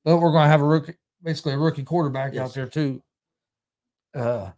But 0.06 0.18
we're 0.18 0.32
going 0.32 0.46
to 0.46 0.50
have 0.50 0.62
a 0.62 0.66
rookie, 0.66 0.94
basically 1.22 1.54
a 1.54 1.58
rookie 1.58 1.84
quarterback 1.84 2.36
out 2.38 2.54
there 2.54 2.68
too. 2.68 3.04
Uh, 4.16 4.52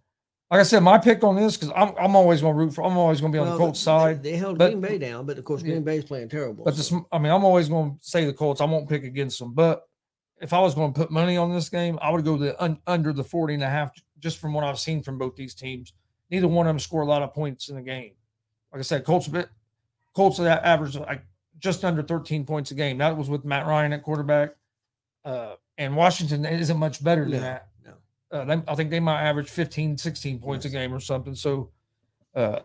like 0.53 0.59
I 0.59 0.63
said, 0.63 0.81
my 0.81 0.99
pick 0.99 1.23
on 1.23 1.35
this 1.35 1.57
because 1.57 1.73
I'm 1.75 1.95
I'm 1.99 2.15
always 2.15 2.41
going 2.41 2.53
to 2.53 2.59
root 2.59 2.73
for. 2.75 2.83
I'm 2.83 2.95
always 2.95 3.19
going 3.19 3.31
to 3.33 3.35
be 3.35 3.39
on 3.39 3.47
Well, 3.47 3.57
the 3.57 3.63
Colts 3.63 3.79
side. 3.79 4.21
They, 4.21 4.35
held 4.37 4.59
but- 4.59 4.67
Green 4.69 4.81
Bay 4.81 4.97
down, 4.99 5.25
but 5.25 5.39
of 5.39 5.45
course 5.45 5.63
Yeah. 5.63 5.71
Green 5.71 5.83
Bay's 5.83 6.03
playing 6.05 6.29
terrible. 6.29 6.63
But 6.63 6.75
so- 6.75 6.83
sm- 6.83 7.07
I 7.11 7.17
mean, 7.17 7.31
I'm 7.31 7.43
always 7.43 7.69
going 7.69 7.97
to 7.97 7.97
say 8.01 8.25
the 8.25 8.33
Colts. 8.33 8.61
I 8.61 8.65
won't 8.65 8.87
pick 8.87 9.03
against 9.03 9.39
them. 9.39 9.53
But 9.53 9.87
if 10.39 10.53
I 10.53 10.59
was 10.59 10.75
going 10.75 10.93
to 10.93 10.99
put 10.99 11.09
money 11.09 11.37
on 11.37 11.51
this 11.51 11.69
game, 11.69 11.97
I 12.01 12.11
would 12.11 12.23
go 12.23 12.37
the 12.37 12.61
un, 12.63 12.77
under 12.85 13.13
the 13.13 13.23
40 13.23 13.55
and 13.55 13.63
a 13.63 13.69
half, 13.69 13.91
just 14.19 14.37
from 14.37 14.53
what 14.53 14.63
I've 14.63 14.77
seen 14.79 15.01
from 15.01 15.17
both 15.17 15.35
these 15.35 15.55
teams. 15.55 15.93
Neither 16.29 16.47
one 16.47 16.67
of 16.67 16.69
them 16.69 16.79
score 16.79 17.01
a 17.01 17.05
lot 17.05 17.23
of 17.23 17.33
points 17.33 17.69
in 17.69 17.75
the 17.75 17.81
game. 17.81 18.11
Like 18.71 18.79
I 18.79 18.83
said, 18.83 19.05
Colts 19.05 19.27
bit 19.27 19.49
Colts 20.13 20.37
that 20.37 20.63
average 20.63 20.95
like 20.95 21.23
just 21.59 21.83
under 21.83 22.03
13 22.03 22.45
points 22.45 22.69
a 22.71 22.75
game. 22.75 22.97
That 22.99 23.17
was 23.17 23.29
with 23.29 23.43
Matt 23.45 23.65
Ryan 23.65 23.93
at 23.93 24.03
quarterback. 24.03 24.51
Uh, 25.25 25.55
and 25.77 25.95
Washington 25.95 26.45
isn't 26.45 26.77
much 26.77 27.03
better 27.03 27.23
than 27.23 27.31
No, 27.33 27.39
that. 27.39 27.67
Uh, 28.33 28.43
they, 28.45 28.61
I 28.67 28.73
think 28.75 28.89
they 28.89 28.99
might 28.99 29.21
average 29.21 29.49
15, 29.49 29.97
16 29.97 30.39
points 30.39 30.65
Yes. 30.65 30.73
a 30.73 30.75
game 30.75 30.91
or 30.93 30.99
something. 30.99 31.35
So, 31.35 31.69
uh, 32.35 32.59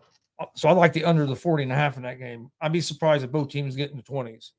so 0.54 0.68
I 0.68 0.72
like 0.72 0.92
the 0.94 1.04
under 1.04 1.26
the 1.26 1.36
40 1.36 1.64
and 1.64 1.72
a 1.72 1.74
half 1.74 1.96
in 1.98 2.02
that 2.04 2.18
game. 2.18 2.50
I'd 2.60 2.72
be 2.72 2.80
surprised 2.80 3.22
if 3.24 3.30
both 3.30 3.50
teams 3.50 3.76
get 3.76 3.90
in 3.90 3.96
the 3.98 4.02
20s. 4.02 4.52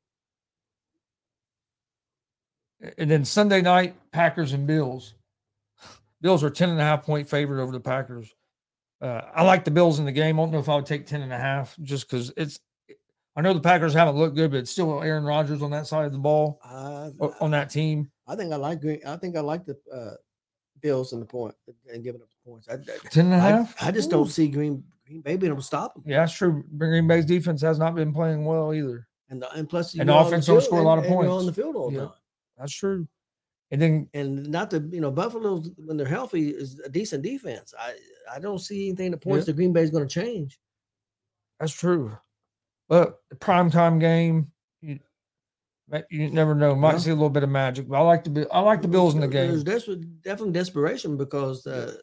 And 2.97 3.09
then 3.11 3.25
Sunday 3.25 3.61
night, 3.61 3.95
Packers 4.11 4.53
and 4.53 4.65
Bills. 4.65 5.15
Bills 6.21 6.43
are 6.43 6.49
10 6.49 6.69
and 6.69 6.79
a 6.79 6.83
half 6.83 7.03
point 7.05 7.27
favorite 7.27 7.61
over 7.61 7.71
the 7.71 7.79
Packers. 7.79 8.33
Uh, 9.01 9.21
I 9.33 9.43
like 9.43 9.63
the 9.63 9.71
Bills 9.71 9.99
in 9.99 10.05
the 10.05 10.11
game. 10.11 10.39
I 10.39 10.43
don't 10.43 10.51
know 10.51 10.59
if 10.59 10.69
I 10.69 10.75
would 10.75 10.85
take 10.85 11.05
10 11.05 11.21
and 11.21 11.31
a 11.33 11.37
half 11.37 11.75
just 11.81 12.09
because 12.09 12.31
it's, 12.37 12.59
I 13.35 13.41
know 13.41 13.53
the 13.53 13.61
Packers 13.61 13.93
haven't 13.93 14.17
looked 14.17 14.35
good, 14.35 14.51
but 14.51 14.57
it's 14.57 14.71
still 14.71 15.01
Aaron 15.01 15.23
Rodgers 15.23 15.61
on 15.61 15.71
that 15.71 15.87
side 15.87 16.05
of 16.05 16.11
the 16.11 16.17
ball 16.19 16.59
o- 16.65 17.33
on 17.39 17.51
that 17.51 17.69
team. 17.69 18.11
I 18.27 18.35
think 18.35 18.51
I 18.51 18.57
like. 18.57 18.83
I 19.07 19.15
think 19.17 19.37
I 19.37 19.39
like 19.39 19.65
the 19.65 19.77
uh, 19.93 20.15
Bills 20.81 21.13
in 21.13 21.19
the 21.19 21.25
point 21.25 21.55
and 21.91 22.03
giving 22.03 22.21
up 22.21 22.27
the 22.29 22.49
points. 22.49 22.67
I, 22.69 22.77
10 23.09 23.25
and 23.27 23.33
a 23.35 23.37
I, 23.37 23.49
half? 23.49 23.75
I 23.81 23.91
just 23.91 24.07
Ooh. 24.09 24.11
don't 24.11 24.29
see 24.29 24.47
Green 24.47 24.83
Green 25.05 25.21
Bay 25.21 25.35
being 25.37 25.51
able 25.51 25.61
to 25.61 25.65
stop 25.67 25.93
them. 25.95 26.03
Yeah, 26.05 26.19
that's 26.19 26.33
true. 26.33 26.63
Green 26.77 27.07
Bay's 27.07 27.25
defense 27.25 27.61
has 27.61 27.79
not 27.79 27.95
been 27.95 28.13
playing 28.13 28.45
well 28.45 28.73
either. 28.73 29.07
And 29.29 29.41
the, 29.41 29.51
and 29.53 29.67
plus, 29.69 29.93
And 29.95 30.09
the 30.09 30.17
offense 30.17 30.45
don't 30.47 30.61
score 30.61 30.79
a 30.79 30.83
lot 30.83 30.97
of 30.97 31.05
and- 31.05 31.13
and 31.13 31.23
you're 31.23 31.31
on 31.31 31.45
the 31.45 31.53
field 31.53 31.75
all 31.75 31.89
the 31.89 31.95
Yeah. 31.97 32.05
time. 32.05 32.13
That's 32.57 32.73
true. 32.73 33.07
And 33.71 33.79
then 33.81 34.09
And 34.15 34.49
not 34.49 34.69
the 34.71 34.87
you 34.91 34.99
know 35.01 35.11
Buffalo 35.11 35.61
when 35.77 35.97
they're 35.97 36.07
healthy 36.07 36.49
is 36.49 36.79
a 36.79 36.89
decent 36.89 37.23
defense. 37.23 37.73
I 37.77 37.95
I 38.31 38.39
don't 38.39 38.59
see 38.59 38.87
anything 38.87 39.11
that 39.11 39.17
points 39.21 39.47
Yeah. 39.47 39.53
to 39.53 39.55
Green 39.57 39.73
Bay's 39.73 39.91
going 39.91 40.07
to 40.07 40.13
change. 40.13 40.59
that's 41.59 41.73
true. 41.73 42.17
But 42.87 43.19
the 43.29 43.35
primetime 43.35 43.99
game, 43.99 44.51
you, 46.09 46.29
never 46.29 46.55
know. 46.55 46.75
Might 46.75 46.99
see 46.99 47.11
a 47.11 47.15
little 47.15 47.29
bit 47.29 47.43
of 47.43 47.49
magic. 47.49 47.87
But 47.87 47.97
I 47.97 48.01
like 48.01 48.23
the 48.23 48.47
I 48.51 48.59
like 48.59 48.81
the 48.81 48.87
Bills 48.87 49.15
in 49.15 49.21
the 49.21 49.27
game. 49.27 49.63
There's 49.63 49.63
definitely 49.63 50.51
desperation 50.51 51.17
because 51.17 51.65
uh, 51.65 51.95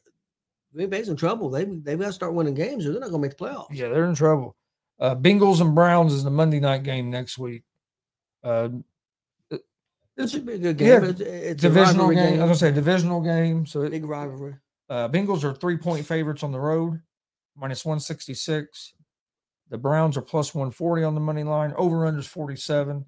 Green 0.74 0.90
Bay's 0.90 1.08
in 1.08 1.16
trouble. 1.16 1.50
They 1.50 1.64
they've 1.64 1.98
got 1.98 2.06
to 2.06 2.12
start 2.12 2.34
winning 2.34 2.54
games 2.54 2.86
or 2.86 2.92
they're 2.92 3.00
not 3.00 3.10
going 3.10 3.22
to 3.22 3.28
make 3.28 3.36
the 3.36 3.44
playoffs. 3.44 3.66
Yeah, 3.70 3.88
they're 3.88 4.06
in 4.06 4.14
trouble. 4.14 4.56
Uh, 4.98 5.14
Bengals 5.14 5.60
and 5.60 5.74
Browns 5.74 6.12
is 6.12 6.24
the 6.24 6.30
Monday 6.30 6.60
night 6.60 6.82
game 6.82 7.10
next 7.10 7.38
week. 7.38 7.64
Uh, 8.42 8.68
It 10.16 10.30
should 10.30 10.46
be 10.46 10.54
a 10.54 10.58
good 10.58 10.78
game. 10.78 10.88
Yeah, 10.88 11.08
it's, 11.10 11.20
it's 11.20 11.62
divisional 11.62 12.08
rivalry 12.08 12.14
game. 12.16 12.24
I 12.24 12.30
game. 12.30 12.48
was 12.48 12.60
gonna 12.60 12.72
say 12.72 12.72
divisional 12.72 13.20
game. 13.20 13.66
So 13.66 13.82
it, 13.82 13.90
big 13.90 14.06
rivalry. 14.06 14.54
Uh, 14.88 15.08
Bengals 15.08 15.44
are 15.44 15.52
three 15.52 15.76
point 15.76 16.06
favorites 16.06 16.42
on 16.42 16.52
the 16.52 16.60
road, 16.60 17.00
minus 17.56 17.84
166. 17.84 18.94
The 19.68 19.78
Browns 19.78 20.16
are 20.16 20.22
plus 20.22 20.54
140 20.54 21.02
on 21.02 21.14
the 21.14 21.20
money 21.20 21.42
line. 21.42 21.74
Over 21.76 22.06
under 22.06 22.20
is 22.20 22.26
47. 22.26 23.04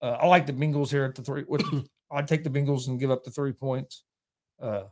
Uh, 0.00 0.16
I 0.20 0.26
like 0.26 0.46
the 0.46 0.52
Bengals 0.52 0.90
here 0.90 1.04
at 1.04 1.14
the 1.14 1.22
three. 1.22 1.44
I'd 2.12 2.28
take 2.28 2.44
the 2.44 2.50
Bengals 2.50 2.88
and 2.88 2.98
give 3.00 3.10
up 3.10 3.24
the 3.24 3.30
three 3.30 3.52
points. 3.52 4.04
Uh, 4.60 4.84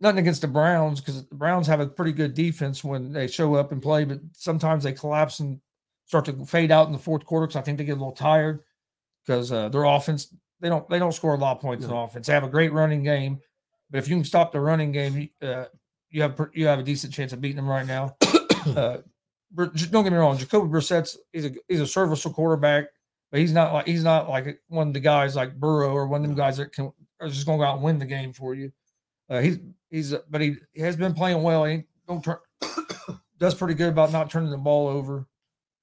nothing 0.00 0.18
against 0.20 0.40
the 0.42 0.48
Browns 0.48 1.00
because 1.00 1.26
the 1.28 1.34
Browns 1.34 1.66
have 1.66 1.80
a 1.80 1.86
pretty 1.86 2.12
good 2.12 2.34
defense 2.34 2.82
when 2.82 3.12
they 3.12 3.26
show 3.26 3.54
up 3.54 3.72
and 3.72 3.82
play, 3.82 4.04
but 4.04 4.20
sometimes 4.32 4.84
they 4.84 4.92
collapse 4.92 5.40
and 5.40 5.60
start 6.06 6.24
to 6.26 6.44
fade 6.46 6.70
out 6.70 6.86
in 6.86 6.92
the 6.92 6.98
fourth 6.98 7.24
quarter 7.24 7.46
because 7.46 7.56
I 7.56 7.62
think 7.62 7.78
they 7.78 7.84
get 7.84 7.92
a 7.92 8.00
little 8.00 8.12
tired 8.12 8.60
because 9.26 9.52
uh, 9.52 9.68
their 9.68 9.84
offense 9.84 10.34
they 10.60 10.68
don't 10.68 10.88
they 10.90 10.98
don't 10.98 11.12
score 11.12 11.34
a 11.34 11.38
lot 11.38 11.56
of 11.56 11.62
points 11.62 11.84
in 11.84 11.90
offense. 11.90 12.26
They 12.26 12.32
have 12.32 12.44
a 12.44 12.48
great 12.48 12.72
running 12.72 13.02
game, 13.02 13.40
but 13.90 13.98
if 13.98 14.08
you 14.08 14.16
can 14.16 14.24
stop 14.24 14.52
the 14.52 14.60
running 14.60 14.92
game, 14.92 15.16
you- 15.40 15.48
uh, 15.48 15.66
you 16.10 16.22
have 16.22 16.40
you 16.54 16.66
have 16.66 16.78
a 16.78 16.82
decent 16.82 17.12
chance 17.12 17.32
of 17.32 17.40
beating 17.40 17.56
them 17.56 17.68
right 17.68 17.86
now. 17.86 18.16
uh, 18.76 18.98
don't 19.56 19.74
get 20.04 20.04
me 20.12 20.18
wrong, 20.18 20.36
Jacoby 20.38 20.68
Brissett's 20.68 21.16
he's 21.32 21.44
a 21.46 21.52
he's 21.68 21.80
a 21.80 21.86
serviceable 21.86 22.34
quarterback, 22.34 22.86
but 23.30 23.40
he's 23.40 23.52
not 23.52 23.72
like 23.72 23.86
he's 23.86 24.04
not 24.04 24.28
like 24.28 24.60
one 24.68 24.88
of 24.88 24.94
the 24.94 25.00
guys 25.00 25.36
like 25.36 25.58
Burrow 25.58 25.92
or 25.92 26.06
one 26.06 26.22
of 26.22 26.28
them 26.28 26.36
guys 26.36 26.56
that 26.56 26.72
can 26.72 26.92
are 27.20 27.28
just 27.28 27.46
going 27.46 27.58
to 27.58 27.64
go 27.64 27.68
out 27.68 27.76
and 27.76 27.84
win 27.84 27.98
the 27.98 28.06
game 28.06 28.32
for 28.32 28.54
you. 28.54 28.72
Uh, 29.28 29.40
he's 29.40 29.58
he's 29.90 30.14
but 30.28 30.40
he, 30.40 30.56
he 30.72 30.80
has 30.82 30.96
been 30.96 31.14
playing 31.14 31.42
well. 31.42 31.64
He 31.64 31.84
don't 32.08 32.22
turn 32.22 32.38
does 33.38 33.54
pretty 33.54 33.74
good 33.74 33.90
about 33.90 34.12
not 34.12 34.30
turning 34.30 34.50
the 34.50 34.58
ball 34.58 34.88
over. 34.88 35.26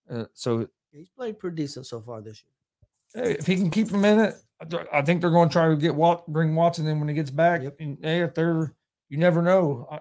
Uh, 0.10 0.26
so 0.34 0.68
He's 0.92 1.10
played 1.10 1.40
pretty 1.40 1.56
decent 1.58 1.86
so 1.86 2.02
far 2.02 2.22
this 2.22 2.44
year. 2.44 3.24
hey, 3.24 3.32
if 3.34 3.46
he 3.46 3.56
can 3.56 3.70
keep 3.70 3.90
him 3.90 4.04
in 4.04 4.20
it, 4.20 4.36
I 4.92 5.02
think 5.02 5.22
they're 5.22 5.30
going 5.30 5.50
to 5.50 5.54
try 5.54 5.70
to 5.70 5.76
get 5.76 5.94
Wat, 5.94 6.26
bring 6.28 6.56
Watson 6.56 6.88
in 6.88 7.00
when 7.00 7.08
he 7.08 7.14
gets 7.14 7.30
back. 7.30 7.62
Yep. 7.62 7.76
And 7.80 7.98
hey, 8.02 8.22
if 8.22 8.34
they're, 8.34 8.74
you 9.10 9.18
never 9.18 9.42
know 9.42 9.88
uh, 9.92 10.00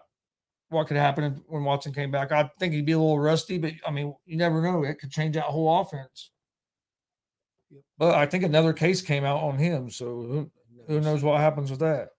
what 0.71 0.87
could 0.87 0.97
happen 0.97 1.43
when 1.49 1.65
Watson 1.65 1.93
came 1.93 2.11
back. 2.11 2.33
I 2.33 2.51
think 2.59 2.73
he'd 2.73 2.87
be 2.87 2.93
a 2.93 2.99
little 2.99 3.19
rusty, 3.19 3.59
but 3.59 3.73
I 3.87 3.91
mean, 3.91 4.15
you 4.25 4.37
never 4.37 4.63
know. 4.63 4.85
It 4.85 4.99
could 4.99 5.11
change 5.11 5.35
that 5.35 5.45
whole 5.45 5.81
offense. 5.81 6.31
But 7.99 8.15
I 8.15 8.27
think 8.27 8.45
another 8.45 8.73
case 8.73 9.03
came 9.03 9.25
out 9.25 9.43
on 9.43 9.59
him, 9.59 9.91
so 9.91 10.05
who, 10.05 10.51
who 10.87 11.01
knows 11.01 11.23
what 11.23 11.41
happens 11.41 11.71
with 11.71 11.81
that. 11.81 12.11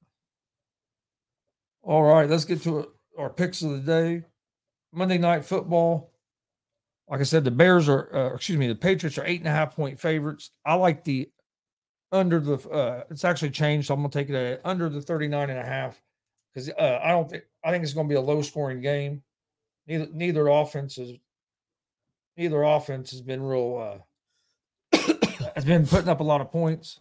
All 1.84 2.04
right, 2.04 2.30
let's 2.30 2.46
get 2.46 2.62
to 2.64 2.92
our 3.18 3.30
picks 3.30 3.62
of 3.62 3.72
the 3.72 3.80
day. 3.80 4.26
Monday 4.92 5.18
night 5.18 5.46
football. 5.46 6.12
Like 7.10 7.22
I 7.22 7.24
said, 7.24 7.46
the 7.46 7.52
Bears 7.52 7.88
are, 7.88 8.14
uh, 8.14 8.36
excuse 8.36 8.58
me, 8.58 8.68
the 8.68 8.76
Patriots 8.76 9.18
are 9.18 9.26
eight 9.26 9.40
and 9.40 9.48
a 9.48 9.52
half 9.52 9.76
point 9.76 10.00
favorites. 10.00 10.52
I 10.66 10.74
like 10.74 11.06
the 11.06 11.30
under 12.12 12.40
the, 12.40 12.58
uh, 12.70 13.04
it's 13.10 13.24
actually 13.24 13.52
changed. 13.52 13.88
So 13.88 13.94
I'm 13.94 14.02
going 14.02 14.12
to 14.12 14.18
take 14.18 14.30
it 14.30 14.62
under 14.66 14.90
the 14.90 15.02
39 15.02 15.50
and 15.50 15.60
a 15.60 15.64
half 15.64 16.02
because 16.54 16.70
uh, 16.70 17.00
I 17.02 17.12
don't 17.12 17.30
think, 17.30 17.44
I 17.64 17.72
think 17.72 17.84
it's 17.84 17.94
going 17.94 18.08
to 18.08 18.12
be 18.12 18.18
a 18.18 18.22
low 18.22 18.42
scoring 18.42 18.82
game. 18.82 19.24
Neither, 19.88 20.08
neither 20.12 20.48
offense 20.48 20.98
is, 20.98 21.18
neither 22.36 22.64
offense 22.64 23.12
has 23.12 23.22
been 23.22 23.42
real, 23.42 23.78
uh, 23.78 24.04
has 25.58 25.66
been 25.66 25.88
putting 25.88 26.08
up 26.08 26.20
a 26.20 26.24
lot 26.24 26.40
of 26.40 26.52
points. 26.52 27.00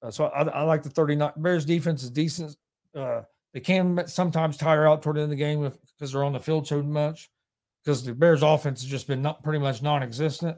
Uh, 0.00 0.10
so 0.12 0.26
I, 0.26 0.42
I 0.42 0.62
like 0.62 0.84
the 0.84 0.88
39. 0.88 1.32
Bears 1.36 1.64
defense 1.64 2.04
is 2.04 2.10
decent. 2.10 2.56
Uh, 2.96 3.22
they 3.52 3.58
can 3.58 4.06
sometimes 4.06 4.56
tire 4.56 4.86
out 4.86 5.02
toward 5.02 5.16
the 5.16 5.22
end 5.22 5.32
of 5.32 5.36
the 5.36 5.44
game 5.44 5.72
because 5.98 6.12
they're 6.12 6.22
on 6.22 6.32
the 6.32 6.38
field 6.38 6.68
so 6.68 6.80
much. 6.80 7.28
Because 7.84 8.04
the 8.04 8.14
Bears 8.14 8.44
offense 8.44 8.82
has 8.82 8.90
just 8.90 9.08
been 9.08 9.20
not 9.20 9.42
pretty 9.42 9.58
much 9.58 9.82
non-existent. 9.82 10.56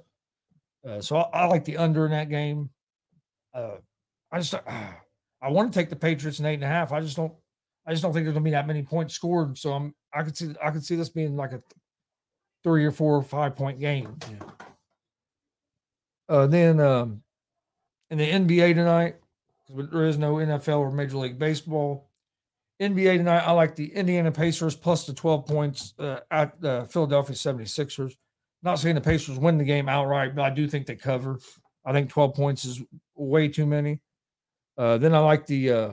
Uh, 0.86 1.00
so 1.00 1.16
I, 1.16 1.44
I, 1.44 1.46
like 1.46 1.64
the 1.64 1.78
under 1.78 2.04
in 2.04 2.10
that 2.10 2.28
game. 2.28 2.68
Uh, 3.54 3.76
I 4.30 4.40
just 4.40 4.52
uh, 4.52 4.60
I 5.42 5.48
want 5.48 5.72
to 5.72 5.78
take 5.78 5.88
the 5.88 5.96
Patriots 5.96 6.40
in 6.40 6.46
eight 6.46 6.54
and 6.54 6.64
a 6.64 6.68
half. 6.68 6.92
I 6.92 7.00
just 7.00 7.16
don't 7.16 7.32
I 7.86 7.92
just 7.92 8.02
don't 8.02 8.12
think 8.12 8.24
there's 8.24 8.34
gonna 8.34 8.44
be 8.44 8.50
that 8.50 8.66
many 8.66 8.82
points 8.82 9.14
scored. 9.14 9.56
So 9.56 9.72
I'm 9.72 9.94
I 10.12 10.22
could 10.24 10.36
see 10.36 10.54
I 10.62 10.70
could 10.70 10.84
see 10.84 10.96
this 10.96 11.08
being 11.08 11.36
like 11.36 11.52
a 11.52 11.62
three 12.62 12.84
or 12.84 12.90
four 12.90 13.16
or 13.16 13.22
five 13.22 13.56
point 13.56 13.80
game. 13.80 14.18
Uh, 16.28 16.46
then 16.46 16.78
um, 16.80 17.22
in 18.10 18.18
the 18.18 18.30
NBA 18.30 18.74
tonight, 18.74 19.16
there 19.68 20.06
is 20.06 20.18
no 20.18 20.34
NFL 20.34 20.78
or 20.78 20.90
Major 20.90 21.18
League 21.18 21.38
Baseball. 21.38 22.08
NBA 22.80 23.18
tonight, 23.18 23.40
I 23.40 23.52
like 23.52 23.76
the 23.76 23.92
Indiana 23.94 24.32
Pacers 24.32 24.74
plus 24.74 25.06
the 25.06 25.12
12 25.12 25.46
points 25.46 25.94
uh, 25.98 26.20
at 26.30 26.60
the 26.60 26.86
Philadelphia 26.90 27.36
76ers. 27.36 28.16
Not 28.62 28.78
saying 28.78 28.94
the 28.94 29.00
Pacers 29.00 29.38
win 29.38 29.58
the 29.58 29.64
game 29.64 29.88
outright, 29.88 30.34
but 30.34 30.42
I 30.42 30.50
do 30.50 30.66
think 30.66 30.86
they 30.86 30.96
cover. 30.96 31.38
I 31.84 31.92
think 31.92 32.10
12 32.10 32.34
points 32.34 32.64
is 32.64 32.82
way 33.14 33.48
too 33.48 33.66
many. 33.66 34.00
Uh, 34.76 34.98
then 34.98 35.14
I 35.14 35.18
like 35.18 35.46
the 35.46 35.70
uh, 35.70 35.90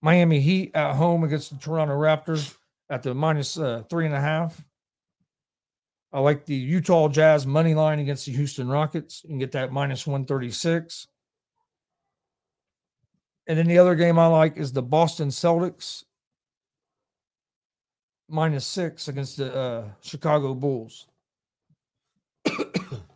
Miami 0.00 0.40
Heat 0.40 0.72
at 0.74 0.94
home 0.94 1.22
against 1.22 1.50
the 1.50 1.58
Toronto 1.58 1.94
Raptors 1.94 2.56
at 2.90 3.02
the 3.02 3.14
minus, 3.14 3.58
uh, 3.58 3.82
three 3.88 4.06
and 4.06 4.14
a 4.14 4.20
half. 4.20 4.62
I 6.12 6.20
like 6.20 6.44
the 6.44 6.54
Utah 6.54 7.08
Jazz 7.08 7.46
money 7.46 7.74
line 7.74 7.98
against 7.98 8.26
the 8.26 8.32
Houston 8.32 8.68
Rockets. 8.68 9.22
You 9.24 9.30
can 9.30 9.38
get 9.38 9.52
that 9.52 9.72
minus 9.72 10.06
136. 10.06 11.08
And 13.46 13.58
then 13.58 13.66
the 13.66 13.78
other 13.78 13.94
game 13.94 14.18
I 14.18 14.26
like 14.26 14.56
is 14.56 14.72
the 14.72 14.82
Boston 14.82 15.28
Celtics 15.28 16.04
minus 18.28 18.66
six 18.66 19.08
against 19.08 19.38
the 19.38 19.54
uh, 19.54 19.84
Chicago 20.00 20.54
Bulls. 20.54 21.06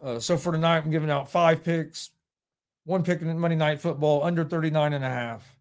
uh, 0.02 0.18
so 0.18 0.36
for 0.36 0.52
tonight, 0.52 0.82
I'm 0.84 0.90
giving 0.90 1.10
out 1.10 1.30
five 1.30 1.62
picks, 1.62 2.10
one 2.84 3.02
pick 3.02 3.20
in 3.20 3.38
Monday 3.38 3.56
Night 3.56 3.80
Football 3.80 4.24
under 4.24 4.44
39 4.44 4.94
and 4.94 5.04
a 5.04 5.08
half. 5.08 5.56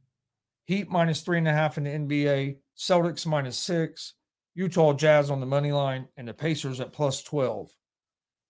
Heat 0.66 0.90
minus 0.90 1.22
three 1.22 1.38
and 1.38 1.48
a 1.48 1.54
half 1.54 1.78
in 1.78 1.84
the 1.84 1.92
NBA, 1.92 2.58
Celtics 2.78 3.26
minus 3.26 3.58
six, 3.58 4.14
Utah 4.56 4.94
Jazz 4.94 5.30
on 5.30 5.40
the 5.40 5.46
money 5.46 5.72
line, 5.72 6.08
and 6.18 6.28
the 6.28 6.34
Pacers 6.34 6.80
at 6.80 6.94
plus 6.94 7.22
12. 7.24 7.70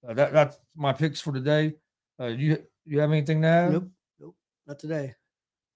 Uh, 0.08 0.14
that, 0.14 0.32
that's 0.34 0.58
my 0.76 0.94
picks 0.94 1.20
for 1.20 1.34
today. 1.34 1.74
Uh, 2.20 2.28
you 2.28 2.64
you 2.86 3.00
have 3.00 3.12
anything 3.12 3.42
to 3.42 3.48
add? 3.48 3.72
Nope, 3.74 3.90
nope, 4.20 4.36
not 4.68 4.80
today. 4.80 5.14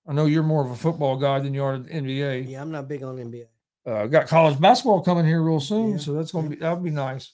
I 0.08 0.14
know 0.14 0.26
you're 0.26 0.44
more 0.44 0.64
of 0.64 0.72
a 0.72 0.76
football 0.76 1.18
guy 1.18 1.40
than 1.40 1.54
you 1.54 1.64
are 1.64 1.78
the 1.78 1.90
NBA. 1.90 2.50
Yeah, 2.50 2.62
I'm 2.62 2.72
not 2.72 2.88
big 2.88 3.04
on 3.04 3.18
NBA. 3.18 3.46
Uh, 3.86 4.06
got 4.08 4.28
college 4.28 4.60
basketball 4.60 5.02
coming 5.02 5.26
here 5.26 5.42
real 5.42 5.60
soon, 5.60 5.92
Yeah, 5.92 5.98
so 5.98 6.14
that's 6.14 6.32
going 6.32 6.46
to 6.46 6.50
yeah. 6.52 6.56
be 6.56 6.62
that'll 6.62 6.84
be 6.84 6.90
nice. 6.92 7.34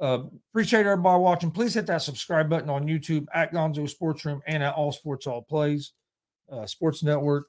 Uh, 0.00 0.24
appreciate 0.52 0.86
everybody 0.86 1.20
watching. 1.20 1.50
Please 1.50 1.74
hit 1.74 1.86
that 1.86 2.02
subscribe 2.02 2.48
button 2.48 2.70
on 2.70 2.86
YouTube 2.86 3.26
at 3.34 3.52
Gonzo 3.52 3.88
Sports 3.88 4.24
Room 4.24 4.40
and 4.46 4.62
at 4.62 4.74
All 4.74 4.92
Sports 4.92 5.26
All 5.26 5.42
Plays 5.42 5.92
uh, 6.52 6.66
Sports 6.66 7.02
Network. 7.02 7.46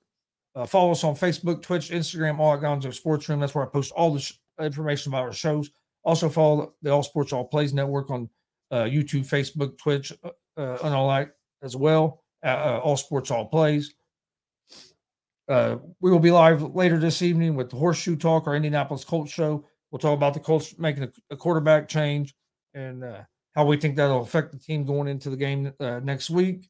Uh, 0.55 0.65
follow 0.65 0.91
us 0.91 1.03
on 1.03 1.13
Facebook, 1.13 1.61
Twitch, 1.61 1.91
Instagram, 1.91 2.39
all 2.39 2.53
at 2.55 2.61
Gonzo 2.61 2.91
Sports 2.93 3.29
Room. 3.29 3.39
That's 3.39 3.53
where 3.53 3.65
I 3.65 3.69
post 3.69 3.91
all 3.91 4.11
the 4.13 4.19
sh- 4.21 4.33
information 4.59 5.11
about 5.11 5.23
our 5.23 5.33
shows. 5.33 5.69
Also 6.03 6.29
follow 6.29 6.73
the 6.81 6.91
All 6.91 7.03
Sports 7.03 7.33
All 7.33 7.45
Plays 7.45 7.73
Network 7.73 8.09
on 8.09 8.29
uh, 8.71 8.83
YouTube, 8.83 9.27
Facebook, 9.27 9.77
Twitch, 9.77 10.13
uh, 10.23 10.29
uh, 10.57 10.77
and 10.83 10.93
all 10.93 11.09
that 11.09 11.31
as 11.61 11.75
well. 11.75 12.23
At, 12.43 12.59
uh, 12.59 12.79
all 12.79 12.97
Sports 12.97 13.31
All 13.31 13.45
Plays. 13.45 13.93
Uh, 15.49 15.77
we 16.01 16.11
will 16.11 16.19
be 16.19 16.31
live 16.31 16.61
later 16.75 16.99
this 16.99 17.21
evening 17.21 17.55
with 17.55 17.69
the 17.69 17.77
Horseshoe 17.77 18.17
Talk, 18.17 18.47
our 18.47 18.55
Indianapolis 18.55 19.05
Colts 19.05 19.31
show. 19.31 19.65
We'll 19.91 19.99
talk 19.99 20.13
about 20.13 20.33
the 20.33 20.41
Colts 20.41 20.77
making 20.77 21.03
a, 21.03 21.11
a 21.31 21.37
quarterback 21.37 21.87
change 21.87 22.35
and 22.73 23.03
uh, 23.03 23.21
how 23.55 23.65
we 23.65 23.77
think 23.77 23.95
that'll 23.95 24.21
affect 24.21 24.51
the 24.51 24.59
team 24.59 24.85
going 24.85 25.07
into 25.07 25.29
the 25.29 25.37
game 25.37 25.73
uh, 25.79 25.99
next 26.03 26.29
week. 26.29 26.69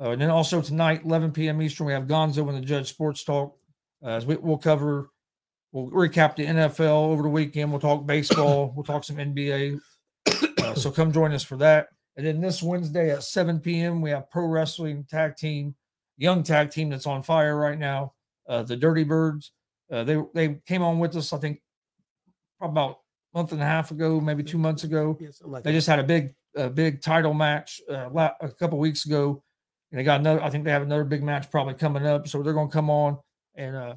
Uh, 0.00 0.10
and 0.10 0.20
then 0.20 0.30
also 0.30 0.60
tonight, 0.60 1.02
11 1.04 1.32
p.m. 1.32 1.62
Eastern, 1.62 1.86
we 1.86 1.92
have 1.92 2.04
Gonzo 2.04 2.48
and 2.48 2.56
the 2.56 2.66
Judge 2.66 2.90
Sports 2.90 3.24
Talk. 3.24 3.58
Uh, 4.04 4.10
as 4.10 4.26
we, 4.26 4.36
we'll 4.36 4.58
cover, 4.58 5.10
we'll 5.74 5.90
recap 5.90 6.36
the 6.36 6.46
NFL 6.46 7.10
over 7.10 7.22
the 7.22 7.28
weekend. 7.28 7.70
We'll 7.70 7.80
talk 7.80 8.06
baseball. 8.06 8.72
we'll 8.76 8.84
talk 8.84 9.04
some 9.04 9.16
NBA. 9.16 9.78
Uh, 10.62 10.74
so 10.74 10.90
come 10.90 11.12
join 11.12 11.32
us 11.32 11.42
for 11.42 11.56
that. 11.58 11.88
And 12.16 12.24
then 12.24 12.40
this 12.40 12.62
Wednesday 12.62 13.10
at 13.10 13.24
7 13.24 13.60
p.m., 13.60 14.00
we 14.00 14.10
have 14.10 14.30
pro 14.30 14.46
wrestling 14.46 15.04
tag 15.10 15.36
team 15.36 15.74
young 16.16 16.42
tag 16.42 16.70
team 16.70 16.90
that's 16.90 17.06
on 17.06 17.22
fire 17.22 17.56
right 17.56 17.78
now. 17.78 18.12
Uh, 18.48 18.62
the 18.62 18.76
Dirty 18.76 19.04
Birds. 19.04 19.52
Uh, 19.90 20.04
they 20.04 20.22
they 20.34 20.60
came 20.66 20.82
on 20.82 20.98
with 20.98 21.16
us, 21.16 21.32
I 21.32 21.38
think, 21.38 21.60
probably 22.58 22.72
about 22.72 22.98
a 23.34 23.38
month 23.38 23.52
and 23.52 23.60
a 23.60 23.66
half 23.66 23.90
ago, 23.90 24.20
maybe 24.20 24.42
two 24.42 24.58
months 24.58 24.84
ago. 24.84 25.16
Yeah, 25.20 25.28
like 25.42 25.64
They 25.64 25.72
just 25.72 25.86
had 25.86 25.98
a 25.98 26.04
big 26.04 26.34
a 26.56 26.70
big 26.70 27.02
title 27.02 27.34
match 27.34 27.80
uh, 27.90 28.08
la- 28.10 28.34
a 28.40 28.48
couple 28.48 28.78
weeks 28.78 29.06
ago, 29.06 29.42
and 29.90 29.98
they 29.98 30.04
got 30.04 30.20
another. 30.20 30.42
I 30.42 30.50
think 30.50 30.64
they 30.64 30.70
have 30.70 30.82
another 30.82 31.04
big 31.04 31.22
match 31.22 31.50
probably 31.50 31.74
coming 31.74 32.06
up. 32.06 32.28
So 32.28 32.42
they're 32.42 32.54
going 32.54 32.68
to 32.68 32.72
come 32.72 32.90
on 32.90 33.18
and 33.54 33.76
uh, 33.76 33.94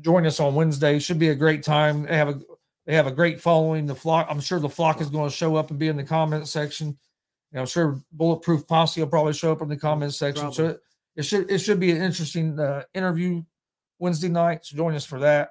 join 0.00 0.26
us 0.26 0.40
on 0.40 0.54
Wednesday. 0.54 0.98
Should 0.98 1.18
be 1.18 1.30
a 1.30 1.34
great 1.34 1.62
time. 1.62 2.02
They 2.02 2.16
have 2.16 2.28
a 2.28 2.40
they 2.86 2.94
have 2.94 3.06
a 3.06 3.12
great 3.12 3.40
following. 3.40 3.86
The 3.86 3.94
flock. 3.94 4.26
I'm 4.30 4.40
sure 4.40 4.60
the 4.60 4.68
flock 4.68 5.00
is 5.00 5.10
going 5.10 5.28
to 5.28 5.34
show 5.34 5.56
up 5.56 5.70
and 5.70 5.78
be 5.78 5.88
in 5.88 5.96
the 5.96 6.04
comment 6.04 6.48
section. 6.48 6.98
And 7.52 7.60
I'm 7.60 7.66
sure 7.66 8.00
Bulletproof 8.12 8.66
Posse 8.66 9.00
will 9.00 9.08
probably 9.08 9.32
show 9.32 9.52
up 9.52 9.62
in 9.62 9.68
the 9.68 9.76
comment 9.76 10.14
section. 10.14 10.52
So 10.52 10.66
it, 10.66 10.80
it 11.16 11.22
should 11.24 11.50
it 11.50 11.58
should 11.58 11.80
be 11.80 11.90
an 11.90 12.02
interesting 12.02 12.58
uh, 12.58 12.84
interview 12.94 13.42
Wednesday 13.98 14.28
night. 14.28 14.64
So 14.64 14.76
join 14.76 14.94
us 14.94 15.04
for 15.04 15.18
that. 15.20 15.50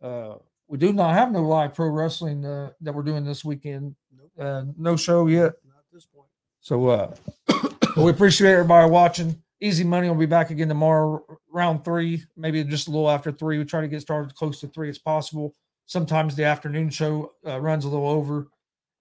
Uh, 0.00 0.34
we 0.68 0.78
do 0.78 0.92
not 0.92 1.14
have 1.14 1.32
no 1.32 1.42
live 1.42 1.74
pro 1.74 1.88
wrestling 1.88 2.44
uh, 2.44 2.70
that 2.80 2.94
we're 2.94 3.02
doing 3.02 3.24
this 3.24 3.44
weekend. 3.44 3.94
Nope. 4.16 4.30
Uh, 4.38 4.64
no 4.76 4.96
show 4.96 5.26
yet. 5.26 5.52
Not 5.66 5.78
at 5.78 5.92
this 5.92 6.06
point. 6.06 6.28
So 6.60 6.88
uh, 6.88 7.14
we 7.96 8.10
appreciate 8.10 8.52
everybody 8.52 8.90
watching. 8.90 9.41
Easy 9.62 9.84
Money 9.84 10.08
will 10.08 10.16
be 10.16 10.26
back 10.26 10.50
again 10.50 10.68
tomorrow, 10.68 11.24
round 11.50 11.84
three, 11.84 12.24
maybe 12.36 12.64
just 12.64 12.88
a 12.88 12.90
little 12.90 13.08
after 13.08 13.30
three. 13.30 13.58
We 13.58 13.64
try 13.64 13.80
to 13.80 13.88
get 13.88 14.00
started 14.02 14.34
close 14.34 14.60
to 14.60 14.66
three 14.66 14.88
as 14.88 14.98
possible. 14.98 15.54
Sometimes 15.86 16.34
the 16.34 16.44
afternoon 16.44 16.90
show 16.90 17.32
uh, 17.46 17.60
runs 17.60 17.84
a 17.84 17.88
little 17.88 18.08
over, 18.08 18.48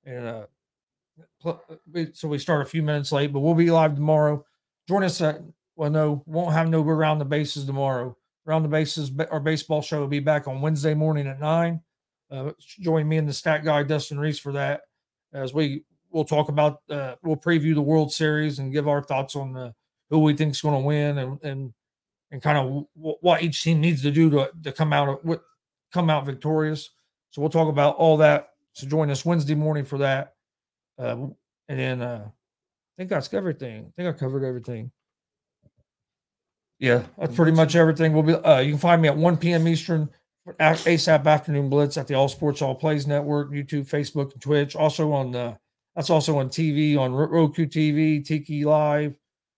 and 0.05 0.27
uh, 0.27 0.45
pl- 1.41 1.61
so 2.13 2.27
we 2.27 2.37
start 2.37 2.61
a 2.61 2.69
few 2.69 2.83
minutes 2.83 3.11
late. 3.11 3.33
But 3.33 3.39
we'll 3.39 3.55
be 3.55 3.71
live 3.71 3.95
tomorrow. 3.95 4.45
Join 4.87 5.03
us 5.03 5.19
at 5.21 5.41
well, 5.75 5.89
no, 5.89 6.23
won't 6.27 6.53
have 6.53 6.69
no 6.69 6.81
around 6.81 7.19
the 7.19 7.25
bases 7.25 7.65
tomorrow. 7.65 8.15
Around 8.45 8.63
the 8.63 8.69
bases, 8.69 9.11
our 9.31 9.39
baseball 9.39 9.81
show 9.81 10.01
will 10.01 10.07
be 10.07 10.19
back 10.19 10.47
on 10.47 10.61
Wednesday 10.61 10.93
morning 10.93 11.27
at 11.27 11.39
nine. 11.39 11.81
Uh, 12.29 12.51
join 12.59 13.07
me 13.07 13.17
and 13.17 13.27
the 13.27 13.33
stat 13.33 13.63
guy 13.65 13.83
Dustin 13.83 14.19
Reese 14.19 14.39
for 14.39 14.51
that 14.53 14.81
as 15.33 15.53
we 15.53 15.83
we'll 16.11 16.23
talk 16.23 16.49
about 16.49 16.81
uh, 16.89 17.15
we'll 17.23 17.35
preview 17.35 17.73
the 17.73 17.81
World 17.81 18.13
Series 18.13 18.59
and 18.59 18.71
give 18.71 18.87
our 18.87 19.01
thoughts 19.01 19.35
on 19.35 19.53
the, 19.53 19.73
who 20.11 20.19
we 20.19 20.35
think 20.35 20.51
is 20.51 20.61
going 20.61 20.79
to 20.79 20.85
win 20.85 21.17
and 21.17 21.41
and 21.41 21.73
and 22.29 22.41
kind 22.41 22.57
of 22.57 22.65
w- 22.95 23.17
what 23.21 23.41
each 23.41 23.63
team 23.63 23.81
needs 23.81 24.03
to 24.03 24.11
do 24.11 24.29
to 24.29 24.51
to 24.63 24.71
come 24.71 24.93
out 24.93 25.09
of 25.09 25.19
what 25.23 25.41
come 25.91 26.11
out 26.11 26.25
victorious. 26.25 26.91
So 27.31 27.41
we'll 27.41 27.49
talk 27.49 27.69
about 27.69 27.95
all 27.95 28.17
that. 28.17 28.49
So 28.73 28.85
join 28.85 29.09
us 29.09 29.25
Wednesday 29.25 29.55
morning 29.55 29.85
for 29.85 29.97
that. 29.97 30.35
Uh, 30.99 31.27
and 31.67 31.79
then 31.79 32.01
uh, 32.01 32.25
I 32.27 32.31
think 32.97 33.09
that's 33.09 33.33
everything. 33.33 33.85
I 33.87 33.91
think 33.95 34.15
I 34.15 34.17
covered 34.17 34.43
everything. 34.43 34.91
Yeah, 36.79 37.03
that's 37.17 37.35
pretty 37.35 37.51
much 37.51 37.75
everything. 37.75 38.11
We'll 38.13 38.23
be. 38.23 38.33
Uh, 38.33 38.59
you 38.59 38.71
can 38.71 38.79
find 38.79 39.01
me 39.01 39.07
at 39.07 39.15
1 39.15 39.37
p.m. 39.37 39.67
Eastern, 39.67 40.09
ASAP 40.59 41.25
Afternoon 41.25 41.69
Blitz 41.69 41.95
at 41.95 42.07
the 42.07 42.15
All 42.15 42.27
Sports 42.27 42.61
All 42.61 42.73
Plays 42.73 43.05
Network, 43.05 43.51
YouTube, 43.51 43.87
Facebook, 43.87 44.33
and 44.33 44.41
Twitch. 44.41 44.75
Also 44.75 45.11
on 45.11 45.31
the. 45.31 45.57
That's 45.95 46.09
also 46.09 46.39
on 46.39 46.49
TV 46.49 46.97
on 46.97 47.13
Ro- 47.13 47.27
Roku 47.27 47.65
TV, 47.67 48.25
Tiki 48.25 48.65
Live, 48.65 49.13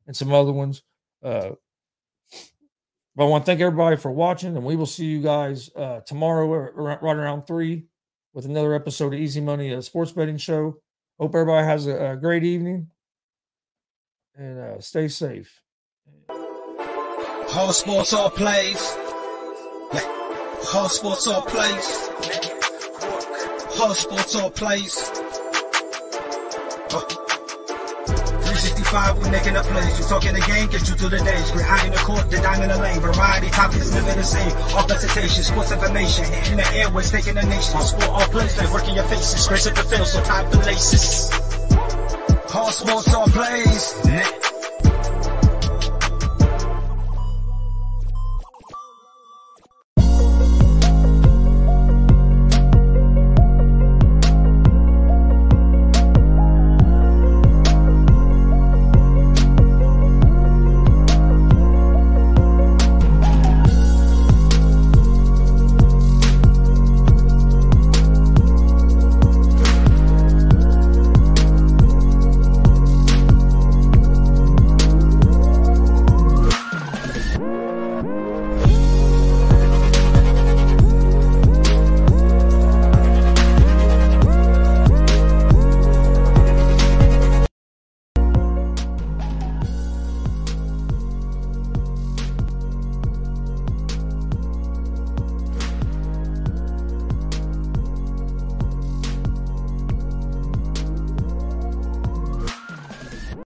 and 0.07 0.15
some 0.15 0.31
other 0.31 0.51
ones. 0.51 0.83
Uh, 1.21 1.51
but 3.15 3.25
I 3.25 3.27
want 3.27 3.45
to 3.45 3.45
thank 3.45 3.61
everybody 3.61 3.95
for 3.95 4.11
watching, 4.11 4.55
and 4.55 4.65
we 4.65 4.75
will 4.75 4.87
see 4.87 5.05
you 5.05 5.21
guys 5.21 5.69
uh, 5.75 5.99
tomorrow 6.01 6.47
right 6.47 7.01
around 7.01 7.45
three 7.45 7.85
with 8.33 8.45
another 8.45 8.73
episode 8.73 9.13
of 9.13 9.19
Easy 9.19 9.41
Money, 9.41 9.71
a 9.71 9.81
sports 9.81 10.11
betting 10.11 10.37
show. 10.37 10.77
Hope 11.19 11.35
everybody 11.35 11.65
has 11.65 11.85
a, 11.85 12.11
a 12.11 12.17
great 12.17 12.43
evening 12.43 12.87
and 14.35 14.59
uh, 14.59 14.81
stay 14.81 15.07
safe. 15.07 15.61
All 16.29 17.71
sports, 17.71 18.13
all 18.13 18.31
plays. 18.31 18.97
All 20.73 20.89
sports, 20.89 21.27
all 21.27 21.43
plays. 21.43 22.09
All 23.79 23.93
sports, 23.93 24.35
all 24.35 24.49
plays. 24.49 25.11
Uh. 28.63 28.73
365, 28.73 29.23
we 29.23 29.29
making 29.29 29.55
a 29.55 29.63
plays. 29.63 29.99
You 29.99 30.05
talking 30.05 30.33
the 30.33 30.41
game, 30.41 30.69
get 30.69 30.87
you 30.87 30.95
to 30.95 31.09
the 31.09 31.17
days. 31.19 31.51
We're 31.53 31.63
high 31.63 31.85
in 31.85 31.91
the 31.91 31.97
court, 31.97 32.29
the 32.31 32.37
dime 32.37 32.61
in 32.61 32.69
the 32.69 32.77
lane. 32.77 32.99
Variety 32.99 33.49
topics, 33.49 33.93
living 33.93 34.15
the 34.15 34.23
same. 34.23 34.51
All 34.75 34.85
presentation, 34.85 35.43
sports 35.43 35.71
information. 35.71 36.25
In 36.51 36.57
the 36.57 36.67
airways, 36.75 37.11
taking 37.11 37.35
the 37.35 37.43
nation. 37.43 37.81
Sport, 37.81 38.09
all 38.09 38.27
plays, 38.27 38.57
like 38.57 38.71
working 38.73 38.95
your 38.95 39.05
faces. 39.05 39.47
Grace 39.47 39.67
at 39.67 39.75
the 39.75 39.83
field, 39.83 40.07
so 40.07 40.23
tie 40.23 40.43
the 40.49 40.57
laces. 40.59 41.31
All 42.53 42.71
sports, 42.71 43.13
all 43.13 43.27
plays. 43.27 44.42